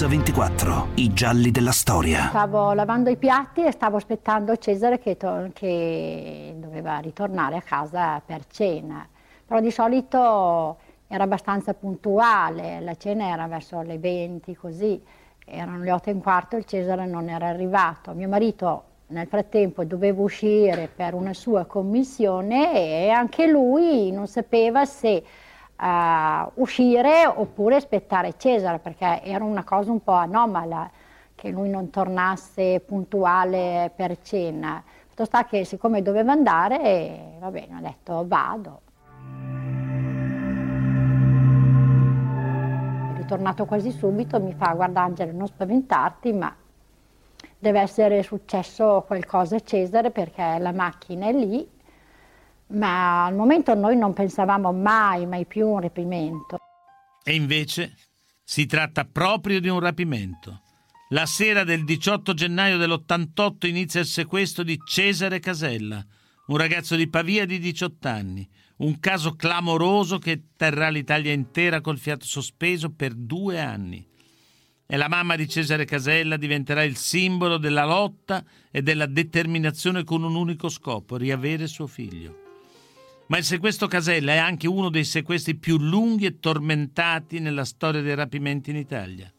Mix24, 0.00 0.92
i 0.94 1.12
gialli 1.12 1.50
della 1.50 1.72
storia. 1.72 2.28
Stavo 2.28 2.72
lavando 2.72 3.10
i 3.10 3.16
piatti 3.16 3.64
e 3.64 3.70
stavo 3.70 3.98
aspettando 3.98 4.56
Cesare 4.56 4.98
che, 4.98 5.18
to- 5.18 5.50
che 5.52 6.54
doveva 6.56 6.98
ritornare 6.98 7.56
a 7.56 7.60
casa 7.60 8.22
per 8.24 8.46
cena. 8.46 9.06
Però 9.44 9.60
di 9.60 9.70
solito 9.70 10.78
era 11.06 11.24
abbastanza 11.24 11.74
puntuale, 11.74 12.80
la 12.80 12.94
cena 12.94 13.28
era 13.28 13.46
verso 13.46 13.82
le 13.82 13.98
20 13.98 14.54
così, 14.56 15.02
erano 15.44 15.82
le 15.82 15.92
8 15.92 16.08
e 16.08 16.12
un 16.12 16.22
quarto 16.22 16.56
e 16.56 16.64
Cesare 16.64 17.04
non 17.04 17.28
era 17.28 17.48
arrivato. 17.48 18.12
Mio 18.12 18.28
marito 18.28 18.84
nel 19.08 19.26
frattempo 19.26 19.84
doveva 19.84 20.22
uscire 20.22 20.88
per 20.88 21.14
una 21.14 21.34
sua 21.34 21.66
commissione 21.66 22.72
e 23.04 23.10
anche 23.10 23.46
lui 23.46 24.10
non 24.12 24.26
sapeva 24.26 24.84
se 24.84 25.22
uh, 25.80 26.50
uscire 26.54 27.26
oppure 27.26 27.76
aspettare 27.76 28.34
Cesare 28.36 28.78
perché 28.78 29.22
era 29.22 29.44
una 29.44 29.64
cosa 29.64 29.90
un 29.90 30.02
po' 30.02 30.12
anomala 30.12 30.90
che 31.34 31.48
lui 31.48 31.70
non 31.70 31.90
tornasse 31.90 32.80
puntuale 32.80 33.90
per 33.94 34.20
cena. 34.20 34.82
Fatto 35.08 35.24
sta 35.24 35.44
che 35.46 35.64
siccome 35.64 36.02
doveva 36.02 36.32
andare, 36.32 37.36
va 37.38 37.50
bene, 37.50 37.76
ho 37.76 37.80
detto 37.80 38.24
vado. 38.26 38.80
È 43.12 43.16
ritornato 43.16 43.64
quasi 43.64 43.90
subito, 43.90 44.38
mi 44.38 44.52
fa 44.52 44.74
guarda 44.74 45.02
Angelo 45.02 45.32
non 45.32 45.46
spaventarti 45.46 46.32
ma 46.32 46.54
deve 47.58 47.80
essere 47.80 48.22
successo 48.22 49.04
qualcosa 49.06 49.56
a 49.56 49.60
Cesare 49.60 50.10
perché 50.10 50.58
la 50.58 50.72
macchina 50.72 51.26
è 51.26 51.32
lì, 51.32 51.66
ma 52.70 53.26
al 53.26 53.34
momento 53.34 53.74
noi 53.74 53.96
non 53.96 54.12
pensavamo 54.12 54.72
mai, 54.72 55.26
mai 55.26 55.46
più 55.46 55.68
un 55.68 55.80
rapimento. 55.80 56.58
E 57.22 57.34
invece 57.34 57.94
si 58.42 58.66
tratta 58.66 59.04
proprio 59.04 59.60
di 59.60 59.68
un 59.68 59.80
rapimento. 59.80 60.62
La 61.10 61.26
sera 61.26 61.64
del 61.64 61.84
18 61.84 62.34
gennaio 62.34 62.76
dell'88 62.76 63.66
inizia 63.66 64.00
il 64.00 64.06
sequestro 64.06 64.62
di 64.62 64.78
Cesare 64.84 65.40
Casella, 65.40 66.04
un 66.46 66.56
ragazzo 66.56 66.96
di 66.96 67.08
Pavia 67.08 67.44
di 67.46 67.58
18 67.58 68.08
anni, 68.08 68.48
un 68.78 68.98
caso 69.00 69.34
clamoroso 69.34 70.18
che 70.18 70.42
terrà 70.56 70.88
l'Italia 70.88 71.32
intera 71.32 71.80
col 71.80 71.98
fiato 71.98 72.24
sospeso 72.24 72.92
per 72.92 73.14
due 73.14 73.60
anni 73.60 74.08
e 74.92 74.96
la 74.96 75.08
mamma 75.08 75.36
di 75.36 75.48
Cesare 75.48 75.84
Casella 75.84 76.36
diventerà 76.36 76.82
il 76.82 76.96
simbolo 76.96 77.58
della 77.58 77.84
lotta 77.84 78.44
e 78.72 78.82
della 78.82 79.06
determinazione 79.06 80.02
con 80.02 80.24
un 80.24 80.34
unico 80.34 80.68
scopo, 80.68 81.16
riavere 81.16 81.68
suo 81.68 81.86
figlio. 81.86 82.49
Ma 83.30 83.38
il 83.38 83.44
sequestro 83.44 83.86
Casella 83.86 84.32
è 84.32 84.38
anche 84.38 84.66
uno 84.66 84.90
dei 84.90 85.04
sequestri 85.04 85.54
più 85.54 85.78
lunghi 85.78 86.26
e 86.26 86.40
tormentati 86.40 87.38
nella 87.38 87.64
storia 87.64 88.02
dei 88.02 88.16
rapimenti 88.16 88.70
in 88.70 88.76
Italia. 88.76 89.32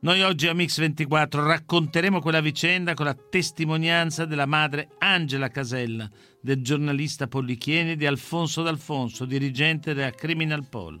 Noi 0.00 0.20
oggi 0.22 0.48
a 0.48 0.52
Mix24 0.52 1.44
racconteremo 1.44 2.20
quella 2.20 2.40
vicenda 2.40 2.94
con 2.94 3.06
la 3.06 3.14
testimonianza 3.14 4.24
della 4.24 4.46
madre 4.46 4.88
Angela 4.98 5.46
Casella, 5.46 6.10
del 6.40 6.60
giornalista 6.60 7.28
Pollichieni 7.28 7.92
e 7.92 7.96
di 7.96 8.06
Alfonso 8.06 8.62
D'Alfonso, 8.62 9.26
dirigente 9.26 9.94
della 9.94 10.10
Criminal 10.10 10.66
Pol 10.68 11.00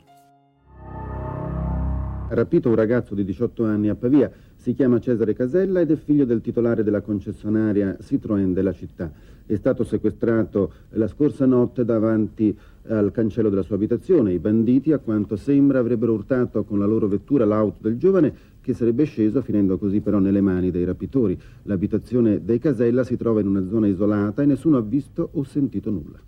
rapito 2.34 2.68
un 2.68 2.74
ragazzo 2.74 3.14
di 3.14 3.24
18 3.24 3.64
anni 3.64 3.88
a 3.88 3.94
Pavia. 3.94 4.30
Si 4.56 4.74
chiama 4.74 5.00
Cesare 5.00 5.34
Casella 5.34 5.80
ed 5.80 5.90
è 5.90 5.96
figlio 5.96 6.24
del 6.24 6.40
titolare 6.40 6.82
della 6.82 7.00
concessionaria 7.00 7.96
Citroën 8.00 8.52
della 8.52 8.72
città. 8.72 9.10
È 9.52 9.56
stato 9.56 9.84
sequestrato 9.84 10.72
la 10.92 11.06
scorsa 11.06 11.44
notte 11.44 11.84
davanti 11.84 12.56
al 12.88 13.10
cancello 13.12 13.50
della 13.50 13.60
sua 13.60 13.76
abitazione. 13.76 14.32
I 14.32 14.38
banditi, 14.38 14.92
a 14.92 14.98
quanto 14.98 15.36
sembra, 15.36 15.78
avrebbero 15.78 16.14
urtato 16.14 16.64
con 16.64 16.78
la 16.78 16.86
loro 16.86 17.06
vettura 17.06 17.44
l'auto 17.44 17.76
del 17.80 17.98
giovane 17.98 18.34
che 18.62 18.72
sarebbe 18.72 19.04
sceso 19.04 19.42
finendo 19.42 19.76
così 19.76 20.00
però 20.00 20.20
nelle 20.20 20.40
mani 20.40 20.70
dei 20.70 20.84
rapitori. 20.84 21.38
L'abitazione 21.64 22.42
dei 22.42 22.58
Casella 22.58 23.04
si 23.04 23.18
trova 23.18 23.40
in 23.40 23.46
una 23.46 23.66
zona 23.68 23.88
isolata 23.88 24.40
e 24.40 24.46
nessuno 24.46 24.78
ha 24.78 24.80
visto 24.80 25.28
o 25.32 25.44
sentito 25.44 25.90
nulla. 25.90 26.20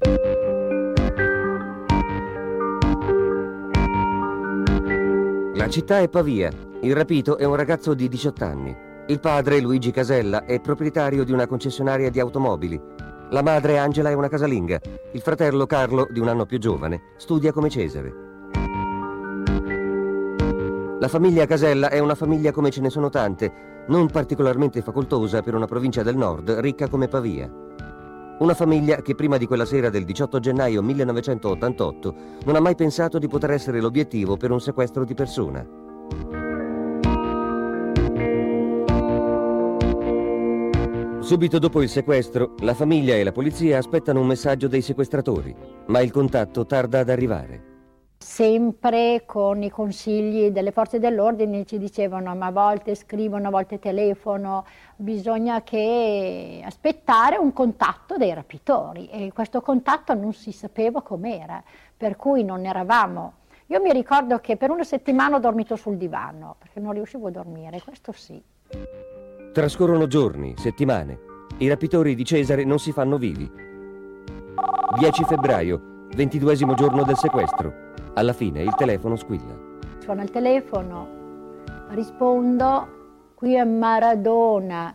La 5.54 5.68
città 5.70 6.00
è 6.00 6.10
Pavia. 6.10 6.50
Il 6.82 6.94
rapito 6.94 7.38
è 7.38 7.44
un 7.44 7.56
ragazzo 7.56 7.94
di 7.94 8.06
18 8.06 8.44
anni. 8.44 8.76
Il 9.06 9.20
padre, 9.20 9.60
Luigi 9.60 9.90
Casella, 9.90 10.44
è 10.44 10.60
proprietario 10.60 11.24
di 11.24 11.32
una 11.32 11.46
concessionaria 11.46 12.10
di 12.10 12.20
automobili. 12.20 12.93
La 13.34 13.42
madre, 13.42 13.78
Angela, 13.78 14.10
è 14.10 14.12
una 14.12 14.28
casalinga. 14.28 14.80
Il 15.10 15.20
fratello, 15.20 15.66
Carlo, 15.66 16.06
di 16.08 16.20
un 16.20 16.28
anno 16.28 16.46
più 16.46 16.58
giovane, 16.58 17.14
studia 17.16 17.50
come 17.50 17.68
Cesare. 17.68 18.14
La 21.00 21.08
famiglia 21.08 21.44
Casella 21.44 21.90
è 21.90 21.98
una 21.98 22.14
famiglia 22.14 22.52
come 22.52 22.70
ce 22.70 22.80
ne 22.80 22.90
sono 22.90 23.10
tante, 23.10 23.82
non 23.88 24.08
particolarmente 24.08 24.82
facoltosa 24.82 25.42
per 25.42 25.56
una 25.56 25.66
provincia 25.66 26.04
del 26.04 26.16
nord 26.16 26.48
ricca 26.58 26.88
come 26.88 27.08
Pavia. 27.08 27.52
Una 28.38 28.54
famiglia 28.54 29.02
che 29.02 29.16
prima 29.16 29.36
di 29.36 29.46
quella 29.46 29.64
sera 29.64 29.90
del 29.90 30.04
18 30.04 30.38
gennaio 30.38 30.80
1988 30.80 32.14
non 32.44 32.54
ha 32.54 32.60
mai 32.60 32.76
pensato 32.76 33.18
di 33.18 33.26
poter 33.26 33.50
essere 33.50 33.80
l'obiettivo 33.80 34.36
per 34.36 34.52
un 34.52 34.60
sequestro 34.60 35.04
di 35.04 35.14
persona. 35.14 35.83
Subito 41.24 41.58
dopo 41.58 41.80
il 41.80 41.88
sequestro, 41.88 42.54
la 42.58 42.74
famiglia 42.74 43.14
e 43.14 43.24
la 43.24 43.32
polizia 43.32 43.78
aspettano 43.78 44.20
un 44.20 44.26
messaggio 44.26 44.68
dei 44.68 44.82
sequestratori, 44.82 45.56
ma 45.86 46.00
il 46.00 46.10
contatto 46.10 46.66
tarda 46.66 46.98
ad 46.98 47.08
arrivare 47.08 47.72
sempre 48.18 49.24
con 49.26 49.62
i 49.62 49.70
consigli 49.70 50.50
delle 50.50 50.70
forze 50.70 50.98
dell'ordine 50.98 51.66
ci 51.66 51.78
dicevano 51.78 52.34
ma 52.34 52.46
a 52.46 52.50
volte 52.50 52.94
scrivono, 52.94 53.48
a 53.48 53.50
volte 53.50 53.78
telefono, 53.78 54.64
bisogna 54.96 55.62
che 55.62 56.62
aspettare 56.64 57.36
un 57.36 57.52
contatto 57.52 58.16
dei 58.16 58.32
rapitori 58.32 59.08
e 59.08 59.30
questo 59.32 59.60
contatto 59.60 60.14
non 60.14 60.32
si 60.32 60.52
sapeva 60.52 61.02
com'era, 61.02 61.62
per 61.96 62.16
cui 62.16 62.44
non 62.44 62.64
eravamo. 62.64 63.32
Io 63.66 63.80
mi 63.80 63.92
ricordo 63.92 64.38
che 64.40 64.56
per 64.56 64.70
una 64.70 64.84
settimana 64.84 65.36
ho 65.36 65.40
dormito 65.40 65.76
sul 65.76 65.96
divano 65.96 66.56
perché 66.58 66.80
non 66.80 66.92
riuscivo 66.92 67.28
a 67.28 67.30
dormire, 67.30 67.82
questo 67.82 68.12
sì. 68.12 68.42
Trascorrono 69.54 70.08
giorni, 70.08 70.52
settimane. 70.56 71.20
I 71.58 71.68
rapitori 71.68 72.16
di 72.16 72.24
Cesare 72.24 72.64
non 72.64 72.80
si 72.80 72.90
fanno 72.90 73.18
vivi. 73.18 73.48
10 74.98 75.24
febbraio, 75.24 76.08
ventiduesimo 76.12 76.74
giorno 76.74 77.04
del 77.04 77.16
sequestro. 77.16 77.72
Alla 78.14 78.32
fine 78.32 78.62
il 78.62 78.74
telefono 78.74 79.14
squilla. 79.14 79.56
Suona 79.98 80.24
il 80.24 80.30
telefono, 80.30 81.08
rispondo, 81.90 83.32
qui 83.36 83.54
è 83.54 83.62
Maradona. 83.62 84.92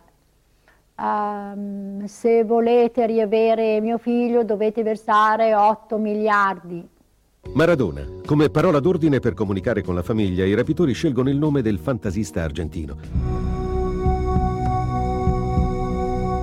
Um, 0.94 2.04
se 2.04 2.44
volete 2.44 3.06
riavere 3.06 3.80
mio 3.80 3.96
figlio 3.96 4.44
dovete 4.44 4.82
versare 4.82 5.54
8 5.54 5.96
miliardi. 5.96 6.86
Maradona. 7.54 8.02
Come 8.26 8.50
parola 8.50 8.78
d'ordine 8.78 9.20
per 9.20 9.32
comunicare 9.32 9.80
con 9.80 9.94
la 9.94 10.02
famiglia, 10.02 10.44
i 10.44 10.52
rapitori 10.52 10.92
scelgono 10.92 11.30
il 11.30 11.38
nome 11.38 11.62
del 11.62 11.78
fantasista 11.78 12.42
argentino. 12.42 13.49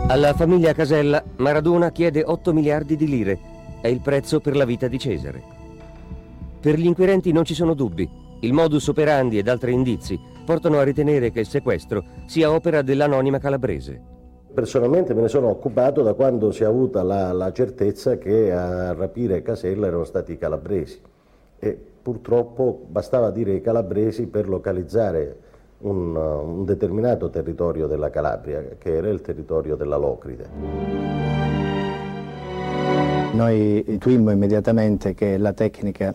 Alla 0.10 0.34
famiglia 0.34 0.72
Casella, 0.72 1.22
Maradona 1.36 1.92
chiede 1.92 2.24
8 2.26 2.54
miliardi 2.54 2.96
di 2.96 3.10
lire. 3.10 3.38
È 3.82 3.90
il 3.90 4.00
prezzo 4.00 4.40
per 4.40 4.56
la 4.56 4.64
vita 4.64 4.88
di 4.88 4.98
Cesare. 4.98 5.44
Per 6.62 6.80
gli 6.80 6.86
inquirenti 6.86 7.34
non 7.34 7.44
ci 7.44 7.54
sono 7.54 7.74
dubbi. 7.74 8.10
Il 8.40 8.54
modus 8.54 8.88
operandi 8.88 9.38
ed 9.38 9.50
altri 9.50 9.74
indizi 9.74 10.18
portano 10.46 10.78
a 10.78 10.84
ritenere 10.84 11.30
che 11.30 11.42
il 11.42 11.46
sequestro 11.46 12.06
sia 12.26 12.54
opera 12.54 12.82
dell'anonima 12.84 13.38
calabrese. 13.38 14.02
Personalmente 14.54 15.14
me 15.14 15.24
ne 15.24 15.28
sono 15.28 15.50
occupato 15.50 16.02
da 16.04 16.14
quando 16.14 16.52
si 16.52 16.64
è 16.64 16.66
avuta 16.66 17.04
la, 17.04 17.34
la 17.34 17.52
certezza 17.52 18.18
che 18.18 18.54
a 18.54 18.94
rapire 18.94 19.42
Casella 19.42 19.88
erano 19.88 20.06
stati 20.06 20.32
i 20.32 20.38
calabresi 20.38 21.02
e 21.60 21.78
purtroppo 22.02 22.86
bastava 22.88 23.30
dire 23.30 23.56
i 23.56 23.62
calabresi 23.62 24.28
per 24.28 24.48
localizzare 24.48 25.47
un, 25.80 26.16
un 26.16 26.66
determinato 26.66 27.30
territorio 27.30 27.88
della 27.88 28.10
Calabria, 28.10 28.64
che 28.78 28.96
era 28.96 29.10
il 29.10 29.22
territorio 29.22 29.76
della 29.76 29.98
Locride. 29.98 30.50
Noi 33.34 33.84
intuimmo 33.88 34.32
immediatamente 34.32 35.14
che 35.14 35.38
la 35.38 35.54
tecnica 35.54 36.14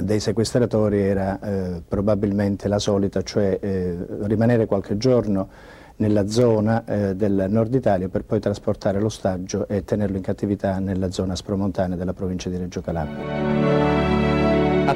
dei 0.00 0.20
sequestratori 0.20 1.00
era 1.00 1.40
eh, 1.40 1.82
probabilmente 1.86 2.68
la 2.68 2.78
solita, 2.78 3.22
cioè 3.22 3.58
eh, 3.60 3.96
rimanere 4.22 4.66
qualche 4.66 4.96
giorno 4.96 5.48
nella 5.96 6.28
zona 6.28 6.84
eh, 6.84 7.14
del 7.14 7.46
nord 7.48 7.74
Italia 7.74 8.08
per 8.08 8.24
poi 8.24 8.40
trasportare 8.40 9.00
l'ostaggio 9.00 9.68
e 9.68 9.84
tenerlo 9.84 10.16
in 10.16 10.22
cattività 10.22 10.78
nella 10.78 11.10
zona 11.10 11.36
spromontana 11.36 11.96
della 11.96 12.14
provincia 12.14 12.48
di 12.48 12.56
Reggio 12.56 12.80
Calabria. 12.80 14.19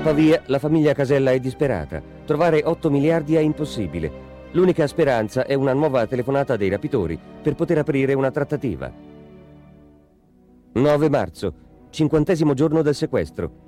Pavia 0.04 0.42
la 0.48 0.58
famiglia 0.58 0.92
Casella 0.92 1.30
è 1.30 1.40
disperata. 1.40 2.02
Trovare 2.26 2.60
8 2.62 2.90
miliardi 2.90 3.36
è 3.36 3.40
impossibile. 3.40 4.12
L'unica 4.50 4.86
speranza 4.86 5.46
è 5.46 5.54
una 5.54 5.72
nuova 5.72 6.06
telefonata 6.06 6.56
dei 6.56 6.68
rapitori 6.68 7.18
per 7.40 7.54
poter 7.54 7.78
aprire 7.78 8.12
una 8.12 8.30
trattativa. 8.30 8.92
9 10.74 11.08
marzo, 11.08 11.54
cinquantesimo 11.88 12.52
giorno 12.52 12.82
del 12.82 12.94
sequestro. 12.94 13.62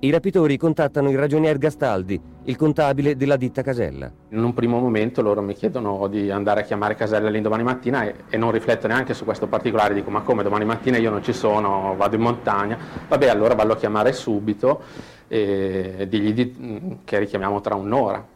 i 0.00 0.10
rapitori 0.10 0.56
contattano 0.56 1.10
il 1.10 1.18
ragionier 1.18 1.58
Gastaldi, 1.58 2.20
il 2.44 2.56
contabile 2.56 3.16
della 3.16 3.36
ditta 3.36 3.62
Casella. 3.62 4.12
In 4.28 4.44
un 4.44 4.54
primo 4.54 4.78
momento 4.78 5.20
loro 5.20 5.42
mi 5.42 5.54
chiedono 5.54 6.06
di 6.06 6.30
andare 6.30 6.60
a 6.60 6.64
chiamare 6.64 6.94
Casella 6.94 7.28
l'indomani 7.28 7.64
mattina 7.64 8.04
e, 8.04 8.14
e, 8.28 8.36
non 8.36 8.52
rifletto 8.52 8.86
neanche 8.86 9.14
su 9.14 9.24
questo 9.24 9.48
particolare, 9.48 9.94
dico 9.94 10.10
ma 10.10 10.20
come 10.20 10.44
domani 10.44 10.64
mattina 10.64 10.98
io 10.98 11.10
non 11.10 11.24
ci 11.24 11.32
sono, 11.32 11.94
vado 11.96 12.14
in 12.14 12.20
montagna, 12.20 12.78
vabbè 13.08 13.26
allora 13.28 13.54
vallo 13.54 13.72
a 13.72 13.76
chiamare 13.76 14.12
subito 14.12 15.14
e 15.28 16.06
digli 16.08 16.32
di, 16.32 16.98
che 17.04 17.18
richiamiamo 17.18 17.60
tra 17.60 17.74
un'ora. 17.74 18.26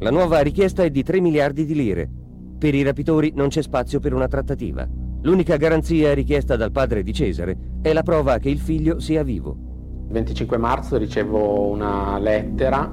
La 0.00 0.10
nuova 0.10 0.40
richiesta 0.40 0.82
è 0.82 0.90
di 0.90 1.02
3 1.02 1.20
miliardi 1.20 1.64
di 1.64 1.74
lire. 1.74 2.08
Per 2.58 2.74
i 2.74 2.82
rapitori 2.82 3.32
non 3.34 3.48
c'è 3.48 3.62
spazio 3.62 4.00
per 4.00 4.12
una 4.12 4.28
trattativa. 4.28 4.86
L'unica 5.22 5.56
garanzia 5.56 6.14
richiesta 6.14 6.56
dal 6.56 6.70
padre 6.70 7.02
di 7.02 7.12
Cesare 7.12 7.56
è 7.82 7.92
la 7.92 8.02
prova 8.02 8.38
che 8.38 8.48
il 8.48 8.58
figlio 8.58 9.00
sia 9.00 9.22
vivo. 9.22 9.56
Il 10.06 10.12
25 10.12 10.56
marzo 10.56 10.96
ricevo 10.98 11.68
una 11.68 12.18
lettera, 12.18 12.90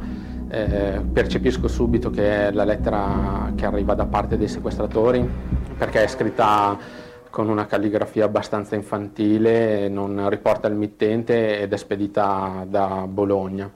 eh, 0.50 1.02
percepisco 1.12 1.68
subito 1.68 2.10
che 2.10 2.48
è 2.48 2.52
la 2.52 2.64
lettera 2.64 3.52
che 3.56 3.66
arriva 3.66 3.94
da 3.94 4.06
parte 4.06 4.38
dei 4.38 4.48
sequestratori 4.48 5.28
perché 5.78 6.04
è 6.04 6.08
scritta 6.08 6.78
con 7.34 7.50
una 7.50 7.66
calligrafia 7.66 8.26
abbastanza 8.26 8.76
infantile, 8.76 9.90
non 9.90 10.30
riporta 10.30 10.68
il 10.68 10.76
mittente 10.76 11.62
ed 11.62 11.74
è 11.74 11.78
spedita 11.78 12.64
da 12.70 13.08
Bologna. 13.08 13.72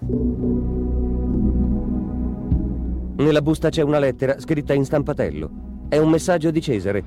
Nella 3.15 3.41
busta 3.41 3.69
c'è 3.69 3.81
una 3.81 3.97
lettera 3.97 4.39
scritta 4.39 4.75
in 4.75 4.85
stampatello. 4.85 5.49
È 5.89 5.97
un 5.97 6.07
messaggio 6.07 6.51
di 6.51 6.61
Cesare. 6.61 7.03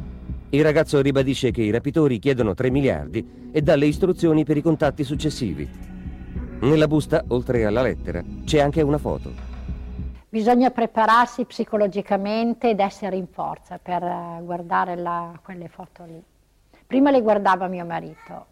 Il 0.49 0.65
ragazzo 0.65 1.01
ribadisce 1.01 1.53
che 1.53 1.63
i 1.63 1.71
rapitori 1.71 2.19
chiedono 2.19 2.53
3 2.53 2.69
miliardi 2.71 3.49
e 3.53 3.63
dà 3.63 3.77
le 3.77 3.87
istruzioni 3.87 4.43
per 4.43 4.57
i 4.57 4.63
contatti 4.63 5.05
successivi. 5.05 5.71
Nella 6.63 6.89
busta, 6.89 7.23
oltre 7.29 7.65
alla 7.65 7.83
lettera, 7.83 8.25
c'è 8.45 8.59
anche 8.59 8.83
una 8.83 8.99
foto. 8.99 9.31
Bisogna 10.29 10.71
prepararsi 10.71 11.45
psicologicamente 11.45 12.71
ed 12.71 12.81
essere 12.81 13.15
in 13.15 13.29
forza 13.29 13.79
per 13.79 14.03
eh, 14.03 14.41
guardare 14.43 14.97
la, 14.97 15.39
quelle 15.45 15.69
foto 15.69 16.05
lì. 16.05 16.30
Prima 16.91 17.13
le 17.13 17.23
guardava 17.23 17.69
mio 17.69 17.85
marito 17.85 18.47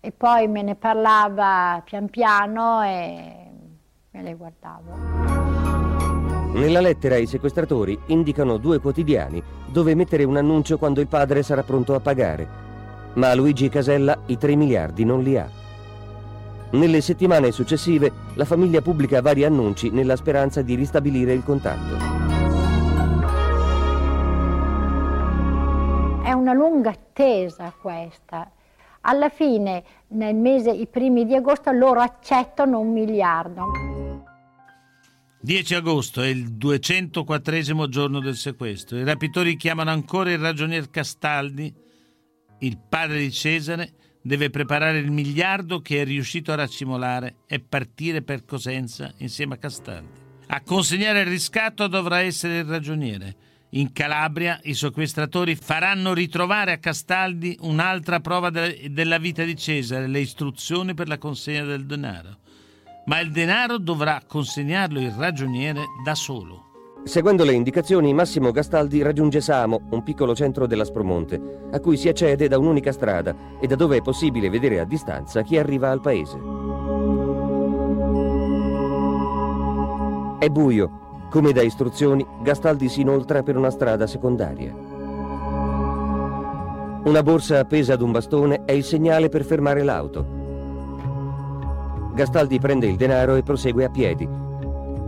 e 0.00 0.10
poi 0.10 0.48
me 0.48 0.62
ne 0.62 0.74
parlava 0.74 1.82
pian 1.84 2.08
piano 2.08 2.82
e 2.82 3.50
me 4.10 4.22
le 4.22 4.34
guardavo. 4.34 4.94
Nella 6.54 6.80
lettera 6.80 7.16
i 7.16 7.26
sequestratori 7.26 7.98
indicano 8.06 8.56
due 8.56 8.78
quotidiani 8.78 9.42
dove 9.66 9.94
mettere 9.94 10.24
un 10.24 10.38
annuncio 10.38 10.78
quando 10.78 11.02
il 11.02 11.08
padre 11.08 11.42
sarà 11.42 11.62
pronto 11.62 11.94
a 11.94 12.00
pagare. 12.00 12.48
Ma 13.16 13.34
Luigi 13.34 13.68
Casella 13.68 14.18
i 14.28 14.38
3 14.38 14.56
miliardi 14.56 15.04
non 15.04 15.22
li 15.22 15.36
ha. 15.36 15.46
Nelle 16.70 17.02
settimane 17.02 17.52
successive 17.52 18.10
la 18.32 18.46
famiglia 18.46 18.80
pubblica 18.80 19.20
vari 19.20 19.44
annunci 19.44 19.90
nella 19.90 20.16
speranza 20.16 20.62
di 20.62 20.74
ristabilire 20.74 21.34
il 21.34 21.44
contatto. 21.44 22.35
È 26.26 26.32
una 26.32 26.54
lunga 26.54 26.90
attesa 26.90 27.72
questa. 27.80 28.50
Alla 29.02 29.28
fine, 29.28 29.84
nel 30.08 30.34
mese, 30.34 30.72
i 30.72 30.88
primi 30.88 31.24
di 31.24 31.36
agosto, 31.36 31.70
loro 31.70 32.00
accettano 32.00 32.80
un 32.80 32.92
miliardo. 32.92 34.24
10 35.40 35.74
agosto 35.76 36.22
è 36.22 36.26
il 36.26 36.48
204 36.54 37.88
giorno 37.88 38.18
del 38.18 38.34
sequestro. 38.34 38.98
I 38.98 39.04
rapitori 39.04 39.54
chiamano 39.56 39.90
ancora 39.90 40.32
il 40.32 40.38
ragionier 40.38 40.90
Castaldi, 40.90 41.72
il 42.58 42.76
padre 42.76 43.18
di 43.18 43.30
Cesare, 43.30 43.92
deve 44.20 44.50
preparare 44.50 44.98
il 44.98 45.12
miliardo 45.12 45.78
che 45.78 46.00
è 46.00 46.04
riuscito 46.04 46.50
a 46.50 46.56
raccimolare 46.56 47.36
e 47.46 47.60
partire 47.60 48.22
per 48.22 48.44
Cosenza 48.44 49.12
insieme 49.18 49.54
a 49.54 49.58
Castaldi. 49.58 50.10
A 50.48 50.60
consegnare 50.62 51.20
il 51.20 51.26
riscatto 51.26 51.86
dovrà 51.86 52.18
essere 52.18 52.58
il 52.58 52.64
ragioniere. 52.64 53.36
In 53.76 53.92
Calabria 53.92 54.58
i 54.62 54.72
sequestratori 54.72 55.54
faranno 55.54 56.14
ritrovare 56.14 56.72
a 56.72 56.78
Castaldi 56.78 57.58
un'altra 57.60 58.20
prova 58.20 58.48
de- 58.48 58.88
della 58.90 59.18
vita 59.18 59.44
di 59.44 59.54
Cesare, 59.54 60.06
le 60.06 60.20
istruzioni 60.20 60.94
per 60.94 61.08
la 61.08 61.18
consegna 61.18 61.64
del 61.64 61.84
denaro. 61.84 62.38
Ma 63.04 63.20
il 63.20 63.30
denaro 63.30 63.76
dovrà 63.76 64.22
consegnarlo 64.26 64.98
il 64.98 65.10
ragioniere 65.10 65.84
da 66.02 66.14
solo. 66.14 66.64
Seguendo 67.04 67.44
le 67.44 67.52
indicazioni, 67.52 68.14
Massimo 68.14 68.50
Gastaldi 68.50 69.02
raggiunge 69.02 69.42
Samo, 69.42 69.88
un 69.90 70.02
piccolo 70.02 70.34
centro 70.34 70.66
dell'Aspromonte, 70.66 71.68
a 71.70 71.78
cui 71.78 71.98
si 71.98 72.08
accede 72.08 72.48
da 72.48 72.56
un'unica 72.56 72.92
strada 72.92 73.36
e 73.60 73.66
da 73.66 73.76
dove 73.76 73.98
è 73.98 74.02
possibile 74.02 74.48
vedere 74.48 74.80
a 74.80 74.86
distanza 74.86 75.42
chi 75.42 75.58
arriva 75.58 75.90
al 75.90 76.00
paese. 76.00 76.38
È 80.38 80.48
buio. 80.48 81.05
Come 81.30 81.52
da 81.52 81.62
istruzioni, 81.62 82.26
Gastaldi 82.42 82.88
si 82.88 83.02
inoltra 83.02 83.42
per 83.42 83.56
una 83.56 83.70
strada 83.70 84.06
secondaria. 84.06 84.74
Una 87.04 87.22
borsa 87.22 87.60
appesa 87.60 87.94
ad 87.94 88.00
un 88.00 88.12
bastone 88.12 88.64
è 88.64 88.72
il 88.72 88.84
segnale 88.84 89.28
per 89.28 89.44
fermare 89.44 89.82
l'auto. 89.82 90.26
Gastaldi 92.14 92.58
prende 92.58 92.86
il 92.86 92.96
denaro 92.96 93.34
e 93.34 93.42
prosegue 93.42 93.84
a 93.84 93.90
piedi. 93.90 94.28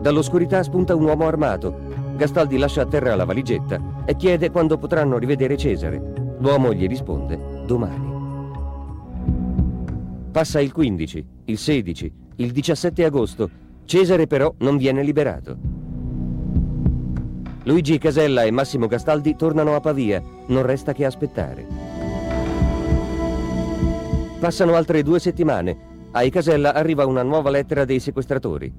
Dall'oscurità 0.00 0.62
spunta 0.62 0.94
un 0.94 1.04
uomo 1.04 1.26
armato 1.26 1.98
Gastaldi 2.18 2.58
lascia 2.58 2.82
a 2.82 2.86
terra 2.86 3.14
la 3.14 3.24
valigetta 3.24 4.02
e 4.04 4.16
chiede 4.16 4.50
quando 4.50 4.76
potranno 4.76 5.18
rivedere 5.18 5.56
Cesare. 5.56 6.34
L'uomo 6.40 6.74
gli 6.74 6.88
risponde 6.88 7.62
domani. 7.64 8.06
Passa 10.32 10.60
il 10.60 10.72
15, 10.72 11.26
il 11.44 11.58
16, 11.58 12.12
il 12.34 12.50
17 12.50 13.04
agosto. 13.04 13.48
Cesare 13.84 14.26
però 14.26 14.52
non 14.58 14.76
viene 14.76 15.04
liberato. 15.04 15.77
Luigi 17.68 17.98
Casella 17.98 18.44
e 18.44 18.50
Massimo 18.50 18.86
Gastaldi 18.86 19.36
tornano 19.36 19.74
a 19.74 19.80
Pavia, 19.80 20.22
non 20.46 20.62
resta 20.62 20.94
che 20.94 21.04
aspettare. 21.04 21.66
Passano 24.40 24.74
altre 24.74 25.02
due 25.02 25.18
settimane. 25.18 25.76
Ai 26.12 26.30
Casella 26.30 26.72
arriva 26.72 27.04
una 27.04 27.22
nuova 27.22 27.50
lettera 27.50 27.84
dei 27.84 28.00
sequestratori. 28.00 28.72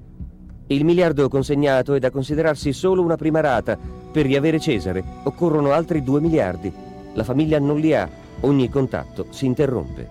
Il 0.66 0.84
miliardo 0.84 1.28
consegnato 1.28 1.94
è 1.94 2.00
da 2.00 2.10
considerarsi 2.10 2.72
solo 2.72 3.00
una 3.00 3.14
prima 3.14 3.38
rata. 3.38 3.78
Per 4.10 4.26
riavere 4.26 4.58
Cesare 4.58 5.04
occorrono 5.22 5.70
altri 5.70 6.02
2 6.02 6.20
miliardi. 6.20 6.72
La 7.12 7.22
famiglia 7.22 7.60
non 7.60 7.78
li 7.78 7.94
ha, 7.94 8.10
ogni 8.40 8.68
contatto 8.68 9.26
si 9.30 9.46
interrompe. 9.46 10.08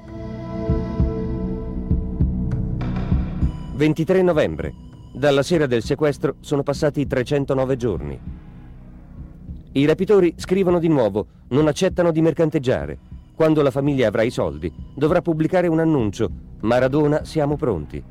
23 3.74 4.22
novembre. 4.22 4.74
Dalla 5.12 5.44
sera 5.44 5.66
del 5.66 5.84
sequestro 5.84 6.36
sono 6.40 6.64
passati 6.64 7.06
309 7.06 7.76
giorni. 7.76 8.40
I 9.72 9.86
rapitori 9.86 10.34
scrivono 10.36 10.80
di 10.80 10.88
nuovo, 10.88 11.28
non 11.50 11.68
accettano 11.68 12.10
di 12.10 12.24
mercanteggiare. 12.24 12.98
Quando 13.36 13.62
la 13.62 13.70
famiglia 13.70 14.08
avrà 14.08 14.24
i 14.24 14.32
soldi, 14.32 14.74
dovrà 14.96 15.22
pubblicare 15.22 15.68
un 15.68 15.80
annuncio. 15.80 16.28
Maradona, 16.62 17.24
siamo 17.24 17.56
pronti. 17.56 18.04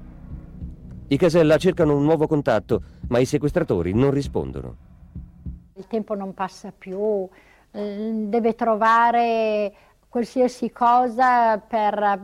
I 1.08 1.16
Casella 1.16 1.56
cercano 1.56 1.96
un 1.96 2.04
nuovo 2.04 2.28
contatto, 2.28 2.82
ma 3.08 3.18
i 3.18 3.24
sequestratori 3.24 3.92
non 3.92 4.12
rispondono. 4.12 4.76
Il 5.74 5.88
tempo 5.88 6.14
non 6.14 6.32
passa 6.32 6.72
più, 6.76 7.28
eh, 7.72 8.12
deve 8.26 8.54
trovare 8.54 9.74
qualsiasi 10.08 10.70
cosa 10.70 11.58
per, 11.58 12.20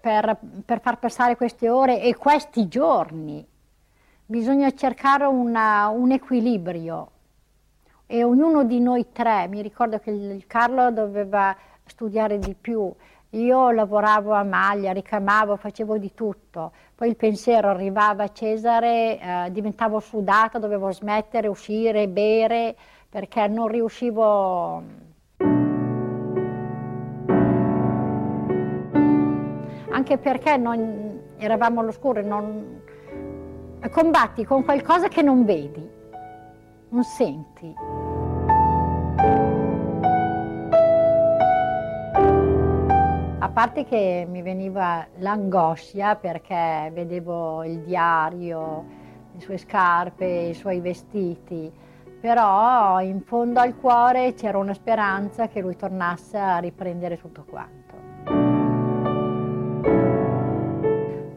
per, 0.00 0.38
per 0.64 0.80
far 0.80 0.98
passare 0.98 1.36
queste 1.36 1.68
ore 1.68 2.02
e 2.02 2.16
questi 2.16 2.66
giorni. 2.66 3.46
Bisogna 4.26 4.68
cercare 4.72 5.26
una, 5.26 5.86
un 5.86 6.10
equilibrio 6.10 7.10
e 8.06 8.22
ognuno 8.22 8.64
di 8.64 8.80
noi 8.80 9.06
tre, 9.12 9.48
mi 9.48 9.60
ricordo 9.60 9.98
che 9.98 10.10
il 10.10 10.46
Carlo 10.46 10.90
doveva 10.92 11.54
studiare 11.84 12.38
di 12.38 12.54
più, 12.54 12.92
io 13.30 13.70
lavoravo 13.70 14.32
a 14.32 14.44
maglia, 14.44 14.92
ricamavo, 14.92 15.56
facevo 15.56 15.98
di 15.98 16.14
tutto. 16.14 16.72
Poi 16.94 17.08
il 17.08 17.16
pensiero 17.16 17.68
arrivava 17.68 18.24
a 18.24 18.32
Cesare, 18.32 19.18
eh, 19.18 19.50
diventavo 19.50 20.00
sudata, 20.00 20.58
dovevo 20.58 20.90
smettere, 20.92 21.48
uscire, 21.48 22.08
bere, 22.08 22.74
perché 23.08 23.46
non 23.48 23.68
riuscivo... 23.68 25.04
Anche 29.90 30.18
perché 30.18 30.56
non, 30.56 31.20
eravamo 31.36 31.80
all'oscuro, 31.80 32.22
non... 32.22 32.80
combatti 33.90 34.44
con 34.44 34.64
qualcosa 34.64 35.08
che 35.08 35.22
non 35.22 35.44
vedi, 35.44 35.95
non 36.88 37.02
senti. 37.02 37.74
A 43.38 43.48
parte 43.48 43.84
che 43.84 44.26
mi 44.28 44.42
veniva 44.42 45.06
l'angoscia 45.18 46.16
perché 46.16 46.90
vedevo 46.92 47.64
il 47.64 47.80
diario, 47.80 48.84
le 49.32 49.40
sue 49.40 49.56
scarpe, 49.56 50.26
i 50.26 50.54
suoi 50.54 50.80
vestiti, 50.80 51.72
però 52.20 53.00
in 53.00 53.22
fondo 53.22 53.60
al 53.60 53.76
cuore 53.76 54.34
c'era 54.34 54.58
una 54.58 54.74
speranza 54.74 55.48
che 55.48 55.60
lui 55.60 55.76
tornasse 55.76 56.38
a 56.38 56.58
riprendere 56.58 57.18
tutto 57.18 57.44
quanto. 57.48 57.75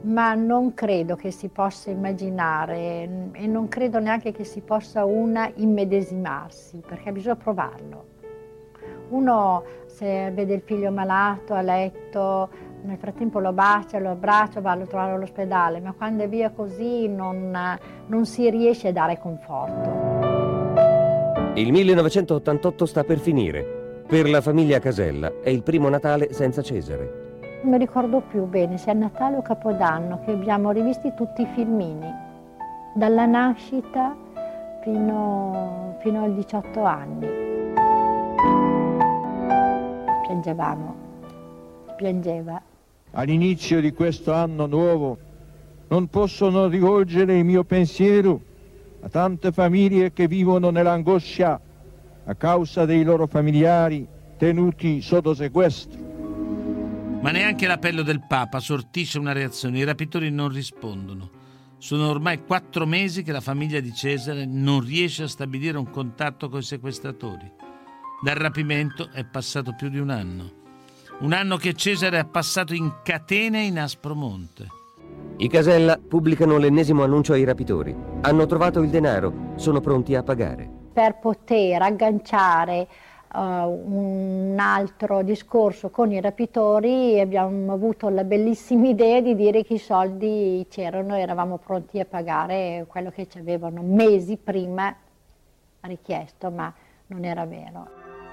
Ma 0.10 0.34
non 0.34 0.74
credo 0.74 1.16
che 1.16 1.32
si 1.32 1.50
possa 1.50 1.90
immaginare 1.90 3.30
e 3.34 3.48
non 3.48 3.68
credo 3.68 4.00
neanche 4.00 4.32
che 4.32 4.44
si 4.44 4.62
possa 4.62 5.06
una 5.06 5.52
immedesimarsi, 5.56 6.82
perché 6.86 7.12
bisogna 7.12 7.36
provarlo. 7.36 8.06
Uno 9.10 9.64
se 9.86 10.32
vede 10.32 10.56
il 10.56 10.62
figlio 10.62 10.92
malato 10.92 11.54
a 11.54 11.62
letto, 11.62 12.50
nel 12.84 12.98
frattempo 12.98 13.40
lo 13.40 13.54
bacia, 13.54 14.00
lo 14.00 14.10
abbraccia, 14.12 14.62
va 14.62 14.72
a 14.72 14.78
trovarlo 14.78 15.16
all'ospedale, 15.16 15.80
ma 15.80 15.94
quando 15.94 16.24
è 16.24 16.30
via 16.30 16.52
così 16.52 17.08
non, 17.08 17.78
non 18.08 18.26
si 18.26 18.50
riesce 18.50 18.88
a 18.90 18.92
dare 18.92 19.20
conforto. 19.20 20.18
Il 21.56 21.72
1988 21.72 22.86
sta 22.86 23.04
per 23.04 23.20
finire. 23.20 24.04
Per 24.08 24.30
la 24.30 24.42
famiglia 24.42 24.80
Casella 24.80 25.34
è 25.42 25.50
il 25.50 25.62
primo 25.62 25.90
Natale 25.90 26.34
senza 26.34 26.62
Cesare. 26.64 27.19
Non 27.62 27.74
mi 27.74 27.78
ricordo 27.78 28.22
più 28.22 28.46
bene 28.46 28.78
se 28.78 28.92
è 28.92 28.94
Natale 28.94 29.36
o 29.36 29.42
Capodanno 29.42 30.22
che 30.24 30.32
abbiamo 30.32 30.72
rivisti 30.72 31.14
tutti 31.14 31.42
i 31.42 31.48
filmini, 31.54 32.10
dalla 32.94 33.26
nascita 33.26 34.16
fino, 34.82 35.98
fino 36.00 36.24
ai 36.24 36.36
18 36.36 36.84
anni. 36.84 37.28
Piangevamo, 40.26 40.96
piangeva. 41.98 42.62
All'inizio 43.12 43.82
di 43.82 43.92
questo 43.92 44.32
anno 44.32 44.66
nuovo 44.66 45.18
non 45.90 46.08
posso 46.08 46.50
non 46.50 46.70
rivolgere 46.70 47.40
il 47.40 47.44
mio 47.44 47.66
pensiero 47.66 48.40
a 49.02 49.10
tante 49.10 49.52
famiglie 49.52 50.14
che 50.14 50.30
vivono 50.30 50.70
nell'angoscia 50.70 51.60
a 52.24 52.36
causa 52.36 52.86
dei 52.86 53.04
loro 53.04 53.28
familiari 53.28 54.08
tenuti 54.38 55.02
sotto 55.02 55.34
sequestro. 55.34 56.09
Ma 57.22 57.32
neanche 57.32 57.68
l'appello 57.68 58.02
del 58.02 58.26
Papa 58.26 58.60
sortisce 58.62 59.20
una 59.20 59.34
reazione, 59.34 59.80
i 59.80 59.84
rapitori 59.84 60.32
non 60.32 60.48
rispondono. 60.48 61.30
Sono 61.78 62.10
ormai 62.10 62.46
quattro 62.46 62.86
mesi 62.86 63.24
che 63.24 63.34
la 63.34 63.42
famiglia 63.42 63.82
di 63.82 63.94
Cesare 63.94 64.46
non 64.46 64.80
riesce 64.80 65.24
a 65.24 65.28
stabilire 65.28 65.78
un 65.78 65.90
contatto 65.90 66.48
con 66.48 66.60
i 66.60 66.64
sequestratori. 66.64 67.52
Dal 68.24 68.36
rapimento 68.36 69.12
è 69.12 69.26
passato 69.26 69.76
più 69.76 69.90
di 69.90 70.00
un 70.00 70.10
anno. 70.10 70.52
Un 71.20 71.34
anno 71.34 71.58
che 71.58 71.74
Cesare 71.74 72.20
ha 72.20 72.26
passato 72.26 72.74
in 72.74 73.00
catene 73.04 73.64
in 73.64 73.80
Aspromonte. 73.80 74.68
I 75.38 75.50
Casella 75.50 75.98
pubblicano 75.98 76.58
l'ennesimo 76.58 77.04
annuncio 77.04 77.34
ai 77.34 77.44
rapitori. 77.44 77.94
Hanno 78.22 78.46
trovato 78.46 78.82
il 78.82 78.90
denaro, 78.90 79.54
sono 79.56 79.82
pronti 79.82 80.16
a 80.16 80.24
pagare. 80.24 80.70
Per 80.94 81.20
poter 81.20 81.82
agganciare 81.82 82.88
uh, 83.34 83.40
un 83.40 84.58
altro 84.60 85.22
discorso 85.22 85.90
con 85.90 86.12
i 86.12 86.22
rapitori 86.22 87.20
abbiamo 87.20 87.74
avuto 87.74 88.10
la 88.10 88.24
bellissima 88.24 88.88
idea 88.90 89.22
di 89.22 89.36
dire 89.36 89.64
che 89.64 89.76
i 89.76 89.80
soldi 89.80 90.66
c'erano 90.70 91.16
e 91.16 91.22
eravamo 91.22 91.58
pronti 91.58 92.00
a 92.00 92.06
pagare 92.06 92.86
quello 92.88 93.12
che 93.12 93.28
ci 93.28 93.38
avevano 93.38 93.82
mesi 93.82 94.38
prima 94.38 94.96
richiesto, 95.82 96.50
ma 96.50 96.74
non 97.08 97.24
era 97.24 97.46
vero. 97.46 97.88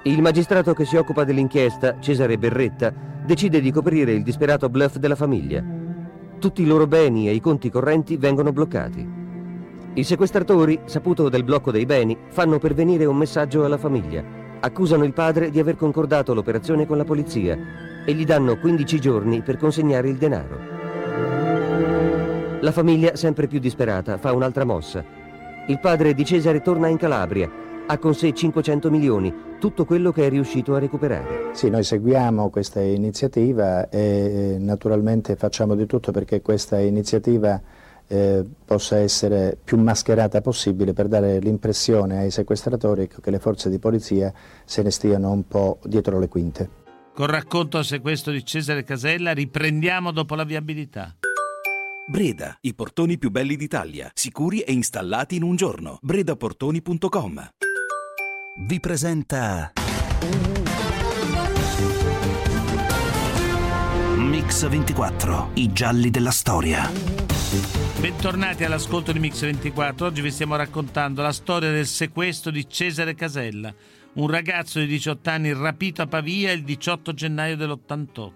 Il 0.04 0.20
magistrato 0.22 0.72
che 0.72 0.84
si 0.84 0.96
occupa 0.96 1.24
dell'inchiesta, 1.24 1.98
Cesare 1.98 2.38
Berretta, 2.38 2.92
decide 3.24 3.60
di 3.60 3.72
coprire 3.72 4.12
il 4.12 4.22
disperato 4.22 4.68
bluff 4.68 4.96
della 4.96 5.16
famiglia. 5.16 5.62
Tutti 6.38 6.62
i 6.62 6.66
loro 6.66 6.86
beni 6.86 7.28
e 7.28 7.32
i 7.32 7.40
conti 7.40 7.70
correnti 7.70 8.16
vengono 8.16 8.52
bloccati. 8.52 9.24
I 9.94 10.04
sequestratori, 10.04 10.80
saputo 10.84 11.28
del 11.28 11.42
blocco 11.42 11.70
dei 11.70 11.86
beni, 11.86 12.16
fanno 12.28 12.58
pervenire 12.58 13.04
un 13.04 13.16
messaggio 13.16 13.64
alla 13.64 13.78
famiglia. 13.78 14.45
Accusano 14.60 15.04
il 15.04 15.12
padre 15.12 15.50
di 15.50 15.58
aver 15.58 15.76
concordato 15.76 16.34
l'operazione 16.34 16.86
con 16.86 16.96
la 16.96 17.04
polizia 17.04 17.56
e 18.04 18.12
gli 18.12 18.24
danno 18.24 18.58
15 18.58 19.00
giorni 19.00 19.42
per 19.42 19.58
consegnare 19.58 20.08
il 20.08 20.16
denaro. 20.16 20.58
La 22.60 22.72
famiglia, 22.72 23.16
sempre 23.16 23.46
più 23.46 23.58
disperata, 23.58 24.16
fa 24.18 24.32
un'altra 24.32 24.64
mossa. 24.64 25.04
Il 25.68 25.78
padre 25.78 26.14
di 26.14 26.24
Cesare 26.24 26.62
torna 26.62 26.88
in 26.88 26.96
Calabria, 26.96 27.50
ha 27.86 27.98
con 27.98 28.14
sé 28.14 28.32
500 28.32 28.90
milioni, 28.90 29.32
tutto 29.60 29.84
quello 29.84 30.10
che 30.10 30.26
è 30.26 30.28
riuscito 30.28 30.74
a 30.74 30.78
recuperare. 30.78 31.50
Sì, 31.52 31.70
noi 31.70 31.84
seguiamo 31.84 32.50
questa 32.50 32.80
iniziativa 32.80 33.88
e 33.88 34.56
naturalmente 34.58 35.36
facciamo 35.36 35.74
di 35.74 35.86
tutto 35.86 36.12
perché 36.12 36.42
questa 36.42 36.78
iniziativa 36.78 37.60
eh, 38.08 38.44
possa 38.64 38.98
essere 38.98 39.56
più 39.62 39.78
mascherata 39.78 40.40
possibile 40.40 40.92
per 40.92 41.08
dare 41.08 41.38
l'impressione 41.38 42.18
ai 42.18 42.30
sequestratori 42.30 43.08
che 43.08 43.30
le 43.30 43.38
forze 43.38 43.68
di 43.68 43.78
polizia 43.78 44.32
se 44.64 44.82
ne 44.82 44.90
stiano 44.90 45.30
un 45.30 45.46
po' 45.46 45.78
dietro 45.84 46.18
le 46.18 46.28
quinte. 46.28 46.68
Con 47.14 47.26
racconto 47.26 47.78
al 47.78 47.84
sequestro 47.84 48.32
di 48.32 48.44
Cesare 48.44 48.84
Casella 48.84 49.32
riprendiamo 49.32 50.12
dopo 50.12 50.34
la 50.34 50.44
viabilità. 50.44 51.16
Breda, 52.08 52.56
i 52.60 52.74
portoni 52.74 53.18
più 53.18 53.30
belli 53.30 53.56
d'Italia, 53.56 54.10
sicuri 54.14 54.60
e 54.60 54.72
installati 54.72 55.34
in 55.34 55.42
un 55.42 55.56
giorno. 55.56 55.98
bredaportoni.com 56.02 57.48
Vi 58.58 58.80
presenta 58.80 59.72
Mix 64.16 64.68
24, 64.68 65.50
i 65.54 65.72
gialli 65.72 66.10
della 66.10 66.30
storia. 66.30 67.35
Bentornati 68.00 68.64
all'ascolto 68.64 69.12
di 69.12 69.20
Mix 69.20 69.42
24. 69.42 70.06
Oggi 70.06 70.20
vi 70.20 70.32
stiamo 70.32 70.56
raccontando 70.56 71.22
la 71.22 71.32
storia 71.32 71.70
del 71.70 71.86
sequestro 71.86 72.50
di 72.50 72.68
Cesare 72.68 73.14
Casella, 73.14 73.72
un 74.14 74.26
ragazzo 74.26 74.80
di 74.80 74.86
18 74.86 75.30
anni 75.30 75.52
rapito 75.52 76.02
a 76.02 76.08
Pavia 76.08 76.50
il 76.50 76.64
18 76.64 77.14
gennaio 77.14 77.56
dell'88. 77.56 78.32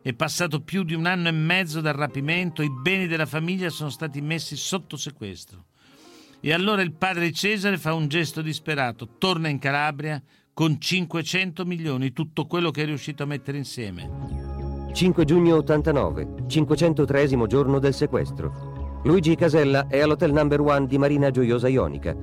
È 0.00 0.12
passato 0.12 0.60
più 0.60 0.84
di 0.84 0.94
un 0.94 1.06
anno 1.06 1.26
e 1.26 1.32
mezzo 1.32 1.80
dal 1.80 1.94
rapimento, 1.94 2.62
i 2.62 2.70
beni 2.70 3.08
della 3.08 3.26
famiglia 3.26 3.68
sono 3.68 3.90
stati 3.90 4.20
messi 4.20 4.54
sotto 4.54 4.96
sequestro. 4.96 5.64
E 6.40 6.52
allora 6.52 6.82
il 6.82 6.92
padre 6.92 7.26
di 7.26 7.34
Cesare 7.34 7.78
fa 7.78 7.94
un 7.94 8.06
gesto 8.06 8.42
disperato, 8.42 9.16
torna 9.18 9.48
in 9.48 9.58
Calabria 9.58 10.22
con 10.52 10.80
500 10.80 11.64
milioni, 11.64 12.12
tutto 12.12 12.46
quello 12.46 12.70
che 12.70 12.82
è 12.82 12.86
riuscito 12.86 13.24
a 13.24 13.26
mettere 13.26 13.58
insieme. 13.58 14.53
5 14.94 15.24
giugno 15.24 15.56
89, 15.56 16.44
503 16.46 17.46
giorno 17.48 17.80
del 17.80 17.92
sequestro. 17.92 19.00
Luigi 19.02 19.34
Casella 19.34 19.88
è 19.88 19.98
all'hotel 19.98 20.32
number 20.32 20.60
one 20.60 20.86
di 20.86 20.98
Marina 20.98 21.32
Gioiosa 21.32 21.66
Ionica. 21.66 22.14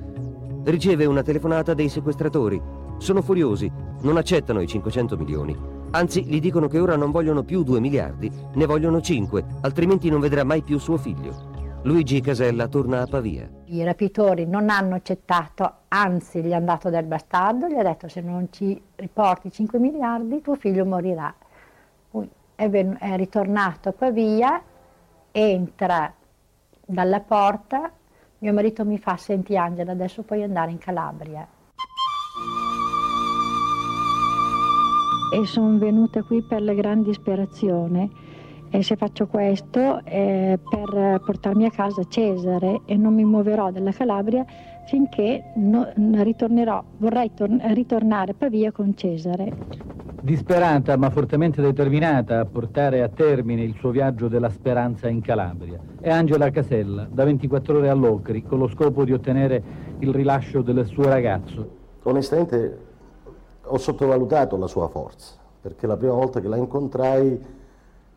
Riceve 0.64 1.04
una 1.04 1.22
telefonata 1.22 1.74
dei 1.74 1.90
sequestratori. 1.90 2.58
Sono 2.96 3.20
furiosi, 3.20 3.70
non 4.00 4.16
accettano 4.16 4.62
i 4.62 4.66
500 4.66 5.18
milioni. 5.18 5.54
Anzi, 5.90 6.24
gli 6.24 6.40
dicono 6.40 6.66
che 6.66 6.78
ora 6.78 6.96
non 6.96 7.10
vogliono 7.10 7.42
più 7.42 7.62
2 7.62 7.78
miliardi, 7.78 8.32
ne 8.54 8.64
vogliono 8.64 9.02
5, 9.02 9.44
altrimenti 9.60 10.08
non 10.08 10.20
vedrà 10.20 10.42
mai 10.42 10.62
più 10.62 10.78
suo 10.78 10.96
figlio. 10.96 11.50
Luigi 11.82 12.22
Casella 12.22 12.68
torna 12.68 13.02
a 13.02 13.06
Pavia. 13.06 13.50
I 13.66 13.84
rapitori 13.84 14.46
non 14.46 14.70
hanno 14.70 14.94
accettato, 14.94 15.70
anzi 15.88 16.40
gli 16.40 16.54
hanno 16.54 16.64
dato 16.64 16.88
del 16.88 17.04
bastardo, 17.04 17.68
gli 17.68 17.76
ha 17.76 17.82
detto 17.82 18.08
se 18.08 18.22
non 18.22 18.48
ci 18.50 18.80
riporti 18.96 19.50
5 19.50 19.78
miliardi 19.78 20.40
tuo 20.40 20.54
figlio 20.54 20.86
morirà 20.86 21.34
è, 22.62 22.70
ven- 22.70 22.96
è 23.00 23.16
ritornato 23.16 23.88
a 23.88 23.92
Pavia, 23.92 24.62
entra 25.32 26.14
dalla 26.86 27.20
porta, 27.20 27.90
mio 28.38 28.52
marito 28.52 28.84
mi 28.84 28.98
fa, 28.98 29.16
senti 29.16 29.56
Angela, 29.56 29.92
adesso 29.92 30.22
puoi 30.22 30.44
andare 30.44 30.70
in 30.70 30.78
Calabria. 30.78 31.46
E 35.34 35.46
sono 35.46 35.78
venuta 35.78 36.22
qui 36.22 36.42
per 36.42 36.62
la 36.62 36.74
grande 36.74 37.08
disperazione 37.08 38.10
e 38.70 38.82
se 38.82 38.96
faccio 38.96 39.26
questo 39.26 40.04
è 40.04 40.58
per 40.70 41.20
portarmi 41.24 41.64
a 41.64 41.70
casa 41.70 42.04
Cesare 42.04 42.82
e 42.84 42.96
non 42.96 43.14
mi 43.14 43.24
muoverò 43.24 43.70
dalla 43.70 43.92
Calabria 43.92 44.44
finché 44.86 45.52
no, 45.56 45.90
ritornerò, 45.94 46.82
vorrei 46.98 47.32
tor- 47.34 47.60
ritornare 47.72 48.32
a 48.32 48.34
Pavia 48.34 48.70
con 48.70 48.94
Cesare. 48.94 49.91
Disperata 50.24 50.96
ma 50.96 51.10
fortemente 51.10 51.60
determinata 51.60 52.38
a 52.38 52.44
portare 52.44 53.02
a 53.02 53.08
termine 53.08 53.64
il 53.64 53.74
suo 53.74 53.90
viaggio 53.90 54.28
della 54.28 54.50
speranza 54.50 55.08
in 55.08 55.20
Calabria. 55.20 55.80
È 55.98 56.10
Angela 56.10 56.48
Casella, 56.50 57.08
da 57.10 57.24
24 57.24 57.78
ore 57.78 57.88
all'Ocri, 57.88 58.44
con 58.44 58.60
lo 58.60 58.68
scopo 58.68 59.04
di 59.04 59.12
ottenere 59.12 59.60
il 59.98 60.14
rilascio 60.14 60.62
del 60.62 60.86
suo 60.86 61.08
ragazzo. 61.08 61.68
Onestamente 62.04 62.78
ho 63.64 63.76
sottovalutato 63.78 64.56
la 64.56 64.68
sua 64.68 64.86
forza, 64.86 65.34
perché 65.60 65.88
la 65.88 65.96
prima 65.96 66.14
volta 66.14 66.40
che 66.40 66.46
la 66.46 66.56
incontrai 66.56 67.44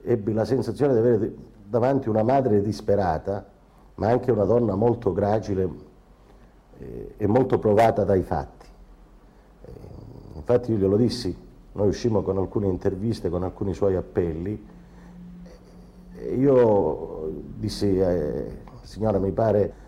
ebbi 0.03 0.31
la 0.31 0.45
sensazione 0.45 0.93
di 0.93 1.00
avere 1.00 1.33
davanti 1.63 2.07
una 2.07 2.21
madre 2.21 2.62
disperata, 2.62 3.43
ma 3.95 4.09
anche 4.09 4.29
una 4.29 4.43
donna 4.43 4.75
molto 4.75 5.12
gracile 5.12 5.69
eh, 6.77 7.13
e 7.17 7.25
molto 7.25 7.57
provata 7.57 8.03
dai 8.03 8.21
fatti. 8.21 8.67
Eh, 9.65 9.71
infatti 10.35 10.71
io 10.71 10.77
glielo 10.77 10.97
dissi, 10.97 11.44
noi 11.75 11.89
uscimmo 11.89 12.22
con 12.22 12.38
alcune 12.38 12.67
interviste, 12.67 13.29
con 13.29 13.44
alcuni 13.44 13.74
suoi 13.74 13.96
appelli. 13.96 14.65
Io 16.38 17.32
dissi, 17.58 18.00
eh, 18.00 18.46
signora 18.82 19.20
mi 19.20 19.32
pare 19.32 19.84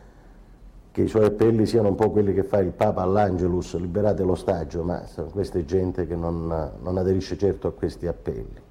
che 0.92 1.04
i 1.04 1.08
suoi 1.08 1.26
appelli 1.26 1.66
siano 1.66 1.88
un 1.88 1.96
po' 1.96 2.10
quelli 2.10 2.34
che 2.34 2.44
fa 2.44 2.60
il 2.60 2.72
Papa 2.72 3.02
all'Angelus, 3.02 3.78
liberate 3.78 4.24
l'ostaggio, 4.24 4.84
ma 4.84 5.02
questa 5.32 5.60
è 5.60 5.64
gente 5.64 6.06
che 6.08 6.16
non, 6.16 6.72
non 6.82 6.98
aderisce 6.98 7.38
certo 7.38 7.68
a 7.68 7.72
questi 7.72 8.08
appelli. 8.08 8.66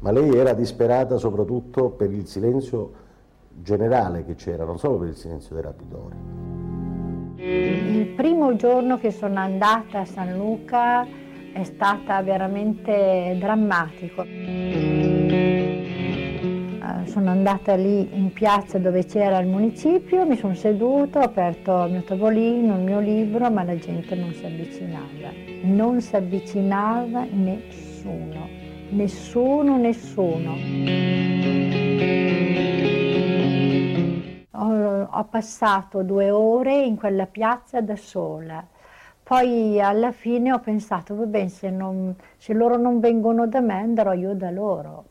ma 0.00 0.10
lei 0.10 0.30
era 0.36 0.52
disperata 0.52 1.16
soprattutto 1.16 1.88
per 1.88 2.12
il 2.12 2.26
silenzio 2.26 2.92
generale 3.50 4.24
che 4.24 4.34
c'era, 4.34 4.64
non 4.64 4.78
solo 4.78 4.98
per 4.98 5.08
il 5.08 5.16
silenzio 5.16 5.54
dei 5.54 5.64
rapitori. 5.64 6.16
Il 7.36 8.08
primo 8.08 8.56
giorno 8.56 8.98
che 8.98 9.10
sono 9.10 9.38
andata 9.38 10.00
a 10.00 10.04
San 10.04 10.36
Luca 10.36 11.06
è 11.60 11.64
stata 11.64 12.22
veramente 12.22 13.34
drammatico. 13.36 14.22
Eh, 14.22 15.66
sono 17.06 17.30
andata 17.30 17.74
lì 17.74 18.08
in 18.16 18.32
piazza 18.32 18.78
dove 18.78 19.04
c'era 19.04 19.40
il 19.40 19.48
municipio, 19.48 20.24
mi 20.24 20.36
sono 20.36 20.54
seduta, 20.54 21.18
ho 21.18 21.24
aperto 21.24 21.86
il 21.86 21.92
mio 21.92 22.02
tavolino, 22.02 22.76
il 22.76 22.82
mio 22.82 23.00
libro, 23.00 23.50
ma 23.50 23.64
la 23.64 23.76
gente 23.76 24.14
non 24.14 24.32
si 24.34 24.44
avvicinava. 24.44 25.32
Non 25.62 26.00
si 26.00 26.14
avvicinava 26.14 27.26
nessuno, 27.28 28.48
nessuno, 28.90 29.76
nessuno. 29.78 30.54
Ho, 34.52 35.02
ho 35.10 35.24
passato 35.24 36.04
due 36.04 36.30
ore 36.30 36.84
in 36.84 36.94
quella 36.94 37.26
piazza 37.26 37.80
da 37.80 37.96
sola. 37.96 38.64
Poi 39.28 39.78
alla 39.78 40.10
fine 40.10 40.54
ho 40.54 40.58
pensato, 40.58 41.14
va 41.14 41.26
bene, 41.26 41.50
se, 41.50 41.68
non, 41.68 42.14
se 42.38 42.54
loro 42.54 42.78
non 42.78 42.98
vengono 42.98 43.46
da 43.46 43.60
me 43.60 43.74
andrò 43.74 44.14
io 44.14 44.32
da 44.32 44.50
loro. 44.50 45.04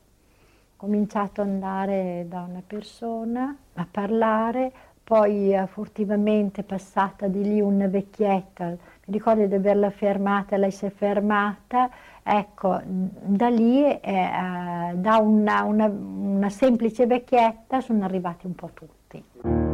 Cominciato 0.76 1.42
ad 1.42 1.50
andare 1.50 2.26
da 2.28 2.42
una 2.50 2.64
persona 2.66 3.56
a 3.76 3.88
parlare, 3.90 4.72
poi 5.04 5.54
eh, 5.54 5.68
furtivamente 5.68 6.64
passata 6.64 7.28
di 7.28 7.44
lì 7.44 7.62
una 7.62 7.86
vecchietta, 7.86 8.70
mi 8.70 8.78
ricordo 9.06 9.46
di 9.46 9.54
averla 9.54 9.92
fermata, 9.92 10.58
lei 10.58 10.72
si 10.72 10.88
è 10.88 10.90
fermata, 10.90 11.88
ecco, 12.24 12.82
da 12.84 13.50
lì, 13.50 13.86
eh, 13.86 14.00
eh 14.02 14.94
da 14.96 15.18
una, 15.18 15.62
una, 15.62 15.86
una 15.86 16.50
semplice 16.50 17.06
vecchietta 17.06 17.82
sono 17.82 18.04
arrivati 18.04 18.48
un 18.48 18.56
po' 18.56 18.72
tutti. 18.74 19.67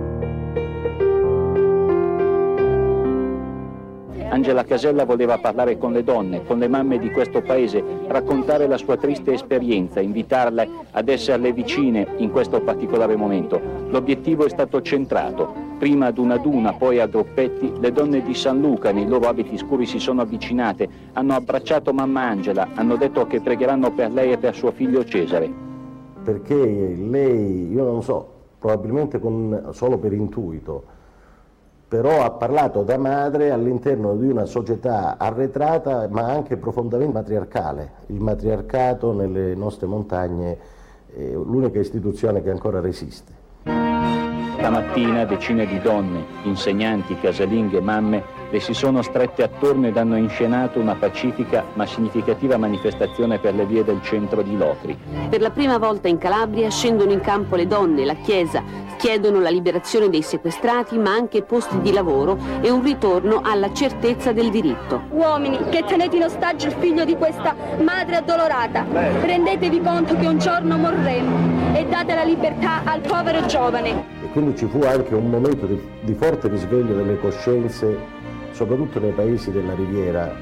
Angela 4.34 4.64
Casella 4.64 5.06
voleva 5.06 5.38
parlare 5.38 5.78
con 5.78 5.92
le 5.92 6.04
donne, 6.04 6.44
con 6.44 6.58
le 6.58 6.68
mamme 6.68 6.98
di 6.98 7.12
questo 7.12 7.42
paese, 7.42 7.84
raccontare 8.08 8.66
la 8.66 8.78
sua 8.78 8.98
triste 8.98 9.32
esperienza, 9.32 10.00
invitarle 10.00 10.68
ad 10.90 11.08
esserle 11.08 11.54
vicine 11.54 12.08
in 12.18 12.32
questo 12.32 12.60
particolare 12.60 13.16
momento. 13.16 13.62
L'obiettivo 13.90 14.46
è 14.46 14.50
stato 14.50 14.82
centrato. 14.82 15.54
Prima 15.78 16.08
ad 16.08 16.18
una 16.18 16.34
ad 16.34 16.46
una, 16.48 16.74
poi 16.74 17.00
a 17.00 17.06
gruppetti, 17.06 17.74
le 17.80 17.92
donne 17.92 18.24
di 18.24 18.34
San 18.34 18.60
Luca 18.60 18.92
nei 18.92 19.08
loro 19.08 19.28
abiti 19.28 19.56
scuri 19.56 19.86
si 19.86 20.00
sono 20.00 20.22
avvicinate, 20.22 20.90
hanno 21.14 21.36
abbracciato 21.36 21.94
mamma 21.94 22.22
Angela, 22.24 22.70
hanno 22.74 22.96
detto 22.96 23.28
che 23.28 23.40
pregheranno 23.40 23.92
per 23.92 24.12
lei 24.12 24.32
e 24.32 24.40
per 24.40 24.56
suo 24.56 24.72
figlio 24.72 25.06
Cesare. 25.06 25.48
Perché 26.24 26.56
lei, 26.56 27.72
io 27.72 27.84
non 27.84 28.02
so, 28.02 28.28
probabilmente 28.58 29.20
con, 29.20 29.70
solo 29.74 30.00
per 30.00 30.12
intuito, 30.12 30.86
però 31.94 32.24
ha 32.24 32.32
parlato 32.32 32.82
da 32.82 32.98
madre 32.98 33.52
all'interno 33.52 34.16
di 34.16 34.28
una 34.28 34.46
società 34.46 35.16
arretrata 35.20 36.08
ma 36.10 36.24
anche 36.24 36.58
profondamente 36.58 37.14
matriarcale. 37.14 37.92
Il 38.08 38.20
matriarcato 38.20 39.14
nelle 39.14 39.54
nostre 39.54 39.86
montagne 39.86 40.58
è 41.16 41.34
l'unica 41.34 41.78
istituzione 41.78 42.42
che 42.42 42.50
ancora 42.50 42.80
resiste. 42.80 43.43
Stamattina 44.64 45.26
decine 45.26 45.66
di 45.66 45.78
donne, 45.82 46.24
insegnanti, 46.44 47.20
casalinghe, 47.20 47.82
mamme, 47.82 48.24
le 48.50 48.62
si 48.62 48.74
sono 48.74 49.02
strette 49.02 49.44
attorno 49.44 49.88
ed 49.88 49.98
hanno 49.98 50.16
inscenato 50.16 50.80
una 50.80 50.96
pacifica 50.96 51.66
ma 51.74 51.86
significativa 51.86 52.56
manifestazione 52.56 53.40
per 53.40 53.56
le 53.56 53.66
vie 53.66 53.84
del 53.84 54.02
centro 54.02 54.42
di 54.42 54.56
Locri. 54.56 54.98
Per 55.28 55.42
la 55.42 55.50
prima 55.50 55.78
volta 55.78 56.08
in 56.08 56.18
Calabria 56.18 56.70
scendono 56.70 57.12
in 57.12 57.20
campo 57.20 57.58
le 57.58 57.68
donne, 57.68 58.06
la 58.06 58.16
Chiesa, 58.16 58.64
chiedono 58.96 59.42
la 59.42 59.50
liberazione 59.50 60.08
dei 60.08 60.22
sequestrati 60.22 60.98
ma 60.98 61.12
anche 61.12 61.44
posti 61.44 61.82
di 61.82 61.92
lavoro 61.92 62.38
e 62.62 62.70
un 62.70 62.82
ritorno 62.82 63.42
alla 63.44 63.74
certezza 63.74 64.32
del 64.32 64.50
diritto. 64.50 65.02
Uomini 65.10 65.58
che 65.72 65.84
tenete 65.86 66.16
in 66.16 66.24
ostaggio 66.24 66.68
il 66.68 66.76
figlio 66.80 67.04
di 67.04 67.18
questa 67.18 67.54
madre 67.82 68.16
addolorata, 68.16 68.86
rendetevi 69.24 69.82
conto 69.82 70.16
che 70.16 70.26
un 70.26 70.38
giorno 70.38 70.78
morremo 70.78 71.76
e 71.76 71.86
date 71.86 72.16
la 72.16 72.24
libertà 72.24 72.84
al 72.86 73.02
povero 73.02 73.46
giovane 73.46 74.23
quindi 74.34 74.58
ci 74.58 74.66
fu 74.66 74.82
anche 74.82 75.14
un 75.14 75.30
momento 75.30 75.68
di, 75.68 75.80
di 76.02 76.14
forte 76.16 76.48
risveglio 76.48 76.96
delle 76.96 77.20
coscienze, 77.20 77.96
soprattutto 78.52 79.00
nei 79.00 79.12
paesi 79.12 79.52
della 79.52 79.76
riviera, 79.76 80.36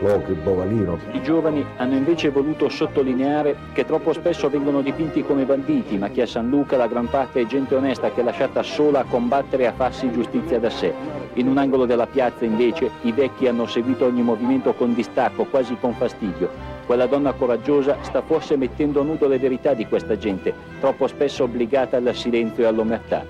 Locri, 0.00 0.34
Bovalino. 0.34 0.98
I 1.12 1.22
giovani 1.22 1.64
hanno 1.78 1.96
invece 1.96 2.28
voluto 2.28 2.68
sottolineare 2.68 3.56
che 3.72 3.86
troppo 3.86 4.12
spesso 4.12 4.50
vengono 4.50 4.82
dipinti 4.82 5.24
come 5.24 5.44
banditi, 5.44 5.96
ma 5.96 6.10
che 6.10 6.22
a 6.22 6.26
San 6.26 6.50
Luca 6.50 6.76
la 6.76 6.86
gran 6.86 7.08
parte 7.08 7.40
è 7.40 7.46
gente 7.46 7.74
onesta 7.74 8.12
che 8.12 8.20
è 8.20 8.24
lasciata 8.24 8.62
sola 8.62 9.00
a 9.00 9.04
combattere 9.04 9.62
e 9.62 9.66
a 9.66 9.72
farsi 9.72 10.12
giustizia 10.12 10.60
da 10.60 10.70
sé. 10.70 10.92
In 11.34 11.48
un 11.48 11.56
angolo 11.56 11.86
della 11.86 12.06
piazza 12.06 12.44
invece 12.44 12.90
i 13.02 13.12
vecchi 13.12 13.48
hanno 13.48 13.66
seguito 13.66 14.04
ogni 14.04 14.22
movimento 14.22 14.74
con 14.74 14.94
distacco, 14.94 15.44
quasi 15.44 15.76
con 15.80 15.94
fastidio. 15.94 16.76
Quella 16.88 17.04
donna 17.04 17.34
coraggiosa 17.34 18.02
sta 18.02 18.22
forse 18.22 18.56
mettendo 18.56 19.02
a 19.02 19.04
nudo 19.04 19.28
le 19.28 19.38
verità 19.38 19.74
di 19.74 19.84
questa 19.84 20.16
gente, 20.16 20.54
troppo 20.80 21.06
spesso 21.06 21.44
obbligata 21.44 21.98
al 21.98 22.14
silenzio 22.14 22.64
e 22.64 22.66
all'omertà. 22.66 23.26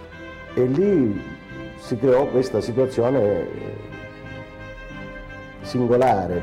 E 0.55 0.65
lì 0.65 1.21
si 1.77 1.97
creò 1.97 2.29
questa 2.29 2.61
situazione 2.61 3.49
singolare. 5.63 6.41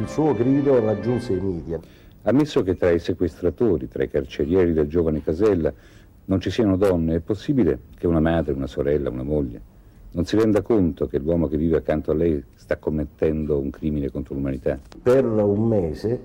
Il 0.00 0.08
suo 0.08 0.32
grido 0.32 0.82
raggiunse 0.82 1.34
i 1.34 1.40
media. 1.40 1.78
Ammesso 2.22 2.62
che 2.62 2.74
tra 2.78 2.90
i 2.90 3.00
sequestratori, 3.00 3.86
tra 3.86 4.02
i 4.02 4.08
carcerieri 4.08 4.72
del 4.72 4.88
giovane 4.88 5.22
Casella, 5.22 5.70
non 6.24 6.40
ci 6.40 6.48
siano 6.48 6.78
donne, 6.78 7.16
è 7.16 7.20
possibile 7.20 7.80
che 7.98 8.06
una 8.06 8.20
madre, 8.20 8.54
una 8.54 8.66
sorella, 8.66 9.10
una 9.10 9.24
moglie 9.24 9.72
non 10.14 10.24
si 10.24 10.36
renda 10.36 10.62
conto 10.62 11.06
che 11.06 11.18
l'uomo 11.18 11.48
che 11.48 11.56
vive 11.56 11.76
accanto 11.76 12.12
a 12.12 12.14
lei 12.14 12.42
sta 12.54 12.76
commettendo 12.76 13.58
un 13.58 13.70
crimine 13.70 14.10
contro 14.10 14.34
l'umanità? 14.34 14.78
Per 15.02 15.24
un 15.24 15.66
mese 15.66 16.20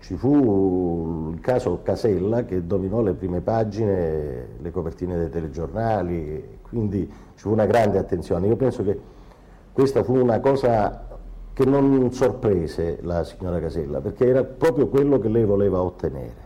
ci 0.00 0.16
fu 0.16 1.32
il 1.32 1.40
caso 1.40 1.80
Casella 1.82 2.44
che 2.44 2.66
dominò 2.66 3.02
le 3.02 3.14
prime 3.14 3.40
pagine, 3.40 4.48
le 4.60 4.70
copertine 4.70 5.16
dei 5.16 5.30
telegiornali, 5.30 6.58
quindi 6.62 7.08
ci 7.34 7.42
fu 7.42 7.50
una 7.50 7.66
grande 7.66 7.98
attenzione. 7.98 8.48
Io 8.48 8.56
penso 8.56 8.84
che 8.84 8.98
questa 9.72 10.02
fu 10.02 10.16
una 10.16 10.40
cosa 10.40 11.06
che 11.52 11.64
non 11.64 12.12
sorprese 12.12 12.98
la 13.02 13.24
signora 13.24 13.60
Casella, 13.60 14.00
perché 14.00 14.26
era 14.26 14.44
proprio 14.44 14.88
quello 14.88 15.18
che 15.18 15.28
lei 15.28 15.44
voleva 15.44 15.80
ottenere. 15.80 16.44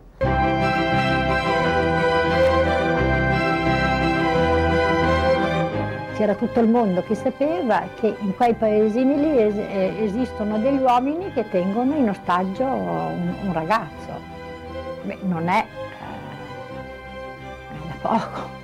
C'era 6.20 6.34
tutto 6.34 6.60
il 6.60 6.68
mondo 6.68 7.00
che 7.00 7.14
sapeva 7.14 7.82
che 7.98 8.14
in 8.18 8.36
quei 8.36 8.52
paesini 8.52 9.16
lì 9.16 9.38
es 9.38 9.54
eh, 9.56 10.04
esistono 10.04 10.58
degli 10.58 10.78
uomini 10.78 11.32
che 11.32 11.48
tengono 11.48 11.94
in 11.94 12.10
ostaggio 12.10 12.62
un, 12.62 13.34
un 13.46 13.52
ragazzo. 13.54 14.10
Beh, 15.02 15.16
non 15.22 15.48
è, 15.48 15.64
eh, 17.72 17.88
da 17.88 17.94
poco. 18.02 18.58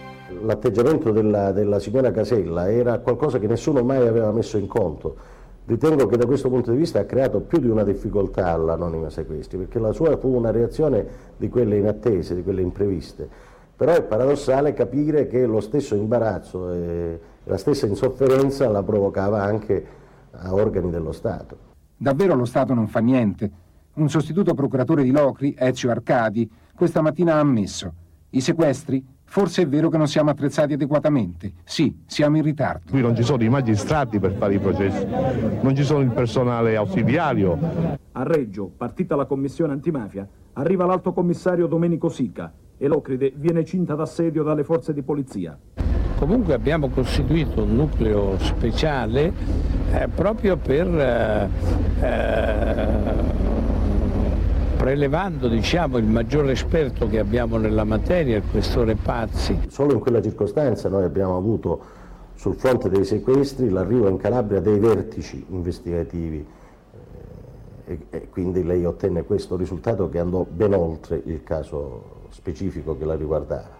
L'atteggiamento 0.44 1.12
della, 1.12 1.50
della 1.52 1.78
signora 1.78 2.10
Casella 2.10 2.70
era 2.70 2.98
qualcosa 2.98 3.38
che 3.38 3.46
nessuno 3.46 3.82
mai 3.82 4.06
aveva 4.06 4.30
messo 4.32 4.58
in 4.58 4.66
conto. 4.66 5.16
Ritengo 5.64 6.06
che 6.06 6.18
da 6.18 6.26
questo 6.26 6.50
punto 6.50 6.72
di 6.72 6.76
vista 6.76 7.00
ha 7.00 7.04
creato 7.04 7.40
più 7.40 7.58
di 7.58 7.70
una 7.70 7.84
difficoltà 7.84 8.48
all'anonima 8.48 9.08
sequestri, 9.08 9.56
perché 9.56 9.78
la 9.78 9.92
sua 9.92 10.18
fu 10.18 10.28
una 10.28 10.50
reazione 10.50 11.06
di 11.38 11.48
quelle 11.48 11.78
inattese, 11.78 12.34
di 12.34 12.42
quelle 12.42 12.60
impreviste. 12.60 13.26
Però 13.74 13.94
è 13.94 14.02
paradossale 14.02 14.74
capire 14.74 15.26
che 15.26 15.46
lo 15.46 15.60
stesso 15.60 15.94
imbarazzo 15.94 16.70
e 16.70 17.18
la 17.46 17.56
stessa 17.56 17.86
insofferenza 17.86 18.68
la 18.68 18.82
provocava 18.82 19.42
anche 19.42 19.86
a 20.32 20.54
organi 20.54 20.90
dello 20.90 21.12
Stato. 21.12 21.58
Davvero 21.96 22.34
lo 22.34 22.44
Stato 22.44 22.74
non 22.74 22.88
fa 22.88 23.00
niente. 23.00 23.50
Un 23.94 24.08
sostituto 24.10 24.54
procuratore 24.54 25.02
di 25.02 25.10
Locri, 25.10 25.54
Ezio 25.56 25.90
Arcadi, 25.90 26.50
questa 26.74 27.00
mattina 27.00 27.34
ha 27.34 27.40
ammesso 27.40 27.92
i 28.30 28.40
sequestri 28.40 29.14
Forse 29.28 29.62
è 29.62 29.68
vero 29.68 29.88
che 29.90 29.98
non 29.98 30.06
siamo 30.06 30.30
attrezzati 30.30 30.74
adeguatamente. 30.74 31.52
Sì, 31.64 31.94
siamo 32.06 32.36
in 32.36 32.42
ritardo. 32.42 32.90
Qui 32.90 33.00
non 33.02 33.14
ci 33.14 33.22
sono 33.22 33.42
i 33.42 33.48
magistrati 33.48 34.18
per 34.18 34.32
fare 34.32 34.54
i 34.54 34.58
processi, 34.58 35.04
non 35.04 35.74
ci 35.74 35.82
sono 35.82 36.00
il 36.00 36.10
personale 36.10 36.76
ausiliario. 36.76 37.58
A 38.12 38.22
Reggio, 38.22 38.70
partita 38.74 39.16
la 39.16 39.26
commissione 39.26 39.72
antimafia, 39.72 40.26
arriva 40.54 40.86
l'alto 40.86 41.12
commissario 41.12 41.66
Domenico 41.66 42.08
Sica 42.08 42.50
e 42.78 42.86
Locride 42.86 43.32
viene 43.36 43.64
cinta 43.64 43.94
d'assedio 43.94 44.42
dalle 44.42 44.64
forze 44.64 44.94
di 44.94 45.02
polizia. 45.02 45.58
Comunque 46.16 46.54
abbiamo 46.54 46.88
costituito 46.88 47.62
un 47.62 47.76
nucleo 47.76 48.38
speciale 48.38 49.32
eh, 49.92 50.08
proprio 50.08 50.56
per 50.56 50.86
eh, 50.86 51.48
eh, 52.00 52.86
prelevando 54.76 55.48
diciamo, 55.48 55.98
il 55.98 56.06
maggiore 56.06 56.52
esperto 56.52 57.06
che 57.06 57.18
abbiamo 57.18 57.58
nella 57.58 57.84
materia, 57.84 58.36
il 58.36 58.44
questore 58.50 58.94
Pazzi. 58.94 59.58
Solo 59.68 59.92
in 59.92 59.98
quella 59.98 60.22
circostanza 60.22 60.88
noi 60.88 61.04
abbiamo 61.04 61.36
avuto 61.36 61.80
sul 62.34 62.54
fronte 62.54 62.88
dei 62.88 63.04
sequestri 63.04 63.68
l'arrivo 63.68 64.08
in 64.08 64.16
Calabria 64.16 64.60
dei 64.60 64.78
vertici 64.78 65.44
investigativi 65.50 66.46
e, 67.84 67.98
e 68.08 68.28
quindi 68.30 68.64
lei 68.64 68.84
ottenne 68.84 69.24
questo 69.24 69.56
risultato 69.56 70.08
che 70.08 70.18
andò 70.18 70.46
ben 70.48 70.72
oltre 70.72 71.20
il 71.24 71.42
caso 71.42 72.28
specifico 72.30 72.96
che 72.96 73.04
la 73.04 73.16
riguardava. 73.16 73.75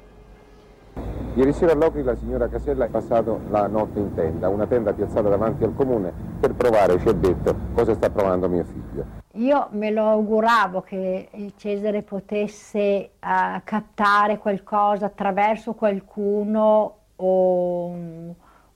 Ieri 1.37 1.52
sera 1.52 1.72
a 1.72 1.74
Locri 1.74 2.02
la 2.02 2.16
signora 2.16 2.48
Casella 2.48 2.87
è 2.87 2.88
passato 2.88 3.40
la 3.50 3.66
notte 3.66 3.98
in 3.98 4.14
tenda, 4.14 4.48
una 4.48 4.66
tenda 4.66 4.94
piazzata 4.94 5.28
davanti 5.28 5.64
al 5.64 5.74
comune 5.74 6.11
per 6.40 6.54
provare, 6.54 6.98
ci 6.98 7.09
ha 7.09 7.12
detto, 7.12 7.54
cosa 7.74 7.92
sta 7.92 8.09
provando 8.09 8.48
mio 8.48 8.64
figlio. 8.64 9.04
Io 9.32 9.68
me 9.72 9.90
lo 9.90 10.09
auguravo 10.09 10.80
che 10.80 11.28
il 11.30 11.52
Cesare 11.56 12.00
potesse 12.00 13.11
uh, 13.20 13.61
captare 13.64 14.38
qualcosa 14.38 15.04
attraverso 15.04 15.74
qualcuno 15.74 16.94
o, 17.16 17.94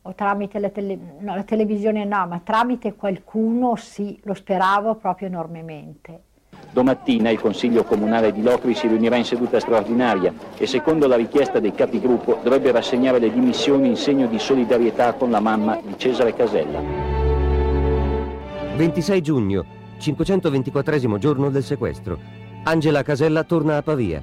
o 0.02 0.14
tramite 0.14 0.58
la, 0.58 0.68
tele, 0.68 0.98
no, 1.18 1.34
la 1.34 1.44
televisione 1.44 2.04
no, 2.04 2.26
ma 2.26 2.42
tramite 2.44 2.94
qualcuno 2.94 3.74
sì, 3.76 4.20
lo 4.24 4.34
speravo 4.34 4.96
proprio 4.96 5.28
enormemente. 5.28 6.24
Domattina 6.72 7.30
il 7.30 7.40
Consiglio 7.40 7.82
Comunale 7.82 8.32
di 8.32 8.42
Locri 8.42 8.74
si 8.74 8.86
riunirà 8.86 9.16
in 9.16 9.24
seduta 9.24 9.58
straordinaria 9.58 10.32
e 10.56 10.66
secondo 10.66 11.08
la 11.08 11.16
richiesta 11.16 11.58
dei 11.58 11.72
capigruppo 11.72 12.38
dovrebbe 12.42 12.70
rassegnare 12.70 13.18
le 13.18 13.32
dimissioni 13.32 13.88
in 13.88 13.96
segno 13.96 14.28
di 14.28 14.38
solidarietà 14.38 15.14
con 15.14 15.30
la 15.30 15.40
mamma 15.40 15.80
di 15.84 15.94
Cesare 15.96 16.32
Casella. 16.32 16.80
26 18.76 19.20
giugno, 19.20 19.64
524 19.98 21.18
giorno 21.18 21.50
del 21.50 21.64
sequestro. 21.64 22.18
Angela 22.62 23.02
Casella 23.02 23.42
torna 23.42 23.76
a 23.76 23.82
Pavia. 23.82 24.22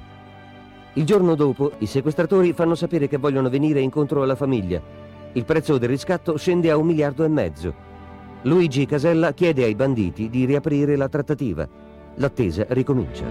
Il 0.94 1.04
giorno 1.04 1.34
dopo 1.34 1.72
i 1.78 1.86
sequestratori 1.86 2.54
fanno 2.54 2.74
sapere 2.74 3.08
che 3.08 3.18
vogliono 3.18 3.50
venire 3.50 3.80
incontro 3.80 4.22
alla 4.22 4.34
famiglia. 4.34 4.80
Il 5.34 5.44
prezzo 5.44 5.76
del 5.76 5.90
riscatto 5.90 6.38
scende 6.38 6.70
a 6.70 6.78
un 6.78 6.86
miliardo 6.86 7.24
e 7.24 7.28
mezzo. 7.28 7.74
Luigi 8.42 8.86
Casella 8.86 9.32
chiede 9.32 9.64
ai 9.64 9.74
banditi 9.74 10.30
di 10.30 10.46
riaprire 10.46 10.96
la 10.96 11.08
trattativa. 11.08 11.68
L'attesa 12.20 12.66
ricomincia. 12.70 13.24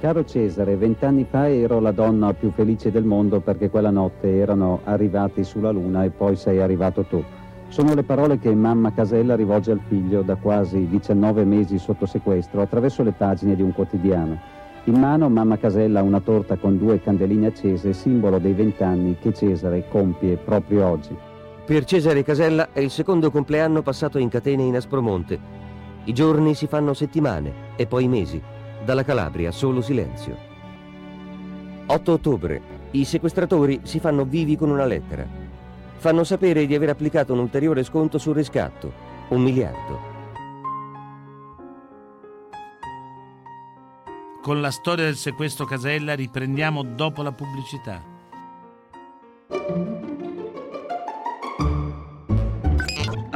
Caro 0.00 0.24
Cesare, 0.24 0.76
vent'anni 0.76 1.26
fa 1.28 1.50
ero 1.50 1.80
la 1.80 1.92
donna 1.92 2.32
più 2.32 2.50
felice 2.50 2.90
del 2.90 3.04
mondo 3.04 3.40
perché 3.40 3.68
quella 3.68 3.90
notte 3.90 4.34
erano 4.34 4.80
arrivati 4.84 5.44
sulla 5.44 5.70
Luna 5.70 6.04
e 6.04 6.10
poi 6.10 6.34
sei 6.34 6.60
arrivato 6.60 7.04
tu. 7.04 7.22
Sono 7.68 7.92
le 7.92 8.04
parole 8.04 8.38
che 8.38 8.54
mamma 8.54 8.94
Casella 8.94 9.36
rivolge 9.36 9.72
al 9.72 9.82
figlio 9.86 10.22
da 10.22 10.36
quasi 10.36 10.86
19 10.88 11.44
mesi 11.44 11.76
sotto 11.76 12.06
sequestro 12.06 12.62
attraverso 12.62 13.02
le 13.02 13.12
pagine 13.12 13.54
di 13.54 13.60
un 13.60 13.74
quotidiano. 13.74 14.40
In 14.84 14.98
mano 14.98 15.28
mamma 15.28 15.58
Casella 15.58 16.00
ha 16.00 16.04
una 16.04 16.20
torta 16.20 16.56
con 16.56 16.78
due 16.78 17.02
candeline 17.02 17.48
accese, 17.48 17.92
simbolo 17.92 18.38
dei 18.38 18.54
vent'anni 18.54 19.18
che 19.20 19.34
Cesare 19.34 19.88
compie 19.90 20.38
proprio 20.38 20.86
oggi. 20.86 21.14
Per 21.66 21.84
Cesare 21.84 22.22
Casella 22.22 22.68
è 22.72 22.80
il 22.80 22.90
secondo 22.90 23.30
compleanno 23.30 23.82
passato 23.82 24.16
in 24.16 24.30
catene 24.30 24.62
in 24.62 24.76
Aspromonte 24.76 25.64
i 26.06 26.12
giorni 26.12 26.54
si 26.54 26.68
fanno 26.68 26.94
settimane 26.94 27.74
e 27.74 27.86
poi 27.86 28.06
mesi. 28.06 28.40
Dalla 28.84 29.02
Calabria 29.02 29.50
solo 29.50 29.80
silenzio. 29.80 30.36
8 31.86 32.12
ottobre. 32.12 32.62
I 32.92 33.04
sequestratori 33.04 33.80
si 33.82 33.98
fanno 33.98 34.24
vivi 34.24 34.56
con 34.56 34.70
una 34.70 34.84
lettera. 34.84 35.26
Fanno 35.96 36.22
sapere 36.22 36.66
di 36.66 36.76
aver 36.76 36.90
applicato 36.90 37.32
un 37.32 37.40
ulteriore 37.40 37.82
sconto 37.82 38.18
sul 38.18 38.36
riscatto. 38.36 38.92
Un 39.28 39.42
miliardo. 39.42 40.14
Con 44.42 44.60
la 44.60 44.70
storia 44.70 45.06
del 45.06 45.16
sequestro 45.16 45.64
Casella 45.64 46.14
riprendiamo 46.14 46.84
dopo 46.84 47.22
la 47.22 47.32
pubblicità. 47.32 48.00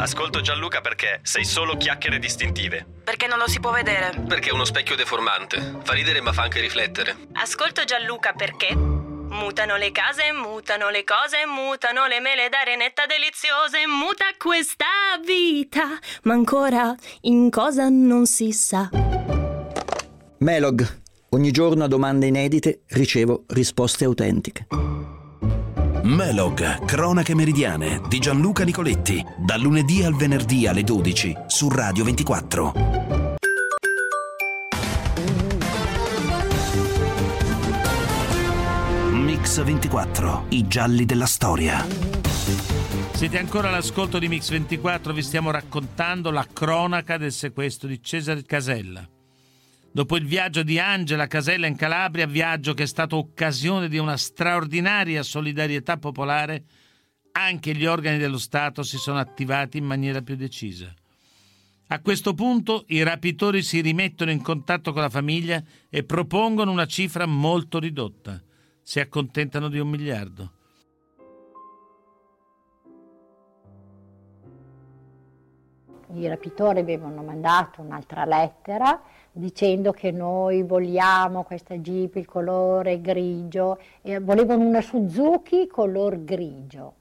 Ascolto 0.01 0.41
Gianluca 0.41 0.81
perché 0.81 1.21
sei 1.23 1.45
solo 1.45 1.77
chiacchiere 1.77 2.19
distintive. 2.19 2.87
Perché 3.05 3.27
non 3.27 3.37
lo 3.37 3.47
si 3.47 3.61
può 3.61 3.71
vedere. 3.71 4.19
Perché 4.27 4.49
è 4.49 4.53
uno 4.53 4.65
specchio 4.65 4.97
deformante. 4.97 5.77
Fa 5.83 5.93
ridere 5.93 6.23
ma 6.23 6.33
fa 6.33 6.45
anche 6.45 6.59
riflettere. 6.59 7.15
Ascolto 7.35 7.85
Gianluca 7.85 8.33
perché 8.33 8.75
mutano 8.75 9.77
le 9.77 9.93
case, 9.93 10.33
mutano 10.33 10.89
le 10.89 11.05
cose, 11.05 11.45
mutano 11.47 12.07
le 12.07 12.19
mele 12.19 12.49
d'arenetta 12.49 13.05
deliziose, 13.05 13.87
muta 13.87 14.25
questa 14.39 14.87
vita, 15.23 15.99
ma 16.23 16.33
ancora 16.33 16.95
in 17.23 17.51
cosa 17.51 17.91
non 17.91 18.25
si 18.25 18.53
sa. 18.53 18.89
Melog. 20.39 20.99
Ogni 21.33 21.51
giorno 21.51 21.85
a 21.85 21.89
domande 21.89 22.27
inedite 22.27 22.85
ricevo 22.89 23.45
risposte 23.49 24.07
autentiche. 24.07 24.67
Melog, 26.03 26.85
cronache 26.87 27.35
meridiane 27.35 28.01
di 28.09 28.19
Gianluca 28.19 28.65
Nicoletti, 28.65 29.23
dal 29.37 29.61
lunedì 29.61 30.03
al 30.03 30.15
venerdì 30.15 30.67
alle 30.67 30.83
12 30.83 31.37
su 31.47 31.69
Radio 31.69 32.05
24. 32.05 32.73
Mix 39.13 39.63
24, 39.63 40.47
i 40.51 40.67
gialli 40.67 41.05
della 41.05 41.27
storia. 41.27 41.87
Siete 43.13 43.39
ancora 43.39 43.69
all'ascolto 43.69 44.19
di 44.19 44.29
Mix 44.29 44.51
24, 44.51 45.13
vi 45.13 45.23
stiamo 45.23 45.51
raccontando 45.51 46.31
la 46.31 46.47
cronaca 46.51 47.19
del 47.19 47.33
sequestro 47.33 47.89
di 47.89 48.03
Cesare 48.03 48.43
Casella. 48.45 49.07
Dopo 49.93 50.17
il 50.17 50.25
viaggio 50.25 50.63
di 50.63 50.79
Angela 50.79 51.27
Casella 51.27 51.67
in 51.67 51.75
Calabria, 51.75 52.25
viaggio 52.27 52.75
che 52.75 52.85
è 52.85 52.87
stato 52.87 53.17
occasione 53.17 53.89
di 53.89 53.99
una 53.99 54.17
straordinaria 54.17 55.25
solidarietà 55.25 55.97
popolare, 55.97 56.65
anche 57.33 57.75
gli 57.75 57.87
organi 57.87 58.19
dello 58.19 58.39
Stato 58.39 58.85
si 58.85 58.99
sono 58.99 59.19
attivati 59.19 59.79
in 59.79 59.85
maniera 59.85 60.23
più 60.23 60.37
decisa. 60.37 60.95
A 61.89 62.01
questo 62.01 62.35
punto 62.35 62.85
i 62.89 63.03
rapitori 63.03 63.63
si 63.63 63.81
rimettono 63.81 64.31
in 64.31 64.43
contatto 64.43 64.93
con 64.93 65.03
la 65.03 65.11
famiglia 65.11 65.61
e 65.89 66.05
propongono 66.05 66.71
una 66.71 66.87
cifra 66.87 67.27
molto 67.27 67.81
ridotta. 67.81 68.41
Si 68.83 69.01
accontentano 69.01 69.69
di 69.69 69.81
un 69.81 69.89
miliardo. 69.89 70.53
I 76.15 76.29
rapitori 76.29 76.79
avevano 76.79 77.23
mandato 77.23 77.81
un'altra 77.83 78.25
lettera 78.25 79.01
dicendo 79.33 79.93
che 79.93 80.11
noi 80.11 80.63
vogliamo 80.63 81.45
questa 81.45 81.77
Jeep 81.77 82.17
il 82.17 82.27
colore 82.27 83.01
grigio 83.01 83.79
e 84.03 84.19
volevano 84.19 84.65
una 84.65 84.81
Suzuki 84.81 85.67
color 85.67 86.25
grigio 86.25 86.95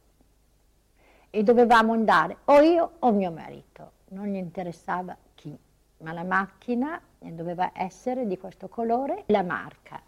e 1.30 1.44
dovevamo 1.44 1.94
andare 1.94 2.38
o 2.46 2.60
io 2.60 2.92
o 3.00 3.12
mio 3.12 3.32
marito, 3.32 3.92
non 4.10 4.28
gli 4.28 4.36
interessava 4.36 5.16
chi, 5.36 5.58
ma 6.00 6.12
la 6.14 6.24
macchina 6.24 7.00
doveva 7.20 7.72
essere 7.74 8.26
di 8.26 8.38
questo 8.38 8.68
colore 8.68 9.24
la 9.28 9.44
marca. 9.44 10.02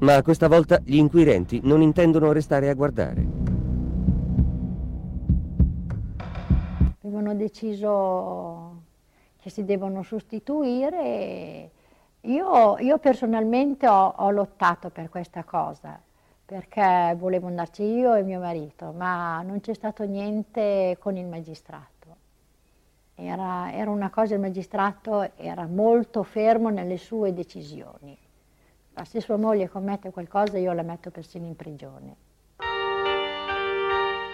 Ma 0.00 0.22
questa 0.22 0.48
volta 0.48 0.80
gli 0.82 0.96
inquirenti 0.96 1.60
non 1.62 1.82
intendono 1.82 2.32
restare 2.32 2.70
a 2.70 2.74
guardare. 2.74 3.26
Avevano 7.02 7.34
deciso 7.34 8.69
che 9.40 9.50
si 9.50 9.64
devono 9.64 10.02
sostituire. 10.02 11.70
Io, 12.22 12.78
io 12.78 12.98
personalmente 12.98 13.88
ho, 13.88 14.14
ho, 14.16 14.30
lottato 14.30 14.90
per 14.90 15.08
questa 15.08 15.42
cosa, 15.42 15.98
perché 16.44 17.14
volevo 17.18 17.46
andarci 17.46 17.82
io 17.82 18.14
e 18.14 18.22
mio 18.22 18.40
marito, 18.40 18.92
ma 18.92 19.40
non 19.42 19.60
c'è 19.60 19.72
stato 19.74 20.04
niente 20.04 20.96
con 21.00 21.16
il 21.16 21.26
magistrato. 21.26 21.88
Era, 23.14 23.72
era 23.72 23.90
una 23.90 24.10
cosa, 24.10 24.34
il 24.34 24.40
magistrato 24.40 25.36
era 25.36 25.66
molto 25.66 26.22
fermo 26.22 26.68
nelle 26.68 26.98
sue 26.98 27.32
decisioni. 27.32 28.16
Se 29.02 29.20
sua 29.20 29.36
moglie 29.36 29.68
commette 29.68 30.10
qualcosa 30.10 30.58
io 30.58 30.72
la 30.72 30.82
metto 30.82 31.10
persino 31.10 31.46
in 31.46 31.56
prigione. 31.56 32.28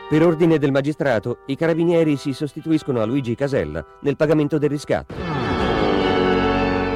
Per 0.08 0.22
ordine 0.24 0.58
del 0.58 0.70
magistrato, 0.70 1.38
i 1.46 1.56
carabinieri 1.56 2.16
si 2.16 2.32
sostituiscono 2.32 3.00
a 3.00 3.04
Luigi 3.04 3.34
Casella 3.34 3.84
nel 4.02 4.14
pagamento 4.14 4.56
del 4.56 4.70
riscatto. 4.70 5.14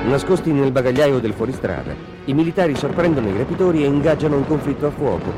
Nascosti 0.07 0.53
nel 0.53 0.71
bagagliaio 0.71 1.19
del 1.19 1.33
fuoristrada, 1.33 1.93
i 2.27 2.35
militari 2.35 2.77
sorprendono 2.77 3.29
i 3.29 3.37
rapitori 3.37 3.83
e 3.83 3.87
ingaggiano 3.87 4.37
un 4.37 4.47
conflitto 4.47 4.87
a 4.87 4.91
fuoco. 4.91 5.33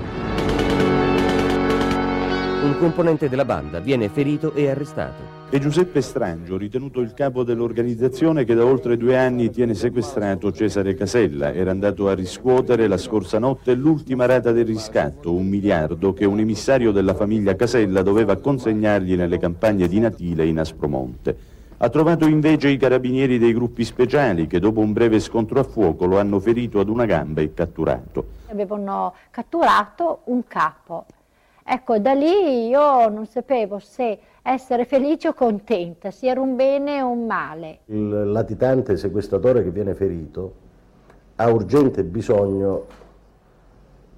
Un 2.63 2.77
componente 2.79 3.31
della 3.31 3.47
banda 3.47 3.81
viene 3.81 4.11
ferito 4.11 4.53
e 4.53 4.69
arrestato 4.69 5.42
e 5.55 5.59
Giuseppe 5.59 6.01
Strangio, 6.01 6.57
ritenuto 6.57 7.01
il 7.01 7.13
capo 7.13 7.45
dell'organizzazione 7.45 8.47
che 8.47 8.55
da 8.55 8.65
oltre 8.65 8.97
due 8.97 9.19
anni 9.19 9.51
tiene 9.51 9.75
sequestrato 9.75 10.51
Cesare 10.51 10.95
Casella. 10.95 11.53
Era 11.53 11.71
andato 11.71 12.09
a 12.09 12.15
riscuotere 12.15 12.87
la 12.87 12.97
scorsa 12.97 13.39
notte 13.39 13.75
l'ultima 13.75 14.25
rata 14.25 14.51
del 14.51 14.65
riscatto, 14.65 15.35
un 15.35 15.47
miliardo 15.47 16.15
che 16.15 16.25
un 16.25 16.39
emissario 16.39 16.91
della 16.91 17.13
famiglia 17.13 17.55
Casella 17.55 18.01
doveva 18.01 18.37
consegnargli 18.37 19.15
nelle 19.15 19.37
campagne 19.37 19.89
di 19.89 20.01
Natile 20.01 20.47
in 20.47 20.59
Aspromonte. 20.59 21.37
Ha 21.77 21.89
trovato 21.91 22.27
invece 22.27 22.71
i 22.71 22.79
carabinieri 22.79 23.39
dei 23.39 23.53
gruppi 23.53 23.85
speciali 23.85 24.47
che 24.47 24.59
dopo 24.59 24.81
un 24.81 24.95
breve 24.95 25.21
scontro 25.21 25.61
a 25.61 25.65
fuoco 25.65 26.07
lo 26.07 26.19
hanno 26.19 26.41
ferito 26.41 26.81
ad 26.81 26.89
una 26.89 27.05
gamba 27.05 27.43
e 27.43 27.53
catturato. 27.53 28.25
Avevano 28.49 29.13
catturato 29.31 30.23
un 30.25 30.47
capo 30.47 31.05
Ecco, 31.65 31.99
da 31.99 32.13
lì 32.13 32.67
io 32.67 33.09
non 33.09 33.27
sapevo 33.27 33.79
se 33.79 34.19
essere 34.43 34.85
felice 34.85 35.29
o 35.29 35.33
contenta, 35.35 36.11
se 36.11 36.27
era 36.27 36.41
un 36.41 36.57
bene 36.57 37.01
o 37.01 37.09
un 37.11 37.27
male. 37.27 37.81
Il 37.87 38.31
latitante 38.31 38.97
sequestratore 38.97 39.63
che 39.63 39.71
viene 39.71 39.95
ferito 39.95 40.55
ha 41.37 41.49
urgente 41.51 42.03
bisogno 42.03 42.85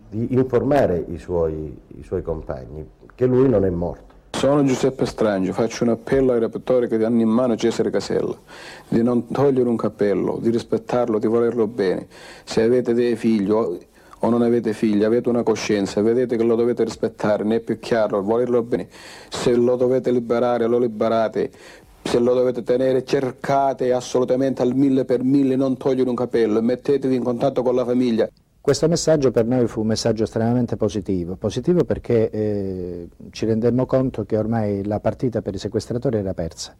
di 0.08 0.34
informare 0.34 1.04
i 1.08 1.18
suoi, 1.18 1.76
i 1.98 2.02
suoi 2.02 2.22
compagni 2.22 2.88
che 3.14 3.26
lui 3.26 3.48
non 3.48 3.64
è 3.64 3.70
morto. 3.70 4.12
Sono 4.30 4.64
Giuseppe 4.64 5.06
Strangio, 5.06 5.52
faccio 5.52 5.84
un 5.84 5.90
appello 5.90 6.32
ai 6.32 6.40
rapitori 6.40 6.88
che 6.88 7.02
hanno 7.04 7.20
in 7.20 7.28
mano 7.28 7.56
Cesare 7.56 7.90
Casella 7.90 8.36
di 8.88 9.02
non 9.02 9.28
togliere 9.28 9.68
un 9.68 9.76
cappello, 9.76 10.38
di 10.40 10.50
rispettarlo, 10.50 11.18
di 11.18 11.26
volerlo 11.26 11.66
bene. 11.66 12.08
Se 12.42 12.62
avete 12.62 12.94
dei 12.94 13.16
figli 13.16 13.50
o, 14.24 14.30
non 14.30 14.42
avete 14.42 14.72
figli, 14.72 15.04
avete 15.04 15.28
una 15.28 15.42
coscienza, 15.42 16.00
vedete 16.00 16.36
che 16.36 16.42
lo 16.42 16.54
dovete 16.54 16.84
rispettare, 16.84 17.44
è 17.54 17.60
più 17.60 17.78
chiaro, 17.78 18.22
volerlo 18.22 18.62
bene. 18.62 18.88
Se 19.28 19.54
lo 19.54 19.76
dovete 19.76 20.10
liberare, 20.10 20.66
lo 20.66 20.78
liberate. 20.78 21.50
Se 22.02 22.18
lo 22.18 22.34
dovete 22.34 22.62
tenere, 22.62 23.02
cercate 23.04 23.92
assolutamente 23.92 24.60
al 24.60 24.74
mille 24.74 25.04
per 25.04 25.22
mille, 25.22 25.56
non 25.56 25.76
togliere 25.76 26.08
un 26.10 26.14
capello 26.14 26.60
mettetevi 26.60 27.14
in 27.14 27.22
contatto 27.22 27.62
con 27.62 27.74
la 27.74 27.84
famiglia. 27.84 28.28
Questo 28.60 28.88
messaggio 28.88 29.30
per 29.30 29.44
noi 29.44 29.66
fu 29.66 29.80
un 29.80 29.88
messaggio 29.88 30.24
estremamente 30.24 30.76
positivo, 30.76 31.36
positivo 31.36 31.84
perché 31.84 32.30
eh, 32.30 33.08
ci 33.30 33.44
rendemmo 33.44 33.84
conto 33.84 34.24
che 34.24 34.38
ormai 34.38 34.84
la 34.84 35.00
partita 35.00 35.42
per 35.42 35.54
i 35.54 35.58
sequestratori 35.58 36.16
era 36.16 36.32
persa. 36.32 36.74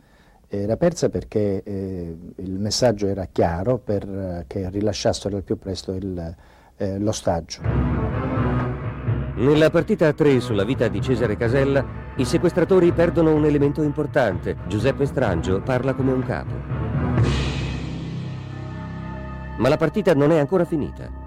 Era 0.49 0.77
persa 0.77 1.09
perché 1.09 1.63
eh, 1.63 2.17
il 2.37 2.59
messaggio 2.59 3.07
era 3.07 3.27
chiaro 3.31 3.79
perché 3.79 4.61
eh, 4.61 4.71
rilasciassero 4.71 5.37
al 5.37 5.43
più 5.43 5.59
presto 5.59 5.93
il, 5.93 6.37
eh, 6.77 6.99
l'ostaggio. 6.99 7.61
Nella 9.37 9.69
partita 9.69 10.07
a 10.07 10.13
tre 10.13 10.39
sulla 10.39 10.65
vita 10.65 10.87
di 10.89 11.01
Cesare 11.01 11.37
Casella, 11.37 11.85
i 12.17 12.25
sequestratori 12.25 12.93
perdono 12.93 13.35
un 13.35 13.45
elemento 13.45 13.83
importante. 13.83 14.57
Giuseppe 14.69 15.07
Strangio 15.07 15.61
parla 15.61 15.93
come 15.95 16.13
un 16.13 16.23
capo. 16.23 16.53
Ma 19.57 19.69
la 19.69 19.77
partita 19.77 20.15
non 20.15 20.31
è 20.31 20.39
ancora 20.39 20.65
finita. 20.65 21.23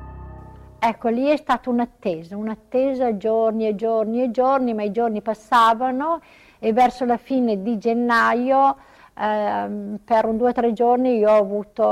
Ecco, 0.80 1.10
lì 1.10 1.28
è 1.28 1.36
stata 1.36 1.70
un'attesa, 1.70 2.38
un'attesa 2.38 3.18
giorni 3.18 3.68
e 3.68 3.76
giorni 3.76 4.24
e 4.24 4.32
giorni, 4.32 4.74
ma 4.74 4.84
i 4.84 4.92
giorni 4.92 5.22
passavano 5.22 6.22
e 6.60 6.72
verso 6.72 7.04
la 7.04 7.18
fine 7.18 7.62
di 7.62 7.78
gennaio, 7.78 8.78
eh, 9.18 9.98
per 10.04 10.26
un 10.26 10.38
due 10.38 10.50
o 10.50 10.54
tre 10.54 10.72
giorni, 10.74 11.18
io 11.18 11.32
ho 11.32 11.38
avuto 11.38 11.84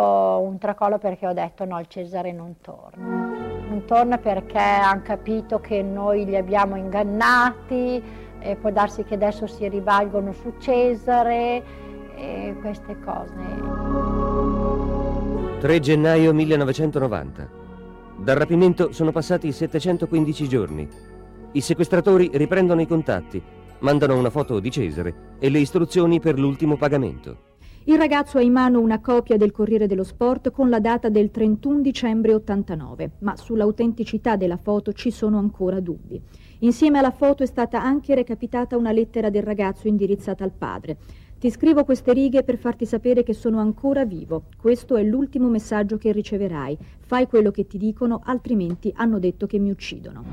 un 0.43 0.57
tracollo 0.59 0.97
perché 0.97 1.27
ho 1.27 1.33
detto 1.33 1.65
no, 1.65 1.79
il 1.79 1.87
Cesare 1.87 2.31
non 2.31 2.55
torna. 2.61 3.24
Non 3.67 3.83
torna 3.85 4.17
perché 4.17 4.57
hanno 4.57 5.01
capito 5.03 5.59
che 5.59 5.81
noi 5.81 6.25
li 6.25 6.35
abbiamo 6.35 6.75
ingannati 6.75 8.01
e 8.39 8.55
può 8.55 8.71
darsi 8.71 9.03
che 9.03 9.15
adesso 9.15 9.47
si 9.47 9.67
rivalgono 9.67 10.31
su 10.33 10.53
Cesare 10.59 11.63
e 12.15 12.55
queste 12.61 12.95
cose. 13.03 13.33
3 15.59 15.79
gennaio 15.79 16.33
1990. 16.33 17.49
Dal 18.17 18.35
rapimento 18.37 18.91
sono 18.91 19.11
passati 19.11 19.51
715 19.51 20.47
giorni. 20.47 20.87
I 21.51 21.61
sequestratori 21.61 22.29
riprendono 22.33 22.81
i 22.81 22.87
contatti, 22.87 23.41
mandano 23.79 24.17
una 24.17 24.29
foto 24.29 24.59
di 24.59 24.69
Cesare 24.69 25.35
e 25.39 25.49
le 25.49 25.59
istruzioni 25.59 26.19
per 26.19 26.37
l'ultimo 26.37 26.77
pagamento. 26.77 27.44
Il 27.87 27.99
ragazzo 27.99 28.39
ha 28.39 28.41
in 28.41 28.51
mano 28.51 28.79
una 28.79 28.99
copia 28.99 29.37
del 29.37 29.51
Corriere 29.51 29.85
dello 29.85 30.03
Sport 30.03 30.49
con 30.49 30.71
la 30.71 30.79
data 30.79 31.09
del 31.09 31.29
31 31.29 31.81
dicembre 31.81 32.33
89, 32.33 33.11
ma 33.19 33.35
sull'autenticità 33.35 34.35
della 34.35 34.57
foto 34.57 34.91
ci 34.91 35.11
sono 35.11 35.37
ancora 35.37 35.79
dubbi. 35.79 36.19
Insieme 36.61 36.97
alla 36.97 37.11
foto 37.11 37.43
è 37.43 37.45
stata 37.45 37.79
anche 37.79 38.15
recapitata 38.15 38.75
una 38.75 38.91
lettera 38.91 39.29
del 39.29 39.43
ragazzo 39.43 39.87
indirizzata 39.87 40.43
al 40.43 40.51
padre. 40.51 40.97
Ti 41.37 41.51
scrivo 41.51 41.83
queste 41.83 42.11
righe 42.11 42.41
per 42.41 42.57
farti 42.57 42.87
sapere 42.87 43.21
che 43.21 43.33
sono 43.33 43.59
ancora 43.59 44.03
vivo. 44.03 44.45
Questo 44.59 44.95
è 44.95 45.03
l'ultimo 45.03 45.47
messaggio 45.47 45.99
che 45.99 46.11
riceverai. 46.11 46.75
Fai 47.01 47.27
quello 47.27 47.51
che 47.51 47.67
ti 47.67 47.77
dicono, 47.77 48.19
altrimenti 48.23 48.91
hanno 48.95 49.19
detto 49.19 49.45
che 49.45 49.59
mi 49.59 49.69
uccidono. 49.69 50.23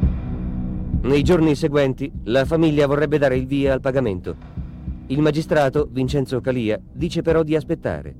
Nei 1.02 1.22
giorni 1.22 1.54
seguenti 1.54 2.10
la 2.24 2.46
famiglia 2.46 2.86
vorrebbe 2.86 3.18
dare 3.18 3.36
il 3.36 3.46
via 3.46 3.74
al 3.74 3.82
pagamento. 3.82 4.61
Il 5.12 5.20
magistrato, 5.20 5.86
Vincenzo 5.90 6.40
Calia, 6.40 6.80
dice 6.90 7.20
però 7.20 7.42
di 7.42 7.54
aspettare. 7.54 8.14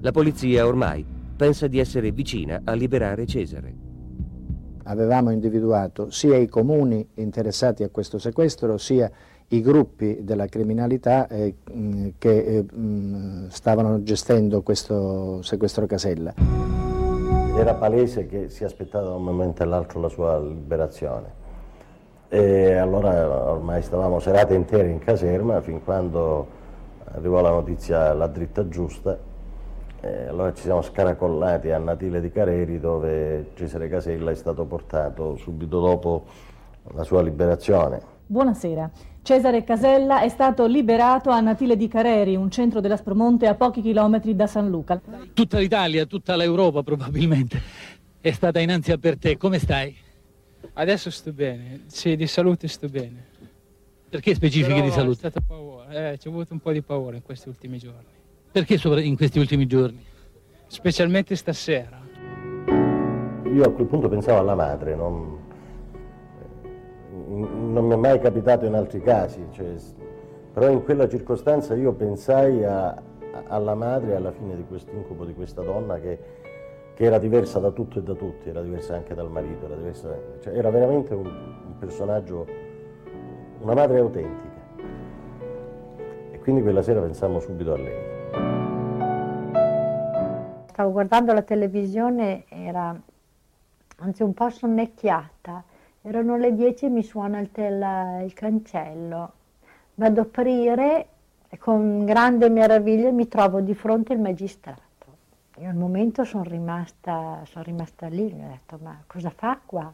La 0.00 0.10
polizia 0.10 0.66
ormai 0.66 1.06
pensa 1.36 1.68
di 1.68 1.78
essere 1.78 2.10
vicina 2.10 2.62
a 2.64 2.72
liberare 2.72 3.26
Cesare. 3.26 3.72
Avevamo 4.86 5.30
individuato 5.30 6.10
sia 6.10 6.36
i 6.36 6.48
comuni 6.48 7.08
interessati 7.14 7.84
a 7.84 7.90
questo 7.90 8.18
sequestro, 8.18 8.76
sia 8.76 9.08
i 9.46 9.60
gruppi 9.60 10.24
della 10.24 10.46
criminalità 10.46 11.28
eh, 11.28 11.54
che 12.18 12.44
eh, 12.44 12.64
stavano 13.46 14.02
gestendo 14.02 14.62
questo 14.62 15.42
sequestro 15.42 15.86
Casella. 15.86 16.34
Era 17.56 17.74
palese 17.74 18.26
che 18.26 18.48
si 18.48 18.64
aspettava 18.64 19.10
da 19.10 19.14
un 19.14 19.22
momento 19.22 19.62
all'altro 19.62 20.00
la 20.00 20.08
sua 20.08 20.40
liberazione 20.40 21.44
e 22.28 22.74
allora 22.74 23.50
ormai 23.50 23.82
stavamo 23.82 24.18
serate 24.18 24.54
intere 24.54 24.88
in 24.88 24.98
caserma 24.98 25.60
fin 25.60 25.82
quando 25.84 26.46
arrivò 27.12 27.40
la 27.40 27.50
notizia 27.50 28.12
la 28.12 28.26
dritta 28.26 28.68
giusta 28.68 29.16
e 30.00 30.26
allora 30.26 30.52
ci 30.52 30.62
siamo 30.62 30.82
scaracollati 30.82 31.70
a 31.70 31.78
Natile 31.78 32.20
di 32.20 32.30
Careri 32.30 32.78
dove 32.78 33.50
Cesare 33.54 33.88
Casella 33.88 34.30
è 34.30 34.34
stato 34.34 34.64
portato 34.64 35.36
subito 35.36 35.80
dopo 35.80 36.24
la 36.94 37.02
sua 37.02 37.22
liberazione. 37.22 38.14
Buonasera. 38.26 38.90
Cesare 39.22 39.64
Casella 39.64 40.20
è 40.20 40.28
stato 40.28 40.66
liberato 40.66 41.30
a 41.30 41.40
Natile 41.40 41.76
di 41.76 41.88
Careri, 41.88 42.36
un 42.36 42.50
centro 42.50 42.80
dell'Aspromonte 42.80 43.48
a 43.48 43.54
pochi 43.54 43.80
chilometri 43.80 44.36
da 44.36 44.46
San 44.46 44.68
Luca. 44.68 45.00
Tutta 45.32 45.58
l'Italia, 45.58 46.06
tutta 46.06 46.36
l'Europa 46.36 46.82
probabilmente 46.82 47.60
è 48.20 48.30
stata 48.30 48.60
innanzi 48.60 48.92
a 48.92 48.98
per 48.98 49.18
te. 49.18 49.36
Come 49.36 49.58
stai? 49.58 50.05
Adesso 50.72 51.10
sto 51.10 51.32
bene, 51.32 51.82
sì, 51.86 52.16
di 52.16 52.26
salute 52.26 52.68
sto 52.68 52.88
bene. 52.88 53.34
Perché 54.08 54.34
specifiche 54.34 54.74
Però 54.74 54.86
di 54.86 54.92
salute? 54.92 55.26
È 55.26 55.30
stato 55.30 55.40
paura, 55.46 55.88
eh, 55.88 56.16
c'è 56.16 56.28
avuto 56.28 56.52
un 56.52 56.60
po' 56.60 56.72
di 56.72 56.82
paura 56.82 57.16
in 57.16 57.22
questi 57.22 57.48
ultimi 57.48 57.78
giorni. 57.78 58.14
Perché 58.52 58.78
in 59.00 59.16
questi 59.16 59.38
ultimi 59.38 59.66
giorni? 59.66 60.04
Specialmente 60.66 61.34
stasera. 61.36 62.00
Io 63.44 63.62
a 63.64 63.70
quel 63.70 63.86
punto 63.86 64.08
pensavo 64.08 64.38
alla 64.38 64.54
madre, 64.54 64.94
non, 64.94 65.38
non 67.28 67.84
mi 67.84 67.92
è 67.92 67.96
mai 67.96 68.20
capitato 68.20 68.64
in 68.64 68.74
altri 68.74 69.00
casi, 69.02 69.44
cioè, 69.52 69.74
però 70.52 70.70
in 70.70 70.82
quella 70.84 71.08
circostanza 71.08 71.74
io 71.74 71.92
pensai 71.92 72.64
a, 72.64 72.88
a, 72.88 73.02
alla 73.48 73.74
madre 73.74 74.14
alla 74.14 74.32
fine 74.32 74.56
di 74.56 74.64
questo 74.64 74.90
incubo 74.92 75.24
di 75.24 75.34
questa 75.34 75.62
donna 75.62 75.98
che, 75.98 76.18
che, 76.96 77.04
era 77.04 77.18
diversa 77.18 77.58
da 77.58 77.70
tutto 77.70 77.98
e 77.98 78.02
da 78.02 78.14
tutti, 78.14 78.48
era 78.48 78.62
diversa 78.62 78.94
anche 78.94 79.14
dal 79.14 79.30
marito, 79.30 79.66
era, 79.66 79.76
diversa, 79.76 80.18
cioè, 80.40 80.56
era 80.56 80.70
veramente 80.70 81.14
un, 81.14 81.26
un 81.26 81.78
personaggio, 81.78 82.46
una 83.60 83.74
madre 83.74 83.98
autentica. 83.98 84.54
E 86.30 86.38
quindi 86.40 86.62
quella 86.62 86.82
sera 86.82 87.00
pensammo 87.00 87.38
subito 87.38 87.72
a 87.72 87.76
lei. 87.76 88.14
Stavo 90.70 90.90
guardando 90.90 91.32
la 91.32 91.42
televisione, 91.42 92.44
era 92.48 92.98
anzi 93.98 94.22
un 94.22 94.34
po' 94.34 94.50
sonnecchiata 94.50 95.64
erano 96.06 96.36
le 96.36 96.54
10 96.54 96.84
e 96.86 96.88
mi 96.88 97.02
suona 97.02 97.40
il, 97.40 97.50
tel, 97.50 98.22
il 98.24 98.32
cancello. 98.32 99.32
Vado 99.94 100.20
a 100.20 100.22
aprire 100.22 101.06
e 101.48 101.58
con 101.58 102.04
grande 102.04 102.48
meraviglia 102.48 103.10
mi 103.10 103.26
trovo 103.26 103.60
di 103.60 103.74
fronte 103.74 104.12
il 104.12 104.20
magistrato. 104.20 104.85
Io 105.58 105.70
al 105.70 105.74
momento 105.74 106.24
sono 106.24 106.42
rimasta, 106.42 107.40
son 107.46 107.62
rimasta 107.62 108.08
lì, 108.08 108.30
mi 108.30 108.44
ho 108.44 108.48
detto 108.48 108.78
ma 108.82 109.02
cosa 109.06 109.30
fa 109.30 109.58
qua? 109.64 109.90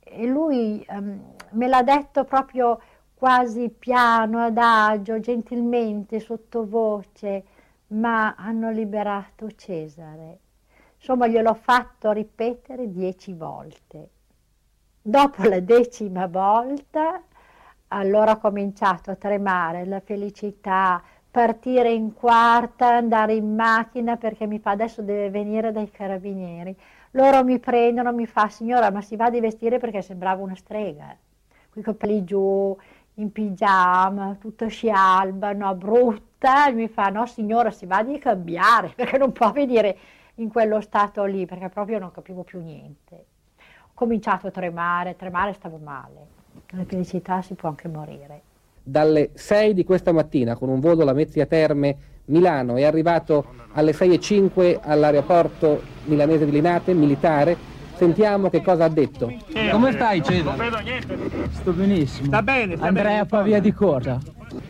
E 0.00 0.26
lui 0.26 0.82
um, 0.88 1.20
me 1.50 1.66
l'ha 1.66 1.82
detto 1.82 2.24
proprio 2.24 2.80
quasi 3.14 3.68
piano, 3.68 4.38
adagio, 4.38 5.20
gentilmente, 5.20 6.18
sottovoce, 6.18 7.44
ma 7.88 8.34
hanno 8.36 8.70
liberato 8.70 9.50
Cesare. 9.52 10.38
Insomma, 10.96 11.26
gliel'ho 11.26 11.54
fatto 11.54 12.12
ripetere 12.12 12.90
dieci 12.90 13.34
volte. 13.34 14.08
Dopo 15.02 15.42
la 15.42 15.60
decima 15.60 16.26
volta, 16.26 17.22
allora 17.88 18.32
ho 18.32 18.38
cominciato 18.38 19.10
a 19.10 19.16
tremare, 19.16 19.84
la 19.84 20.00
felicità, 20.00 21.02
partire 21.34 21.90
in 21.90 22.14
quarta, 22.14 22.94
andare 22.94 23.34
in 23.34 23.56
macchina 23.56 24.16
perché 24.16 24.46
mi 24.46 24.60
fa 24.60 24.70
adesso 24.70 25.02
deve 25.02 25.30
venire 25.30 25.72
dai 25.72 25.90
carabinieri. 25.90 26.76
Loro 27.10 27.42
mi 27.42 27.58
prendono, 27.58 28.12
mi 28.12 28.24
fa 28.24 28.48
signora 28.48 28.92
ma 28.92 29.00
si 29.00 29.16
va 29.16 29.24
a 29.24 29.30
vestire 29.30 29.78
perché 29.78 30.00
sembrava 30.00 30.44
una 30.44 30.54
strega, 30.54 31.16
con 31.70 31.82
i 31.82 31.84
capelli 31.84 32.22
giù, 32.22 32.76
in 33.14 33.32
pigiama, 33.32 34.36
tutta 34.40 34.68
scialba, 34.68 35.52
no, 35.54 35.74
brutta, 35.74 36.70
mi 36.70 36.86
fa 36.86 37.08
no 37.08 37.26
signora 37.26 37.72
si 37.72 37.84
va 37.86 38.04
di 38.04 38.16
cambiare 38.18 38.90
perché 38.94 39.18
non 39.18 39.32
può 39.32 39.50
venire 39.50 39.98
in 40.36 40.48
quello 40.48 40.80
stato 40.80 41.24
lì 41.24 41.46
perché 41.46 41.68
proprio 41.68 41.98
non 41.98 42.12
capivo 42.12 42.44
più 42.44 42.60
niente 42.60 43.24
cominciato 43.92 44.46
a 44.46 44.50
tremare, 44.52 45.16
tremare 45.16 45.52
stavo 45.54 45.78
male. 45.78 46.26
La 46.70 46.84
felicità 46.84 47.42
si 47.42 47.54
può 47.54 47.70
anche 47.70 47.88
morire. 47.88 48.42
Dalle 48.86 49.30
6 49.32 49.72
di 49.72 49.82
questa 49.82 50.12
mattina 50.12 50.56
con 50.56 50.68
un 50.68 50.78
volo 50.78 51.04
Lamezia 51.04 51.46
Terme 51.46 51.96
Milano 52.26 52.76
è 52.76 52.84
arrivato 52.84 53.46
alle 53.72 53.92
6.05 53.92 54.80
all'aeroporto 54.82 55.80
milanese 56.04 56.44
di 56.44 56.50
Linate, 56.50 56.92
militare. 56.92 57.56
Sentiamo 57.94 58.50
che 58.50 58.60
cosa 58.60 58.84
ha 58.84 58.88
detto. 58.90 59.32
Come 59.70 59.92
stai 59.92 60.22
Cesare? 60.22 61.00
Sto 61.52 61.72
benissimo. 61.72 62.26
Sta 62.26 62.42
bene, 62.42 62.76
sta 62.76 62.84
Andrei 62.84 63.06
bene. 63.06 63.20
a 63.20 63.24
Pavia 63.24 63.58
di 63.58 63.72
cosa? 63.72 64.20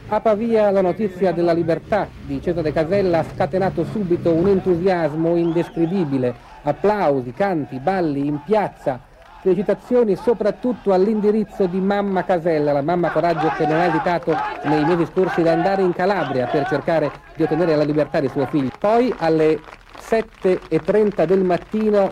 A 0.09 0.21
Pavia 0.21 0.71
la 0.71 0.81
notizia 0.81 1.33
della 1.33 1.53
libertà 1.53 2.07
di 2.25 2.41
Cesare 2.41 2.73
Casella 2.73 3.19
ha 3.19 3.25
scatenato 3.25 3.85
subito 3.85 4.33
un 4.33 4.47
entusiasmo 4.47 5.35
indescrivibile, 5.35 6.33
applausi, 6.63 7.33
canti, 7.33 7.81
balli 7.81 8.25
in 8.27 8.41
piazza, 8.45 9.01
felicitazioni 9.45 10.17
soprattutto 10.17 10.95
all'indirizzo 10.95 11.67
di 11.67 11.79
mamma 11.79 12.25
Casella, 12.25 12.73
la 12.73 12.81
mamma 12.81 13.11
Coraggio 13.11 13.53
che 13.59 13.67
non 13.67 13.79
ha 13.79 13.89
esitato 13.89 14.35
nei 14.65 14.83
mesi 14.87 15.05
scorsi 15.05 15.41
ad 15.41 15.49
andare 15.49 15.83
in 15.83 15.93
Calabria 15.93 16.47
per 16.47 16.67
cercare 16.67 17.13
di 17.37 17.43
ottenere 17.43 17.77
la 17.77 17.85
libertà 17.85 18.21
di 18.21 18.29
suo 18.29 18.47
figlio. 18.47 18.71
Poi 18.79 19.15
alle 19.19 19.61
7.30 20.01 21.27
del 21.27 21.45
mattino 21.45 22.11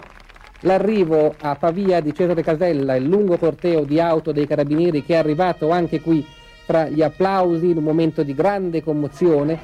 l'arrivo 0.61 1.35
a 1.41 1.55
Pavia 1.55 2.01
di 2.01 2.13
Cesare 2.13 2.43
Casella, 2.43 2.97
il 2.97 3.07
lungo 3.07 3.39
corteo 3.39 3.85
di 3.85 3.99
auto 3.99 4.31
dei 4.31 4.47
carabinieri 4.47 5.03
che 5.03 5.15
è 5.15 5.17
arrivato 5.17 5.71
anche 5.71 6.03
qui 6.03 6.25
tra 6.67 6.87
gli 6.89 7.01
applausi 7.01 7.71
in 7.71 7.79
un 7.79 7.85
momento 7.85 8.23
di 8.23 8.35
grande 8.35 8.83
commozione. 8.83 9.59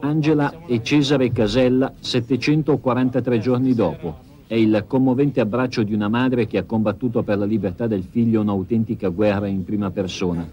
Angela 0.00 0.50
e 0.66 0.82
Cesare 0.82 1.30
Casella 1.30 1.92
743 2.00 3.38
giorni 3.38 3.74
dopo. 3.74 4.30
È 4.52 4.56
il 4.56 4.84
commovente 4.86 5.40
abbraccio 5.40 5.82
di 5.82 5.94
una 5.94 6.08
madre 6.08 6.46
che 6.46 6.58
ha 6.58 6.64
combattuto 6.64 7.22
per 7.22 7.38
la 7.38 7.46
libertà 7.46 7.86
del 7.86 8.04
figlio 8.04 8.42
un'autentica 8.42 9.08
guerra 9.08 9.46
in 9.46 9.64
prima 9.64 9.90
persona. 9.90 10.46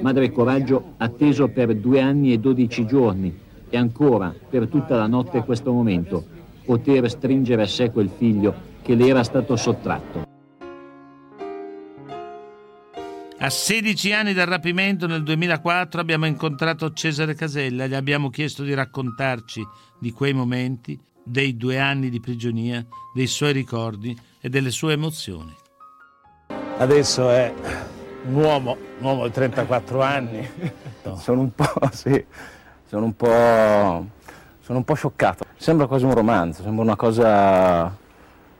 Madre 0.00 0.32
Coraggio 0.32 0.94
atteso 0.96 1.46
per 1.46 1.76
due 1.76 2.00
anni 2.00 2.32
e 2.32 2.38
dodici 2.38 2.84
giorni 2.84 3.32
e 3.70 3.76
ancora 3.76 4.34
per 4.50 4.66
tutta 4.66 4.96
la 4.96 5.06
notte 5.06 5.44
questo 5.44 5.72
momento, 5.72 6.24
poter 6.64 7.08
stringere 7.08 7.62
a 7.62 7.66
sé 7.68 7.92
quel 7.92 8.08
figlio 8.08 8.52
che 8.82 8.96
le 8.96 9.06
era 9.06 9.22
stato 9.22 9.54
sottratto. 9.54 10.26
A 13.38 13.50
16 13.50 14.12
anni 14.12 14.32
dal 14.32 14.48
rapimento 14.48 15.06
nel 15.06 15.22
2004 15.22 16.00
abbiamo 16.00 16.26
incontrato 16.26 16.92
Cesare 16.92 17.36
Casella 17.36 17.84
e 17.84 17.88
gli 17.88 17.94
abbiamo 17.94 18.30
chiesto 18.30 18.64
di 18.64 18.74
raccontarci 18.74 19.62
di 20.00 20.10
quei 20.10 20.32
momenti, 20.32 20.98
dei 21.24 21.56
due 21.56 21.78
anni 21.78 22.10
di 22.10 22.20
prigionia, 22.20 22.84
dei 23.14 23.26
suoi 23.26 23.52
ricordi 23.52 24.16
e 24.40 24.48
delle 24.48 24.70
sue 24.70 24.92
emozioni. 24.92 25.54
Adesso 26.76 27.30
è 27.30 27.52
un 28.26 28.34
uomo, 28.34 28.76
un 28.98 29.04
uomo 29.06 29.24
di 29.26 29.32
34 29.32 30.02
anni. 30.02 30.48
Sono 31.18 31.40
un 31.40 31.52
po', 31.54 31.72
sì, 31.92 32.24
sono 32.88 33.04
un 33.06 33.14
po', 33.16 33.26
sono 34.60 34.78
un 34.78 34.84
po' 34.84 34.94
scioccato. 34.94 35.44
Sembra 35.56 35.86
quasi 35.86 36.04
un 36.04 36.14
romanzo, 36.14 36.62
sembra 36.62 36.82
una 36.84 36.96
cosa... 36.96 37.94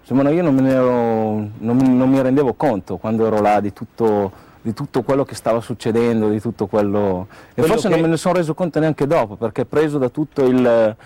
Sembra 0.03 0.29
io 0.31 0.42
non, 0.42 0.55
me 0.55 0.61
ne 0.61 0.70
ero- 0.70 1.48
non 1.59 1.77
mi- 1.77 1.88
non 1.88 2.11
mi 2.11 2.20
rendevo 2.20 2.53
conto 2.55 2.98
quando 2.98 3.27
ero 3.27 3.40
là 3.40 3.61
di 3.61 3.72
tutto, 3.72 4.31
di 4.61 4.74
tutto 4.74 5.03
quello 5.03 5.24
che 5.24 5.35
stava 5.35 5.61
succedendo, 5.62 6.29
di 6.29 6.40
tutto 6.40 6.66
quello... 6.66 7.27
E 7.50 7.55
Quello 7.55 7.68
forse 7.68 7.88
che- 7.88 7.94
non 7.94 8.03
me 8.03 8.09
ne 8.11 8.16
sono 8.18 8.35
reso 8.35 8.53
conto 8.53 8.79
neanche 8.79 9.07
dopo, 9.07 9.37
perché 9.37 9.64
preso 9.64 9.96
da 9.96 10.11
tutto 10.11 10.44
il 10.44 10.96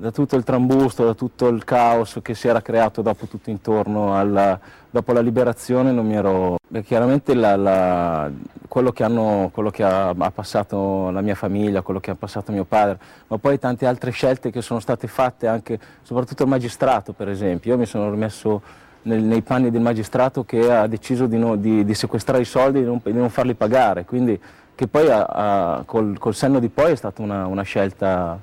da 0.00 0.12
tutto 0.12 0.36
il 0.36 0.44
trambusto, 0.44 1.04
da 1.04 1.14
tutto 1.14 1.48
il 1.48 1.64
caos 1.64 2.20
che 2.22 2.32
si 2.34 2.46
era 2.46 2.62
creato 2.62 3.02
dopo 3.02 3.26
tutto 3.26 3.50
intorno 3.50 4.16
alla, 4.16 4.56
dopo 4.88 5.12
la 5.12 5.18
liberazione 5.20 5.90
non 5.90 6.06
mi 6.06 6.14
ero... 6.14 6.56
beh, 6.68 6.84
chiaramente 6.84 7.34
la- 7.34 7.56
la- 7.56 8.30
quello 8.68 8.92
che, 8.92 9.02
hanno, 9.02 9.50
quello 9.52 9.70
che 9.70 9.82
ha, 9.82 10.10
ha 10.16 10.30
passato 10.30 11.10
la 11.10 11.20
mia 11.20 11.34
famiglia, 11.34 11.82
quello 11.82 11.98
che 11.98 12.12
ha 12.12 12.14
passato 12.14 12.52
mio 12.52 12.62
padre, 12.62 12.96
ma 13.26 13.38
poi 13.38 13.58
tante 13.58 13.86
altre 13.86 14.12
scelte 14.12 14.52
che 14.52 14.62
sono 14.62 14.78
state 14.78 15.08
fatte 15.08 15.48
anche, 15.48 15.80
soprattutto 16.02 16.44
il 16.44 16.48
magistrato 16.48 17.12
per 17.12 17.28
esempio. 17.28 17.72
Io 17.72 17.78
mi 17.78 17.86
sono 17.86 18.08
rimesso 18.08 18.62
nel- 19.02 19.22
nei 19.24 19.42
panni 19.42 19.72
del 19.72 19.80
magistrato 19.80 20.44
che 20.44 20.70
ha 20.72 20.86
deciso 20.86 21.26
di, 21.26 21.38
no- 21.38 21.56
di- 21.56 21.84
di 21.84 21.94
sequestrare 21.94 22.42
i 22.42 22.46
soldi 22.46 22.78
e 22.78 22.82
non, 22.84 23.00
di 23.02 23.12
non 23.12 23.30
farli 23.30 23.54
pagare, 23.54 24.04
quindi 24.04 24.40
che 24.76 24.86
poi 24.86 25.10
ha- 25.10 25.24
ha- 25.24 25.82
col, 25.84 26.16
col 26.18 26.36
senno 26.36 26.60
di 26.60 26.68
poi 26.68 26.92
è 26.92 26.94
stata 26.94 27.20
una, 27.20 27.46
una 27.46 27.62
scelta 27.62 28.38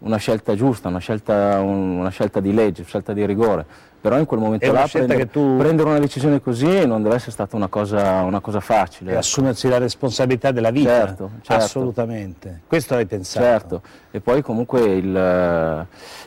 una 0.00 0.16
scelta 0.18 0.54
giusta, 0.54 0.88
una 0.88 0.98
scelta, 0.98 1.60
un- 1.60 1.98
una 1.98 2.10
scelta 2.10 2.40
di 2.40 2.52
legge, 2.52 2.80
una 2.80 2.88
scelta 2.88 3.12
di 3.12 3.24
rigore. 3.26 3.64
Però 4.00 4.18
in 4.18 4.24
quel 4.26 4.38
momento 4.38 4.70
là 4.70 4.86
prendere, 4.90 5.28
tu- 5.30 5.56
prendere 5.56 5.88
una 5.88 5.98
decisione 5.98 6.40
così 6.40 6.86
non 6.86 7.02
deve 7.02 7.16
essere 7.16 7.32
stata 7.32 7.56
una 7.56 7.66
cosa, 7.66 8.20
una 8.22 8.38
cosa 8.40 8.60
facile. 8.60 9.12
E 9.12 9.16
assumersi 9.16 9.68
la 9.68 9.78
responsabilità 9.78 10.52
della 10.52 10.70
vita. 10.70 10.90
Certo, 11.06 11.30
certo. 11.42 11.64
Assolutamente. 11.64 12.60
Questo 12.68 12.94
hai 12.94 13.06
pensato. 13.06 13.44
Certo, 13.44 13.82
e 14.12 14.20
poi 14.20 14.42
comunque 14.42 14.80
il... 14.82 15.86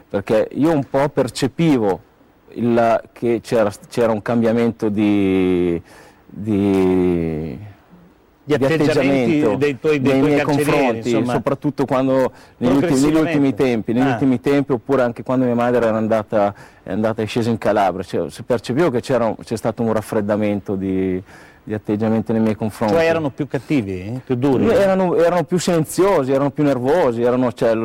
perché 0.09 0.49
io 0.53 0.71
un 0.73 0.83
po' 0.89 1.07
percepivo 1.07 2.01
il- 2.55 3.01
che 3.13 3.39
c'era, 3.41 3.71
c'era 3.87 4.11
un 4.11 4.21
cambiamento 4.21 4.89
di, 4.89 5.81
di, 6.25 7.57
Gli 8.57 8.63
atteggiamenti 8.63 9.57
dei 9.57 9.79
tuoi- 9.79 10.01
dei 10.01 10.13
nei 10.13 10.21
miei 10.21 10.41
confronti, 10.41 11.09
insomma. 11.11 11.33
soprattutto 11.33 11.85
quando 11.85 12.31
negli 12.57 12.71
ultimi, 12.77 12.99
negli 13.01 13.15
ultimi 13.15 13.53
tempi, 13.53 13.93
negli 13.93 14.07
Ah. 14.07 14.13
ultimi 14.13 14.41
tempi 14.41 14.71
oppure 14.71 15.03
anche 15.03 15.21
quando 15.21 15.45
mia 15.45 15.53
madre 15.53 15.85
era 15.85 15.95
andata, 15.95 16.53
è 16.81 16.91
andata 16.91 17.21
e 17.21 17.25
scesa 17.25 17.51
in 17.51 17.59
Calabria, 17.59 18.03
cioè, 18.03 18.29
si 18.31 18.41
percepivo 18.41 18.89
che 18.89 19.01
c'è 19.01 19.55
stato 19.55 19.83
un 19.83 19.93
raffreddamento 19.93 20.73
di, 20.73 21.21
di 21.63 21.73
atteggiamento 21.75 22.31
nei 22.31 22.41
miei 22.41 22.55
confronti. 22.55 22.95
Cioè 22.95 23.05
erano 23.05 23.29
più 23.29 23.47
cattivi, 23.47 24.19
più 24.25 24.33
duri? 24.33 24.67
Erano, 24.67 25.15
erano 25.15 25.43
più 25.43 25.59
silenziosi, 25.59 26.31
erano 26.31 26.49
più 26.49 26.63
nervosi, 26.63 27.21
erano, 27.21 27.53
cioè, 27.53 27.77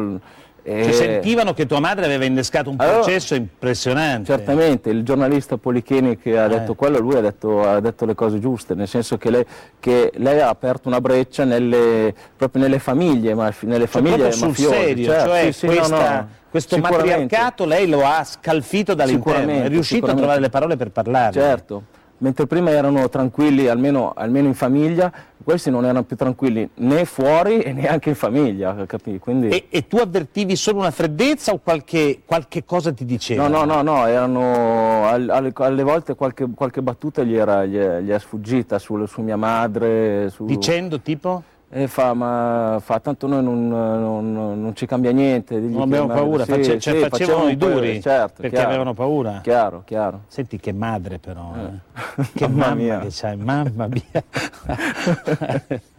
Cioè, 0.64 0.79
eh, 0.88 0.92
sentivano 0.92 1.53
che 1.53 1.66
tua 1.66 1.79
madre 1.79 2.07
aveva 2.07 2.24
innescato 2.24 2.70
un 2.70 2.77
Allora- 2.79 3.00
processo 3.00 3.35
impressionante. 3.35 4.24
Certamente, 4.33 4.88
il 4.88 5.03
giornalista 5.03 5.59
Polichini 5.59 6.16
che 6.16 6.38
ha 6.38 6.46
Eh. 6.46 6.48
detto 6.48 6.74
quello, 6.74 6.98
lui 6.98 7.16
ha 7.16 7.20
detto, 7.20 7.62
ha 7.68 7.81
detto 7.81 8.07
le 8.07 8.14
cose 8.14 8.38
giuste, 8.40 8.74
nel 8.74 8.88
senso 8.88 9.18
che 9.18 9.29
lei, 9.31 9.44
che 9.79 10.11
lei 10.16 10.40
ha 10.40 10.48
aperto 10.48 10.88
una 10.88 11.00
breccia 11.03 11.44
nelle, 11.44 12.14
proprio 12.35 12.62
nelle 12.62 12.79
famiglie, 12.79 13.35
ma 13.35 13.53
nelle 13.61 13.81
Cioè, 13.81 13.87
famiglie 14.03 14.33
sul 14.33 14.48
mafiose. 14.48 14.74
serio, 14.74 15.05
certo, 15.05 15.29
cioè 15.29 15.42
sì, 15.44 15.53
sì, 15.53 15.66
no, 15.66 15.72
questa- 15.74 15.96
no, 16.20 16.29
questo 16.50 16.74
sicuramente. 16.77 17.12
matriarcato 17.14 17.64
lei 17.66 17.87
lo 17.88 18.05
ha 18.07 18.24
scalfito 18.24 18.94
dall'interno, 18.94 19.53
è 19.53 19.68
riuscito 19.68 20.07
a 20.07 20.14
trovare 20.14 20.40
le 20.40 20.48
parole 20.48 20.77
per 20.77 20.90
parlarne. 20.90 21.33
Certo, 21.33 21.83
mentre 22.18 22.46
prima 22.46 22.70
erano 22.70 23.09
tranquilli 23.09 23.68
almeno, 23.68 24.12
almeno 24.14 24.48
in 24.48 24.55
famiglia, 24.55 25.12
questi 25.42 25.70
non 25.70 25.85
erano 25.85 26.05
più 26.05 26.16
tranquilli 26.16 26.68
né 26.77 27.05
fuori 27.05 27.61
e 27.61 27.72
neanche 27.72 28.09
in 28.11 28.14
famiglia, 28.14 28.87
capi? 28.87 29.18
Quindi... 29.18 29.48
E, 29.48 29.66
e 29.68 29.87
tu 29.87 29.96
avvertivi 29.98 30.57
solo 30.57 30.79
una 30.79 30.90
freddezza 30.90 31.53
o 31.53 31.59
qualche, 31.59 32.20
qualche 32.24 32.64
cosa 32.64 32.92
ti 32.92 33.05
diceva? 33.05 33.46
No, 33.46 33.64
no, 33.64 33.83
no, 33.83 33.83
no, 33.83 34.07
erano 34.07 35.07
al- 35.07 35.29
alle, 35.29 35.53
alle 35.55 35.83
volte 35.83 36.14
qualche, 36.14 36.46
qualche 36.55 36.81
battuta 36.81 37.22
gli, 37.22 37.35
era, 37.35 37.66
gli, 37.66 37.77
è, 37.77 38.00
gli 38.00 38.11
è 38.11 38.18
sfuggita 38.18 38.79
sul- 38.79 39.07
su 39.09 39.20
mia 39.20 39.37
madre. 39.37 40.31
Su... 40.31 40.46
Dicendo 40.46 41.00
tipo? 41.00 41.42
E 41.77 41.89
fa, 41.89 42.15
ma 42.15 42.79
fa, 42.81 43.01
tanto 43.01 43.27
noi 43.27 43.43
non, 43.43 43.67
non- 43.69 44.33
non 44.63 44.77
ci 44.77 44.87
cambia 44.87 45.11
niente. 45.11 45.59
Non 45.59 45.83
abbiamo 45.83 46.07
madre- 46.07 46.23
paura, 46.23 46.45
sì, 46.45 46.51
face- 46.53 46.79
cioè, 46.79 46.95
sì, 47.03 47.09
facevano 47.09 47.49
i 47.49 47.57
duri 47.57 48.01
certo, 48.01 48.43
perché 48.43 48.51
chiaro, 48.55 48.69
avevano 48.69 48.95
paura. 48.95 49.41
Chiaro, 49.43 49.83
chiaro. 49.85 50.21
Senti 50.29 50.61
che 50.61 50.73
madre 50.73 51.19
però, 51.19 51.53
eh. 51.57 52.23
che 52.33 52.47
Mamma 52.47 52.67
mamma 52.69 52.75
mia. 52.77 52.99
che 53.01 53.09
c'hai, 53.11 53.37
mamma 53.37 53.89
mia. 53.89 54.23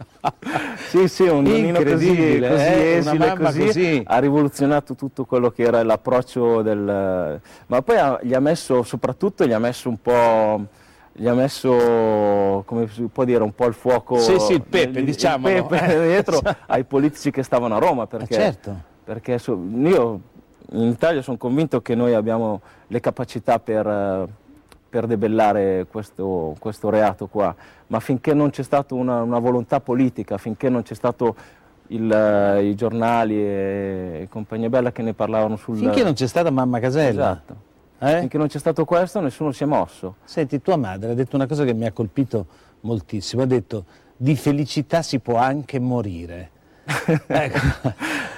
Sì, 0.88 1.06
sì, 1.06 1.22
un 1.28 1.44
nonnino 1.44 1.80
così, 1.82 1.92
così 2.08 2.20
eh, 2.40 2.96
esile, 2.96 3.36
così, 3.36 3.64
così. 3.66 4.02
ha 4.06 4.18
rivoluzionato 4.18 4.94
tutto 4.96 5.24
quello 5.24 5.50
che 5.50 5.62
era 5.62 5.82
l'approccio 5.84 6.62
del... 6.62 7.40
Ma 7.66 7.82
poi 7.82 7.96
ha- 7.96 8.18
gli 8.22 8.34
ha 8.34 8.40
messo, 8.40 8.82
soprattutto 8.82 9.46
gli 9.46 9.52
ha 9.52 9.58
messo 9.60 9.88
un 9.88 10.00
po'... 10.02 10.64
Gli 11.18 11.26
ha 11.26 11.32
messo, 11.32 12.62
come 12.66 12.88
si 12.88 13.08
può 13.10 13.24
dire, 13.24 13.42
un 13.42 13.54
po' 13.54 13.64
il 13.66 13.72
fuoco... 13.72 14.18
Sì, 14.18 14.38
sì, 14.38 14.52
il 14.52 14.62
pepe, 14.62 15.02
diciamolo. 15.02 15.56
Il 15.56 15.64
pepe 15.64 16.02
dietro 16.02 16.40
ai 16.66 16.84
politici 16.84 17.30
che 17.30 17.42
stavano 17.42 17.76
a 17.76 17.78
Roma, 17.78 18.06
perché... 18.06 18.34
Eh, 18.34 18.38
certo. 18.38 18.76
Perché 19.02 19.40
io 19.46 20.20
in 20.72 20.88
Italia 20.88 21.22
sono 21.22 21.38
convinto 21.38 21.80
che 21.80 21.94
noi 21.94 22.12
abbiamo 22.12 22.60
le 22.88 23.00
capacità 23.00 23.58
per, 23.58 23.86
eh, 23.86 24.26
per 24.90 25.06
debellare 25.06 25.86
questo, 25.90 26.54
questo 26.58 26.90
reato 26.90 27.28
qua, 27.28 27.54
ma 27.86 27.98
finché 28.00 28.34
non 28.34 28.50
c'è 28.50 28.62
stata 28.62 28.94
una, 28.94 29.22
una 29.22 29.38
volontà 29.38 29.80
politica, 29.80 30.36
finché 30.36 30.68
non 30.68 30.82
c'è 30.82 30.94
stato 30.94 31.34
il, 31.88 32.12
eh, 32.12 32.66
i 32.66 32.74
giornali 32.74 33.36
e, 33.36 34.18
e 34.22 34.28
compagnia 34.28 34.68
bella 34.68 34.92
che 34.92 35.00
ne 35.00 35.14
parlavano 35.14 35.56
sul... 35.56 35.78
Finché 35.78 36.02
non 36.02 36.12
c'è 36.12 36.26
stata 36.26 36.50
mamma 36.50 36.78
Casella. 36.78 37.30
Esatto. 37.30 37.65
Finché 37.98 38.36
non 38.38 38.46
c'è 38.48 38.58
stato 38.58 38.84
questo 38.84 39.20
nessuno 39.20 39.52
si 39.52 39.62
è 39.62 39.66
mosso. 39.66 40.16
Senti, 40.24 40.60
tua 40.60 40.76
madre 40.76 41.12
ha 41.12 41.14
detto 41.14 41.36
una 41.36 41.46
cosa 41.46 41.64
che 41.64 41.72
mi 41.74 41.86
ha 41.86 41.92
colpito 41.92 42.46
moltissimo, 42.80 43.42
ha 43.42 43.46
detto 43.46 43.84
di 44.16 44.36
felicità 44.36 45.02
si 45.02 45.18
può 45.18 45.36
anche 45.36 45.78
morire. 45.78 46.50
ecco. 47.26 47.58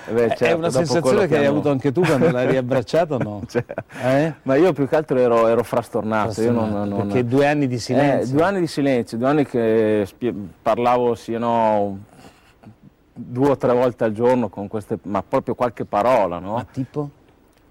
Eh 0.08 0.12
beh, 0.12 0.26
È 0.28 0.36
certo, 0.36 0.56
una 0.56 0.68
dopo 0.68 0.84
sensazione 0.86 1.26
che 1.26 1.34
hai 1.36 1.40
hanno- 1.44 1.50
avuto 1.56 1.70
anche 1.70 1.92
tu 1.92 2.00
quando 2.00 2.30
l'hai 2.30 2.46
riabbracciato 2.50 3.16
o 3.16 3.18
no? 3.18 3.42
Cioè, 3.46 3.64
Eh? 4.02 4.34
Ma 4.42 4.54
io 4.54 4.72
più 4.72 4.88
che 4.88 4.96
altro 4.96 5.18
ero, 5.18 5.46
ero 5.48 5.62
frastornato. 5.62 6.40
io 6.40 6.50
non- 6.52 6.60
Frastornato, 6.70 6.88
non- 6.96 7.06
perché 7.08 7.24
due 7.26 7.46
anni 7.46 7.66
di 7.66 7.78
silenzio. 7.78 8.30
Eh, 8.32 8.36
due 8.38 8.46
anni 8.46 8.60
di 8.60 8.66
silenzio, 8.66 9.18
due 9.18 9.28
anni 9.28 9.44
che 9.44 10.04
spie- 10.06 10.34
parlavo 10.62 11.14
sì 11.14 11.36
no 11.36 11.98
due 13.12 13.50
o 13.50 13.56
tre 13.56 13.72
volte 13.74 14.04
al 14.04 14.12
giorno 14.12 14.48
con 14.48 14.68
queste, 14.68 14.96
ma 15.02 15.22
proprio 15.22 15.54
qualche 15.54 15.84
parola, 15.84 16.38
no? 16.38 16.54
Ma 16.54 16.64
tipo? 16.70 17.10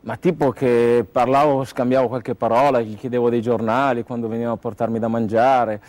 Ma 0.08 0.16
tipo 0.16 0.51
che 0.51 1.05
parlavo, 1.12 1.66
scambiavo 1.66 2.08
qualche 2.08 2.34
parola, 2.34 2.80
gli 2.80 2.95
chiedevo 2.95 3.30
dei 3.30 3.41
giornali 3.41 4.03
quando 4.03 4.30
venivano 4.30 4.53
a 4.53 4.58
portarmi 4.58 4.99
da 4.99 5.10
mangiare 5.10 5.82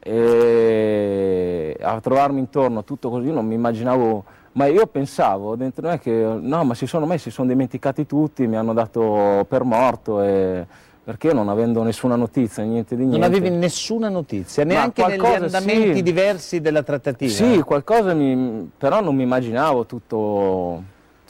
e 0.00 1.76
a 1.80 2.00
trovarmi 2.00 2.40
intorno 2.40 2.82
tutto 2.82 3.08
così 3.08 3.30
non 3.30 3.46
mi 3.46 3.54
immaginavo, 3.54 4.24
ma 4.54 4.66
io 4.66 4.84
pensavo 4.88 5.54
dentro 5.54 5.86
me 5.86 6.00
che 6.00 6.10
no, 6.10 6.64
ma 6.64 6.74
si 6.74 6.88
sono 6.88 7.06
messi, 7.06 7.28
si 7.28 7.30
sono 7.30 7.46
dimenticati 7.46 8.04
tutti, 8.04 8.48
mi 8.48 8.56
hanno 8.56 8.72
dato 8.72 9.46
per 9.48 9.62
morto 9.62 10.20
e 10.22 10.66
perché 11.04 11.32
non 11.32 11.48
avendo 11.48 11.84
nessuna 11.84 12.16
notizia, 12.16 12.64
niente 12.64 12.96
di 12.96 13.04
niente. 13.04 13.18
Non 13.20 13.28
avevi 13.28 13.50
nessuna 13.50 14.08
notizia, 14.08 14.64
neanche 14.64 15.06
negli 15.06 15.24
andamenti 15.24 15.94
sì. 15.94 16.02
diversi 16.02 16.60
della 16.60 16.82
trattativa? 16.82 17.30
Sì, 17.30 17.60
qualcosa 17.60 18.12
mi, 18.12 18.68
però 18.76 19.00
non 19.00 19.14
mi 19.14 19.22
immaginavo 19.22 19.86
tutto, 19.86 20.82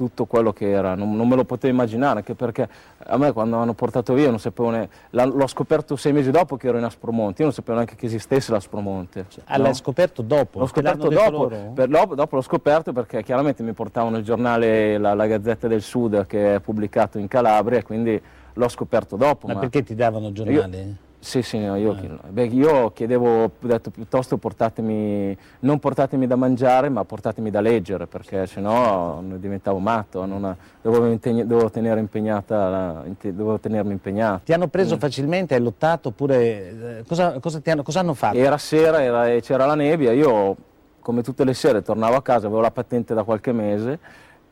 tutto 0.02 0.24
quello 0.24 0.52
che 0.52 0.68
era, 0.68 0.96
non, 0.96 1.14
non 1.14 1.28
me 1.28 1.36
lo 1.36 1.44
potevo 1.44 1.72
immaginare, 1.72 2.18
anche 2.18 2.34
perché 2.34 2.68
a 3.06 3.16
me 3.16 3.30
quando 3.30 3.54
mi 3.56 3.62
hanno 3.62 3.74
portato 3.74 4.14
via 4.14 4.28
non 4.30 4.40
sapevo 4.40 4.70
ne- 4.70 4.88
l'ho 5.10 5.46
scoperto 5.46 5.94
sei 5.94 6.12
mesi 6.12 6.32
dopo 6.32 6.56
che 6.56 6.66
ero 6.66 6.78
in 6.78 6.82
Aspromonte, 6.84 7.42
io 7.42 7.44
non 7.46 7.52
sapevo 7.54 7.76
neanche 7.76 7.94
che 7.94 8.06
esistesse 8.06 8.50
l'Aspromonte. 8.50 9.26
Ah, 9.44 9.58
l'hai 9.58 9.74
scoperto 9.74 10.22
dopo? 10.22 10.58
L'ho 10.58 10.66
scoperto 10.66 11.08
dopo, 11.30 11.46
per- 11.72 11.88
dopo, 11.88 12.14
dopo 12.16 12.34
l'ho 12.36 12.42
scoperto 12.42 12.92
perché 12.92 13.22
chiaramente 13.22 13.62
mi 13.62 13.72
portavano 13.72 14.16
il 14.16 14.24
giornale, 14.24 14.98
la, 14.98 15.14
la 15.14 15.26
Gazzetta 15.26 15.68
del 15.68 15.82
Sud 15.82 16.26
che 16.26 16.56
è 16.56 16.60
pubblicato 16.60 17.18
in 17.18 17.28
Calabria, 17.28 17.80
quindi 17.84 18.20
l'ho 18.54 18.68
scoperto 18.68 19.14
dopo. 19.16 19.46
Ma 19.46 19.54
perché 19.60 19.84
ti 19.84 19.94
davano 19.94 20.32
giornali? 20.32 20.56
Io- 20.58 20.94
sì, 21.24 21.40
sì, 21.42 21.58
no, 21.64 21.76
io, 21.76 21.94
beh, 22.30 22.46
io 22.46 22.90
chiedevo, 22.90 23.44
ho 23.44 23.50
detto 23.60 23.90
piuttosto 23.90 24.38
portatemi, 24.38 25.36
non 25.60 25.78
portatemi 25.78 26.26
da 26.26 26.34
mangiare, 26.34 26.88
ma 26.88 27.04
portatemi 27.04 27.48
da 27.48 27.60
leggere, 27.60 28.08
perché 28.08 28.44
sennò 28.48 29.20
diventavo 29.22 29.78
matto, 29.78 30.26
non- 30.26 30.56
dovevo, 30.82 31.06
impegna- 31.08 31.44
dovevo 31.44 31.70
tenere 31.70 32.00
impegnata, 32.00 32.68
la- 32.68 33.02
dovevo 33.20 33.60
tenermi 33.60 33.92
impegnato. 33.92 34.40
Ti 34.46 34.52
hanno 34.52 34.66
preso 34.66 34.96
Mm. 34.96 34.98
facilmente, 34.98 35.54
hai 35.54 35.60
lottato 35.60 36.08
oppure 36.08 36.98
eh, 36.98 37.04
cosa, 37.06 37.38
cosa 37.38 37.60
ti 37.60 37.70
hanno, 37.70 37.84
cosa 37.84 38.00
hanno 38.00 38.14
fatto? 38.14 38.36
Era 38.36 38.58
sera 38.58 39.00
era- 39.00 39.28
e 39.30 39.40
c'era 39.42 39.64
la 39.64 39.76
nebbia, 39.76 40.10
io 40.10 40.56
come 41.00 41.22
tutte 41.22 41.44
le 41.44 41.54
sere 41.54 41.82
tornavo 41.82 42.16
a 42.16 42.22
casa, 42.22 42.46
avevo 42.46 42.60
la 42.60 42.72
patente 42.72 43.14
da 43.14 43.22
qualche 43.22 43.52
mese 43.52 43.98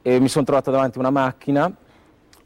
e 0.02 0.20
mi 0.20 0.28
sono 0.28 0.44
trovato 0.44 0.70
davanti 0.70 0.98
a 0.98 1.00
una 1.00 1.10
macchina 1.10 1.68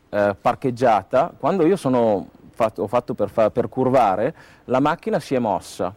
eh, 0.08 0.36
parcheggiata, 0.40 1.32
quando 1.38 1.66
io 1.66 1.76
sono 1.76 2.28
fatto- 2.54 2.82
ho 2.82 2.86
fatto 2.86 3.14
per, 3.14 3.28
fa- 3.28 3.50
per 3.50 3.68
curvare, 3.68 4.34
la 4.66 4.80
macchina 4.80 5.18
si 5.20 5.34
è 5.34 5.38
mossa 5.38 5.94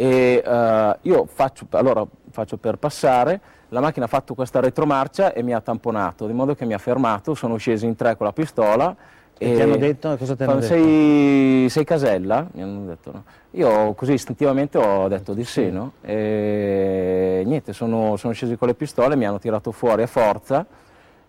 e 0.00 0.42
eh, 0.44 0.96
io 1.02 1.26
faccio, 1.26 1.66
allora 1.70 2.06
faccio 2.30 2.56
per 2.56 2.76
passare, 2.76 3.40
la 3.70 3.80
macchina 3.80 4.04
ha 4.04 4.08
fatto 4.08 4.34
questa 4.34 4.60
retromarcia 4.60 5.32
e 5.32 5.42
mi 5.42 5.52
ha 5.52 5.60
tamponato, 5.60 6.26
di 6.26 6.32
modo 6.32 6.54
che 6.54 6.64
mi 6.64 6.72
ha 6.72 6.78
fermato, 6.78 7.34
sono 7.34 7.56
scesi 7.56 7.84
in 7.84 7.96
tre 7.96 8.16
con 8.16 8.26
la 8.26 8.32
pistola. 8.32 8.94
E 9.36 9.54
ti 9.54 9.60
hanno 9.60 9.76
detto? 9.76 10.16
Cosa 10.16 10.36
ti 10.36 10.42
hanno 10.44 10.52
Fanno, 10.52 10.66
detto? 10.66 10.74
Sei, 10.74 11.68
sei 11.68 11.84
Casella? 11.84 12.46
Mi 12.52 12.62
hanno 12.62 12.86
detto 12.86 13.10
no. 13.12 13.24
Io 13.52 13.92
così 13.94 14.12
istintivamente 14.12 14.78
ho 14.78 15.08
detto 15.08 15.32
di 15.32 15.44
sì, 15.44 15.70
no? 15.70 15.94
E 16.00 17.42
niente, 17.44 17.72
sono, 17.72 18.16
sono 18.16 18.32
scesi 18.32 18.56
con 18.56 18.68
le 18.68 18.74
pistole, 18.74 19.16
mi 19.16 19.26
hanno 19.26 19.38
tirato 19.38 19.72
fuori 19.72 20.02
a 20.02 20.06
forza 20.06 20.64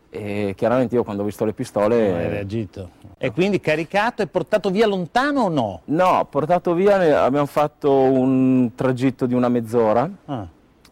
e 0.09 0.53
chiaramente 0.57 0.95
io 0.95 1.03
quando 1.03 1.21
ho 1.21 1.25
visto 1.25 1.45
le 1.45 1.53
pistole... 1.53 2.15
Hai 2.15 2.29
reagito. 2.29 2.89
E 3.17 3.31
quindi 3.31 3.59
caricato 3.59 4.21
e 4.21 4.27
portato 4.27 4.69
via 4.69 4.87
lontano 4.87 5.41
o 5.41 5.49
no? 5.49 5.81
No, 5.85 6.25
portato 6.29 6.73
via, 6.73 7.23
abbiamo 7.23 7.45
fatto 7.45 7.91
un 7.91 8.71
tragitto 8.75 9.25
di 9.25 9.33
una 9.33 9.49
mezz'ora 9.49 10.09
Ah. 10.25 10.47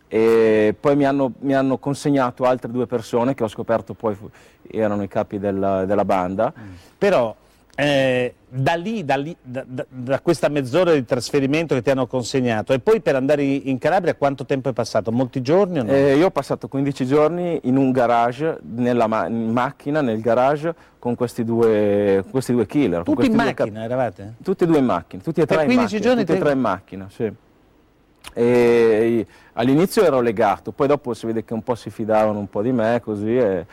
e 0.08 0.76
poi 0.80 0.96
mi 0.96 1.06
hanno, 1.06 1.32
mi 1.40 1.56
hanno 1.56 1.78
consegnato 1.78 2.44
altre 2.44 2.72
due 2.72 2.86
persone 2.86 3.34
che 3.34 3.44
ho 3.44 3.48
scoperto 3.48 3.94
poi 3.94 4.16
erano 4.70 5.04
i 5.04 5.08
capi 5.08 5.40
della, 5.40 5.86
della 5.86 6.06
banda. 6.06 6.54
Però 6.98 7.34
eh, 7.80 8.34
da 8.50 8.74
lì, 8.74 9.06
da, 9.06 9.16
lì- 9.18 9.38
da- 9.40 9.64
da- 9.68 10.20
questa 10.20 10.48
mezz'ora 10.50 10.94
di 10.94 11.06
trasferimento 11.06 11.76
che 11.76 11.84
ti 11.84 11.92
hanno 11.92 12.08
consegnato 12.08 12.74
e 12.74 12.80
poi 12.80 13.02
per 13.02 13.16
andare 13.16 13.44
in 13.44 13.78
Calabria 13.78 14.16
quanto 14.16 14.46
tempo 14.46 14.70
è 14.70 14.74
passato? 14.74 15.12
Molti 15.12 15.44
giorni 15.44 15.78
o 15.80 15.84
no? 15.84 15.92
Eh, 15.92 16.16
io 16.18 16.26
ho 16.26 16.32
passato 16.32 16.68
15 16.68 17.06
giorni 17.06 17.60
in 17.66 17.78
un 17.78 17.92
garage, 17.92 18.58
nella 18.64 19.06
ma- 19.06 19.28
in 19.28 19.52
macchina, 19.52 20.02
nel 20.02 20.20
garage, 20.22 20.74
con 20.98 21.14
questi 21.14 21.44
due, 21.44 22.24
questi 22.32 22.52
due 22.52 22.66
killer. 22.66 23.04
Tutti 23.04 23.28
in 23.28 23.36
macchina 23.36 23.84
eravate? 23.84 24.34
Tutti 24.44 24.64
e 24.64 24.68
due 24.68 24.80
in 24.80 24.86
macchina, 24.86 25.22
tutti 25.22 25.42
e 25.42 25.46
tre 25.46 25.62
in 25.62 25.66
15 25.66 25.82
macchina. 25.84 26.02
giorni 26.02 26.26
tutti 26.26 26.38
e 26.40 26.42
tre 26.42 26.52
in 26.54 26.60
macchina, 26.60 27.08
sì. 27.12 27.32
All'inizio 29.54 30.04
ero 30.04 30.20
legato, 30.22 30.72
poi 30.72 30.88
dopo 30.88 31.14
si 31.14 31.26
vede 31.26 31.44
che 31.44 31.54
un 31.54 31.64
po' 31.64 31.76
si 31.76 31.90
fidavano 31.90 32.40
un 32.40 32.50
po' 32.50 32.62
di 32.62 32.72
me 32.72 33.02
così 33.04 33.36
e, 33.38 33.66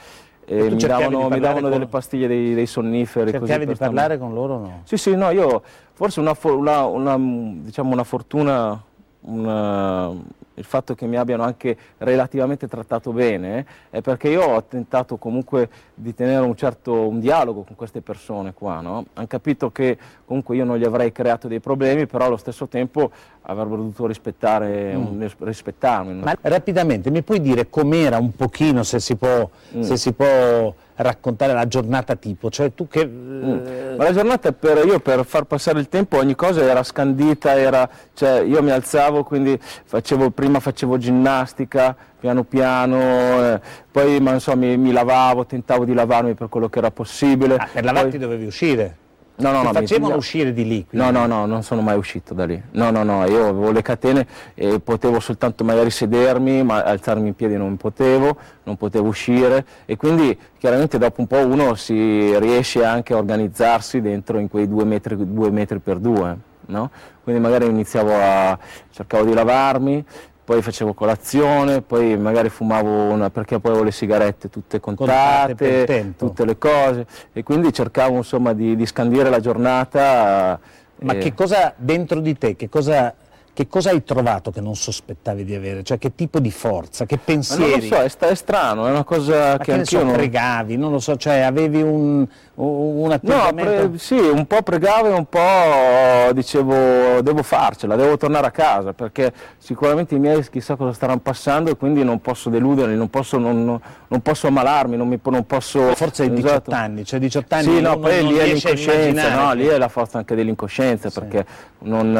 e 0.46 0.70
mi 0.70 0.76
davano, 0.78 1.28
mi 1.28 1.40
davano 1.40 1.60
con- 1.62 1.70
delle 1.70 1.86
pastiglie, 1.86 2.26
dei, 2.26 2.54
dei 2.54 2.66
sonniferi. 2.66 3.30
Cercavi 3.30 3.66
di 3.66 3.74
parlare 3.74 4.18
con 4.18 4.34
loro 4.34 4.58
no? 4.58 4.80
Sì, 4.84 4.96
sì, 4.96 5.14
no, 5.16 5.30
io 5.30 5.62
forse 5.92 6.20
una, 6.20 6.36
una- 6.42 6.84
una, 6.86 7.16
diciamo 7.18 7.92
una 7.92 8.04
fortuna, 8.04 8.80
una- 9.22 10.12
il 10.56 10.64
fatto 10.64 10.94
che 10.94 11.06
mi 11.06 11.16
abbiano 11.16 11.42
anche 11.42 11.76
relativamente 11.98 12.68
trattato 12.68 13.12
bene 13.12 13.58
eh, 13.90 13.98
è 13.98 14.00
perché 14.00 14.28
io 14.28 14.42
ho 14.42 14.62
tentato 14.64 15.16
comunque 15.16 15.68
di 15.94 16.14
tenere 16.14 16.44
un 16.44 16.54
certo 16.56 17.08
un 17.08 17.18
dialogo 17.20 17.62
con 17.62 17.74
queste 17.76 18.00
persone 18.00 18.52
qua, 18.54 18.80
no? 18.80 19.04
Hanno 19.14 19.26
capito 19.26 19.70
che 19.70 19.98
comunque 20.24 20.56
io 20.56 20.64
non 20.64 20.76
gli 20.76 20.84
avrei 20.84 21.10
creato 21.12 21.48
dei 21.48 21.60
problemi, 21.60 22.06
però 22.06 22.26
allo 22.26 22.36
stesso 22.36 22.68
tempo 22.68 23.10
avrebbero 23.42 23.76
dovuto 23.76 24.06
rispettare, 24.06 24.94
Mm. 24.94 25.06
un- 25.06 25.30
rispettarmi. 25.40 26.14
no? 26.14 26.24
Ma 26.24 26.36
rapidamente 26.40 27.10
mi 27.10 27.22
puoi 27.22 27.40
dire 27.40 27.68
com'era 27.68 28.18
un 28.18 28.34
pochino, 28.34 28.82
se 28.82 29.00
si 29.00 29.16
può, 29.16 29.48
Mm. 29.76 29.80
se 29.82 29.96
si 29.96 30.12
può 30.12 30.74
raccontare 30.96 31.52
la 31.52 31.66
giornata 31.66 32.14
tipo? 32.16 32.50
Cioè 32.50 32.74
tu 32.74 32.88
che... 32.88 33.06
Mm. 33.06 33.96
Ma 33.96 34.04
la 34.04 34.12
giornata 34.12 34.52
per, 34.52 34.84
io 34.84 35.00
per 35.00 35.24
far 35.24 35.44
passare 35.44 35.80
il 35.80 35.88
tempo 35.88 36.18
ogni 36.18 36.34
cosa 36.34 36.62
era 36.62 36.82
scandita, 36.82 37.58
era, 37.58 37.88
cioè 38.12 38.40
io 38.40 38.62
mi 38.62 38.70
alzavo, 38.70 39.24
quindi 39.24 39.58
facevo, 39.60 40.30
prima 40.30 40.60
facevo 40.60 40.98
ginnastica 40.98 41.96
piano 42.24 42.44
piano, 42.44 42.96
eh, 42.98 43.60
poi 43.90 44.18
ma, 44.18 44.32
insomma, 44.32 44.64
mi, 44.64 44.78
mi 44.78 44.92
lavavo, 44.92 45.44
tentavo 45.44 45.84
di 45.84 45.92
lavarmi 45.92 46.32
per 46.32 46.48
quello 46.48 46.70
che 46.70 46.78
era 46.78 46.90
possibile. 46.90 47.56
Ah, 47.56 47.68
per 47.70 47.84
lavarti 47.84 48.10
Poi- 48.10 48.18
dovevi 48.18 48.46
uscire? 48.46 48.96
No, 49.36 49.50
no, 49.50 49.62
no, 49.62 49.68
mi 49.68 49.72
facevano 49.72 49.86
pigliavo- 49.86 50.16
uscire 50.16 50.52
di 50.52 50.64
lì? 50.64 50.86
No, 50.90 51.10
no, 51.10 51.26
no, 51.26 51.44
non 51.44 51.64
sono 51.64 51.80
mai 51.80 51.96
uscito 51.96 52.34
da 52.34 52.44
lì. 52.44 52.62
No, 52.72 52.90
no, 52.90 53.02
no, 53.02 53.26
io 53.26 53.48
avevo 53.48 53.72
le 53.72 53.82
catene 53.82 54.26
e 54.54 54.78
potevo 54.78 55.18
soltanto 55.18 55.64
magari 55.64 55.90
sedermi, 55.90 56.62
ma 56.62 56.84
alzarmi 56.84 57.28
in 57.28 57.34
piedi 57.34 57.56
non 57.56 57.76
potevo, 57.76 58.36
non 58.62 58.76
potevo 58.76 59.08
uscire 59.08 59.64
e 59.86 59.96
quindi 59.96 60.38
chiaramente 60.56 60.98
dopo 60.98 61.20
un 61.20 61.26
po' 61.26 61.44
uno 61.44 61.74
si 61.74 62.38
riesce 62.38 62.84
anche 62.84 63.12
a 63.12 63.16
organizzarsi 63.16 64.00
dentro 64.00 64.38
in 64.38 64.48
quei 64.48 64.68
due 64.68 64.84
metri, 64.84 65.16
due 65.16 65.50
metri 65.50 65.80
per 65.80 65.98
due, 65.98 66.36
no? 66.66 66.90
Quindi 67.24 67.40
magari 67.42 67.66
iniziavo 67.66 68.12
a, 68.14 68.56
cercavo 68.90 69.24
di 69.24 69.34
lavarmi, 69.34 70.04
poi 70.44 70.60
facevo 70.60 70.92
colazione, 70.92 71.80
poi 71.80 72.18
magari 72.18 72.50
fumavo 72.50 72.90
una, 72.90 73.30
perché 73.30 73.58
poi 73.58 73.70
avevo 73.70 73.86
le 73.86 73.92
sigarette 73.92 74.50
tutte 74.50 74.78
Contate 74.78 76.14
tutte 76.16 76.44
le 76.44 76.58
cose 76.58 77.06
e 77.32 77.42
quindi 77.42 77.72
cercavo 77.72 78.16
insomma 78.16 78.52
di, 78.52 78.76
di 78.76 78.86
scandire 78.86 79.30
la 79.30 79.40
giornata. 79.40 80.58
Ma 81.00 81.14
eh, 81.14 81.18
che 81.18 81.34
cosa 81.34 81.72
dentro 81.76 82.20
di 82.20 82.36
te, 82.36 82.56
che 82.56 82.68
cosa, 82.68 83.14
che 83.54 83.68
cosa 83.68 83.90
hai 83.90 84.02
trovato 84.02 84.50
che 84.50 84.60
non 84.60 84.74
sospettavi 84.74 85.44
di 85.44 85.54
avere? 85.54 85.84
Cioè 85.84 85.96
che 85.96 86.14
tipo 86.14 86.40
di 86.40 86.50
forza, 86.50 87.06
che 87.06 87.14
Ma 87.14 87.22
non 87.24 87.36
pensieri? 87.36 87.88
lo 87.88 87.96
so, 87.96 88.02
è, 88.02 88.08
sta- 88.08 88.26
è 88.28 88.34
strano, 88.34 88.86
è 88.86 88.90
una 88.90 89.04
cosa 89.04 89.52
Ma 89.52 89.58
che 89.58 89.64
che 89.64 89.72
anch'io 89.72 90.00
so, 90.00 90.04
non... 90.04 90.14
pregavi, 90.14 90.76
non 90.76 90.90
lo 90.90 90.98
so, 90.98 91.16
cioè 91.16 91.38
avevi 91.38 91.80
un, 91.80 92.26
un 92.56 93.06
No, 93.06 93.12
atteggiamento... 93.12 93.88
pre- 93.90 93.98
sì, 93.98 94.16
un 94.18 94.46
po' 94.46 94.62
pregavo 94.62 95.06
e 95.08 95.12
un 95.12 95.26
po' 95.26 96.32
dicevo 96.32 97.20
devo 97.22 97.42
farcela, 97.44 97.94
devo 97.94 98.16
tornare 98.16 98.46
a 98.48 98.50
casa 98.50 98.92
perché 98.92 99.32
sicuramente 99.58 100.16
i 100.16 100.18
miei 100.18 100.46
chissà 100.50 100.74
cosa 100.74 100.92
staranno 100.92 101.20
passando 101.20 101.70
e 101.70 101.76
quindi 101.76 102.02
non 102.02 102.20
posso 102.20 102.50
deluderli, 102.50 102.96
non 102.96 103.08
posso, 103.08 103.38
non, 103.38 103.64
non- 103.64 103.80
non 104.08 104.20
posso 104.20 104.48
ammalarmi, 104.48 104.96
non, 104.96 105.08
mi, 105.08 105.18
non 105.22 105.46
posso... 105.46 105.94
Forse 105.94 106.24
hai 106.24 106.32
18 106.32 106.70
anni, 106.72 107.04
cioè 107.04 107.18
18 107.20 107.54
anni 107.54 107.64
Sì, 107.64 107.80
no, 107.80 107.98
poi 107.98 108.26
lì 108.26 108.34
è 108.36 108.46
l'incoscienza, 108.46 109.34
no, 109.34 109.52
lì 109.54 109.66
è 109.66 109.78
la 109.78 109.88
forza 109.88 110.18
anche 110.18 110.34
dell'incoscienza 110.34 111.10
perché 111.10 111.44
non, 111.80 112.12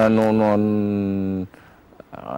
non- 1.25 1.47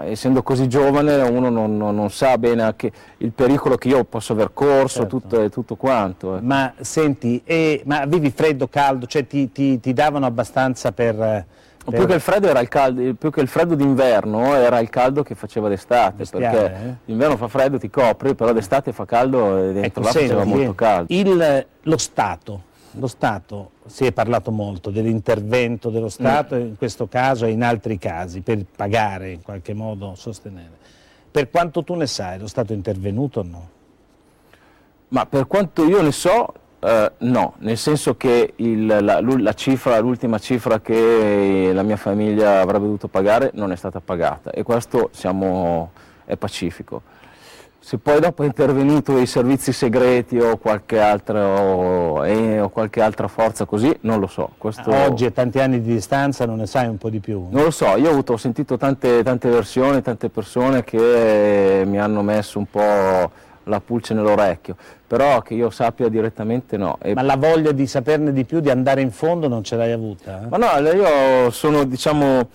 eh, 0.05 0.11
essendo 0.11 0.43
così 0.43 0.69
giovane 0.69 1.17
uno 1.23 1.51
non, 1.51 1.77
non- 1.77 1.95
non 1.95 2.11
sa 2.11 2.39
bene 2.39 2.63
anche 2.63 2.91
il 3.19 3.33
pericolo 3.33 3.77
che 3.77 3.89
io 3.89 4.05
posso 4.05 4.33
aver 4.33 4.51
corso, 4.55 5.01
Certo. 5.01 5.19
tutto, 5.21 5.43
e 5.43 5.51
tutto 5.51 5.75
quanto. 5.77 6.37
eh. 6.37 6.41
Ma 6.41 6.73
senti, 6.81 7.43
e, 7.45 7.83
ma 7.85 8.01
avevi 8.01 8.31
freddo, 8.31 8.69
caldo, 8.69 9.07
cioè 9.07 9.27
ti, 9.27 9.53
ti- 9.53 9.79
ti 9.81 9.93
davano 9.93 10.27
abbastanza 10.27 10.93
per, 10.93 11.45
Più 11.89 12.05
che, 12.05 12.15
il 12.15 12.21
freddo 12.21 12.49
era 12.49 12.59
il 12.59 12.67
caldo, 12.67 13.15
più 13.15 13.31
che 13.31 13.41
il 13.41 13.47
freddo 13.47 13.77
d'inverno 13.77 14.57
era 14.57 14.81
il 14.81 14.91
caldo 14.91 15.23
che 15.23 15.37
faceva 15.37 15.69
d'estate, 15.69 16.17
Bestiale, 16.17 16.59
perché 16.59 16.75
eh? 16.85 16.95
d'inverno 17.05 17.37
fa 17.37 17.47
freddo, 17.47 17.79
ti 17.79 17.89
copri, 17.89 18.35
però 18.35 18.53
d'estate 18.53 18.91
fa 18.93 19.05
caldo 19.05 19.57
e 19.59 19.73
dentro 19.73 19.83
Ecco, 19.83 20.01
là 20.01 20.11
senti, 20.11 20.27
faceva 20.31 20.45
molto 20.45 20.75
caldo. 20.75 21.13
il- 21.15 21.67
lo 21.83 21.97
Stato, 21.99 22.63
lo 22.99 23.07
Stato, 23.07 23.71
si 23.87 24.05
è 24.07 24.13
parlato 24.13 24.51
molto 24.51 24.91
dell'intervento 24.91 25.91
dello 25.91 26.09
Stato, 26.09 26.55
Mm. 26.57 26.61
in 26.61 26.77
questo 26.77 27.07
caso 27.09 27.45
e 27.47 27.51
in 27.51 27.63
altri 27.63 27.99
casi, 27.99 28.41
per 28.41 28.65
pagare 28.75 29.31
in 29.33 29.43
qualche 29.43 29.75
modo, 29.75 30.15
sostenere. 30.15 30.85
Per 31.31 31.51
quanto 31.51 31.85
tu 31.85 31.95
ne 31.95 32.07
sai, 32.07 32.39
lo 32.39 32.47
Stato 32.47 32.73
è 32.73 32.77
intervenuto 32.77 33.41
o 33.41 33.43
no? 33.43 33.69
Ma 35.09 35.27
per 35.27 35.47
quanto 35.47 35.85
io 35.85 36.01
ne 36.03 36.13
so, 36.13 36.53
eh, 36.81 37.13
no, 37.19 37.55
nel 37.59 37.77
senso 37.77 38.17
che 38.17 38.55
il- 38.57 38.87
la, 38.87 39.21
la 39.21 39.53
cifra, 39.53 39.99
l'ultima 39.99 40.39
cifra 40.39 40.81
che 40.81 41.71
la 41.73 41.83
mia 41.83 41.97
famiglia 41.97 42.61
avrebbe 42.61 42.85
dovuto 42.85 43.09
pagare 43.09 43.51
non 43.55 43.71
è 43.73 43.77
stata 43.77 44.01
pagata 44.01 44.51
e 44.51 44.63
questo 44.63 45.11
siamo, 45.13 45.91
è 46.25 46.37
pacifico. 46.37 47.03
Se 47.87 47.99
poi 47.99 48.19
dopo 48.19 48.43
è 48.43 48.47
intervenuto 48.47 49.17
i 49.17 49.27
servizi 49.27 49.73
segreti 49.73 50.41
o 50.41 50.57
qualche, 50.57 50.99
altro, 50.99 52.25
eh, 52.25 52.59
o 52.59 52.69
qualche 52.69 53.01
altra 53.01 53.29
forza 53.29 53.65
così, 53.65 53.97
non 54.01 54.19
lo 54.19 54.27
so. 54.27 54.51
Questo... 54.59 54.93
Oggi 54.93 55.25
a 55.25 55.31
tanti 55.31 55.61
anni 55.61 55.81
di 55.81 55.93
distanza 55.93 56.47
non 56.47 56.57
ne 56.57 56.67
sai 56.67 56.89
un 56.89 56.99
po' 56.99 57.11
di 57.11 57.21
più. 57.21 57.47
Non 57.49 57.63
lo 57.63 57.71
so, 57.71 57.97
io 57.97 58.09
ho, 58.09 58.11
avuto, 58.11 58.33
ho 58.33 58.37
sentito 58.39 58.77
tante, 58.77 59.23
tante 59.23 59.49
versioni, 59.49 60.03
tante 60.03 60.31
persone 60.31 60.83
che 60.83 61.85
mi 61.87 62.01
hanno 62.01 62.23
messo 62.23 62.59
un 62.59 62.67
po' 62.69 63.31
la 63.63 63.81
pulce 63.81 64.15
nell'orecchio, 64.15 64.75
però 65.07 65.41
che 65.43 65.55
io 65.55 65.71
sappia 65.71 66.09
direttamente 66.09 66.77
no. 66.77 66.99
E- 67.01 67.15
Ma 67.15 67.23
la 67.23 67.37
voglia 67.37 67.71
di 67.71 67.87
saperne 67.87 68.33
di 68.33 68.45
più, 68.45 68.59
di 68.59 68.69
andare 68.69 69.01
in 69.01 69.13
fondo, 69.13 69.47
non 69.47 69.63
ce 69.63 69.77
l'hai 69.77 69.93
avuta? 69.93 70.43
eh? 70.43 70.49
Ma 70.49 70.57
no, 70.57 70.89
io 70.89 71.51
sono, 71.53 71.85
diciamo, 71.85 72.49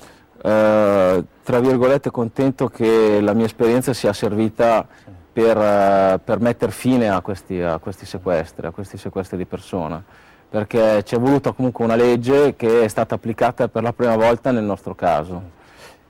eh, 0.44 1.24
tra 1.42 1.60
virgolette, 1.62 2.12
contento 2.12 2.68
che 2.68 3.22
la 3.22 3.32
mia 3.32 3.46
esperienza 3.46 3.94
sia 3.94 4.12
servita 4.12 4.86
per, 5.32 5.58
eh, 5.58 6.20
per 6.24 6.40
mettere 6.40 6.72
fine 6.72 7.10
a 7.10 7.22
questi, 7.22 7.62
a 7.62 7.78
questi 7.78 8.06
sequestri, 8.06 8.68
a 8.68 8.72
questi 8.72 8.98
sequestri 8.98 9.38
di 9.38 9.46
persona, 9.46 10.04
perché 10.50 11.04
ci 11.04 11.16
è 11.16 11.20
voluta 11.20 11.52
comunque 11.52 11.86
una 11.86 11.96
legge 11.96 12.56
che 12.56 12.84
è 12.84 12.88
stata 12.88 13.16
applicata 13.16 13.68
per 13.68 13.84
la 13.84 13.94
prima 13.94 14.16
volta 14.16 14.52
nel 14.52 14.64
nostro 14.64 14.96
caso. 14.96 15.60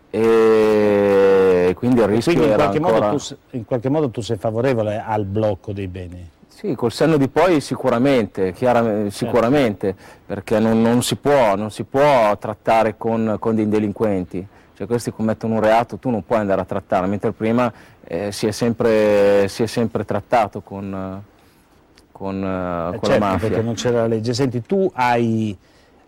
E 0.09 1.73
quindi 1.77 2.01
il 2.01 2.07
rischio 2.07 2.33
Quindi 2.33 2.51
in 2.51 2.55
qualche, 2.57 2.77
ancora... 2.77 3.11
modo 3.11 3.17
tu, 3.17 3.35
in 3.51 3.65
qualche 3.65 3.89
modo 3.89 4.09
tu 4.09 4.21
sei 4.21 4.37
favorevole 4.37 5.01
al 5.05 5.23
blocco 5.23 5.71
dei 5.71 5.87
beni? 5.87 6.29
Sì, 6.47 6.75
col 6.75 6.91
senno 6.91 7.17
di 7.17 7.29
poi 7.29 7.61
sicuramente, 7.61 8.51
chiara- 8.51 9.09
sicuramente 9.09 9.95
perché 10.25 10.59
non, 10.59 10.81
non 10.81 11.01
si 11.01 11.15
può, 11.15 11.55
non 11.55 11.71
si 11.71 11.85
può 11.85 12.37
trattare 12.37 12.97
con, 12.97 13.37
con 13.39 13.55
dei 13.55 13.69
delinquenti, 13.69 14.45
cioè 14.75 14.85
questi 14.85 15.11
commettono 15.11 15.55
un 15.55 15.61
reato, 15.61 15.97
tu 15.97 16.09
non 16.09 16.25
puoi 16.25 16.39
andare 16.39 16.61
a 16.61 16.65
trattare, 16.65 17.07
mentre 17.07 17.31
prima 17.31 17.71
eh, 18.13 18.31
si, 18.33 18.45
è 18.47 18.51
sempre, 18.51 19.47
si 19.47 19.63
è 19.63 19.67
sempre 19.67 20.03
trattato 20.03 20.59
con, 20.59 20.93
eh, 20.93 22.09
con, 22.11 22.43
eh, 22.43 22.95
Eh, 22.95 22.99
con 22.99 23.09
certo, 23.09 23.09
la 23.09 23.31
mafia. 23.31 23.47
perché 23.47 23.63
non 23.63 23.73
c'era 23.75 24.01
la 24.01 24.07
legge. 24.07 24.33
Senti, 24.33 24.61
tu 24.63 24.91
hai, 24.93 25.55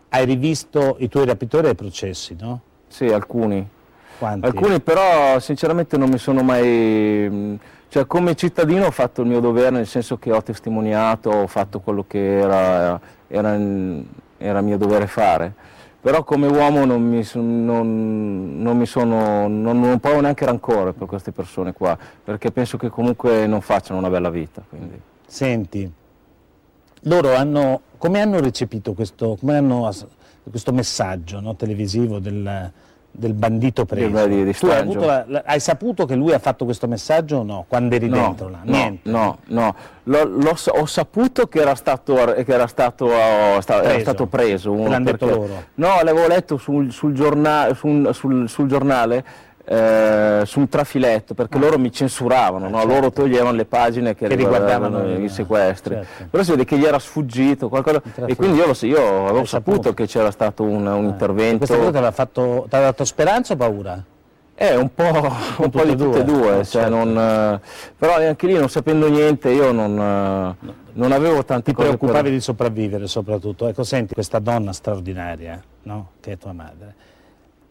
hai 0.10 0.26
rivisto 0.26 0.98
i 1.00 1.08
tuoi 1.08 1.26
rapitori 1.26 1.68
ai 1.68 1.76
processi, 1.76 2.36
no? 2.40 2.60
Sì, 2.88 3.06
alcuni. 3.06 3.66
Quanti? 4.20 4.46
Alcuni 4.46 4.80
però 4.82 5.40
sinceramente 5.40 5.98
non 5.98 6.10
mi 6.10 6.18
sono 6.18 6.44
mai... 6.44 7.30
mh, 7.30 7.60
Cioè 7.88 8.06
come 8.06 8.36
cittadino 8.36 8.88
ho 8.88 8.92
fatto 8.92 9.22
il 9.22 9.28
mio 9.28 9.40
dovere 9.40 9.70
nel 9.70 9.88
senso 9.88 10.18
che 10.18 10.32
ho 10.32 10.42
testimoniato, 10.44 11.30
ho 11.30 11.48
fatto 11.48 11.80
quello 11.80 12.04
che 12.08 12.40
era, 12.40 13.00
era, 13.28 13.58
era 14.38 14.62
mio 14.62 14.78
dovere 14.78 15.08
fare. 15.08 15.54
Però 16.04 16.26
come 16.26 16.48
uomo 16.48 16.84
non 16.84 17.02
mi, 17.02 17.26
non, 17.36 18.62
non 18.62 18.78
mi 18.78 18.86
sono, 18.86 19.48
non, 19.48 19.80
non 19.80 20.00
provo 20.02 20.20
neanche 20.20 20.44
rancore 20.44 20.92
per 20.92 21.08
queste 21.08 21.32
persone 21.32 21.72
qua, 21.72 21.98
perché 22.22 22.52
penso 22.52 22.76
che 22.76 22.90
comunque 22.90 23.48
non 23.48 23.62
facciano 23.62 24.00
una 24.00 24.10
bella 24.10 24.30
vita. 24.30 24.62
quindi. 24.68 25.00
Senti, 25.26 25.90
loro 27.04 27.34
hanno, 27.36 27.84
come 27.98 28.20
hanno 28.20 28.42
recepito 28.42 28.92
questo, 28.92 29.38
come 29.40 29.56
hanno 29.56 29.90
questo 30.50 30.74
messaggio 30.74 31.40
no, 31.40 31.56
televisivo 31.56 32.20
del, 32.20 32.72
del 33.16 33.34
bandito 33.34 33.86
preso? 33.86 34.26
Di- 34.28 34.54
tu 34.54 34.66
hai, 34.68 34.92
la- 34.96 35.24
la- 35.28 35.44
hai 35.46 35.60
saputo 35.60 36.06
che 36.06 36.16
lui 36.16 36.34
ha 36.34 36.40
fatto 36.40 36.66
questo 36.66 36.88
messaggio 36.88 37.38
o 37.38 37.44
no? 37.44 37.66
Quando 37.68 37.94
eri 37.94 38.10
No, 38.10 38.18
dentro 38.18 38.50
là? 38.50 38.60
no, 38.64 38.72
Niente. 38.72 39.10
No, 39.10 39.38
no, 39.50 39.76
l'ho 40.06 40.56
sa- 40.56 40.72
ho 40.72 40.86
saputo 40.88 41.48
che 41.48 41.60
era 41.60 41.76
stato, 41.76 42.16
che 42.16 42.44
era 42.52 42.66
stato, 42.66 43.06
oh, 43.06 43.62
sta- 43.62 43.76
era 43.76 43.84
Preso. 43.84 44.00
stato 44.00 44.26
preso. 44.26 44.76
L'hanno 44.76 45.06
detto 45.06 45.28
loro? 45.30 45.64
No, 45.76 45.88
l'avevo 46.04 46.28
letto 46.28 46.58
sul, 46.58 46.92
sul 46.92 47.14
giorna- 47.14 47.72
sul- 47.76 48.10
sul- 48.16 48.50
sul 48.50 48.68
giornale, 48.68 49.24
eh, 49.66 50.42
su 50.46 50.60
un 50.60 50.68
trafiletto, 50.68 51.34
perché 51.34 51.58
loro 51.58 51.80
mi 51.80 51.92
censuravano, 51.92 52.68
no? 52.70 52.80
certo. 52.80 52.94
loro 52.94 53.12
toglievano 53.12 53.56
le 53.56 53.66
pagine 53.66 54.14
che, 54.16 54.28
Che 54.28 54.36
riguardavano 54.36 55.18
i 55.18 55.30
sequestri. 55.30 55.96
certo. 55.96 56.28
Però 56.30 56.44
si 56.44 56.52
vede 56.52 56.66
che 56.66 56.78
gli 56.78 56.84
era 56.86 57.00
sfuggito 57.00 57.70
qualcosa, 57.70 58.02
e 58.26 58.36
quindi 58.36 58.58
io, 58.58 58.66
lo 58.68 58.76
io 58.82 58.98
avevo 59.24 59.40
Hai 59.40 59.46
saputo, 59.46 59.76
saputo. 59.76 59.94
che 59.94 60.06
c'era 60.08 60.32
stato 60.32 60.64
un, 60.64 60.86
un 60.86 61.06
intervento. 61.06 61.58
Questa 61.60 61.78
cosa 61.78 61.92
ti 61.92 61.98
aveva 61.98 62.12
fatto, 62.12 62.66
ti 62.68 62.76
aveva 62.76 62.90
dato 62.92 63.06
speranza 63.06 63.54
o 63.54 63.56
paura? 63.56 64.04
Eh, 64.56 64.76
un 64.76 64.94
po', 64.94 65.34
un 65.58 65.70
po' 65.72 65.84
di 65.84 65.96
tutte 65.96 66.20
e 66.20 66.24
due, 66.24 66.60
Eh, 66.60 66.66
cioè 66.66 66.84
certo. 66.84 66.90
non, 66.96 67.18
eh, 67.18 67.60
però 67.98 68.16
anche 68.18 68.46
lì 68.46 68.54
non 68.54 68.70
sapendo 68.70 69.10
niente 69.10 69.50
io 69.50 69.72
non, 69.72 69.98
eh, 70.00 70.72
non 70.94 71.12
avevo 71.12 71.44
tante 71.44 71.72
Ti 71.72 71.74
cose 71.76 71.88
preoccupavi 71.88 72.24
per... 72.24 72.32
di 72.34 72.40
sopravvivere 72.40 73.08
soprattutto. 73.08 73.68
Ecco, 73.68 73.84
senti, 73.84 74.14
questa 74.14 74.38
donna 74.38 74.72
straordinaria, 74.72 75.60
no? 75.84 76.10
Che 76.20 76.34
è 76.34 76.38
tua 76.38 76.54
madre. 76.54 76.94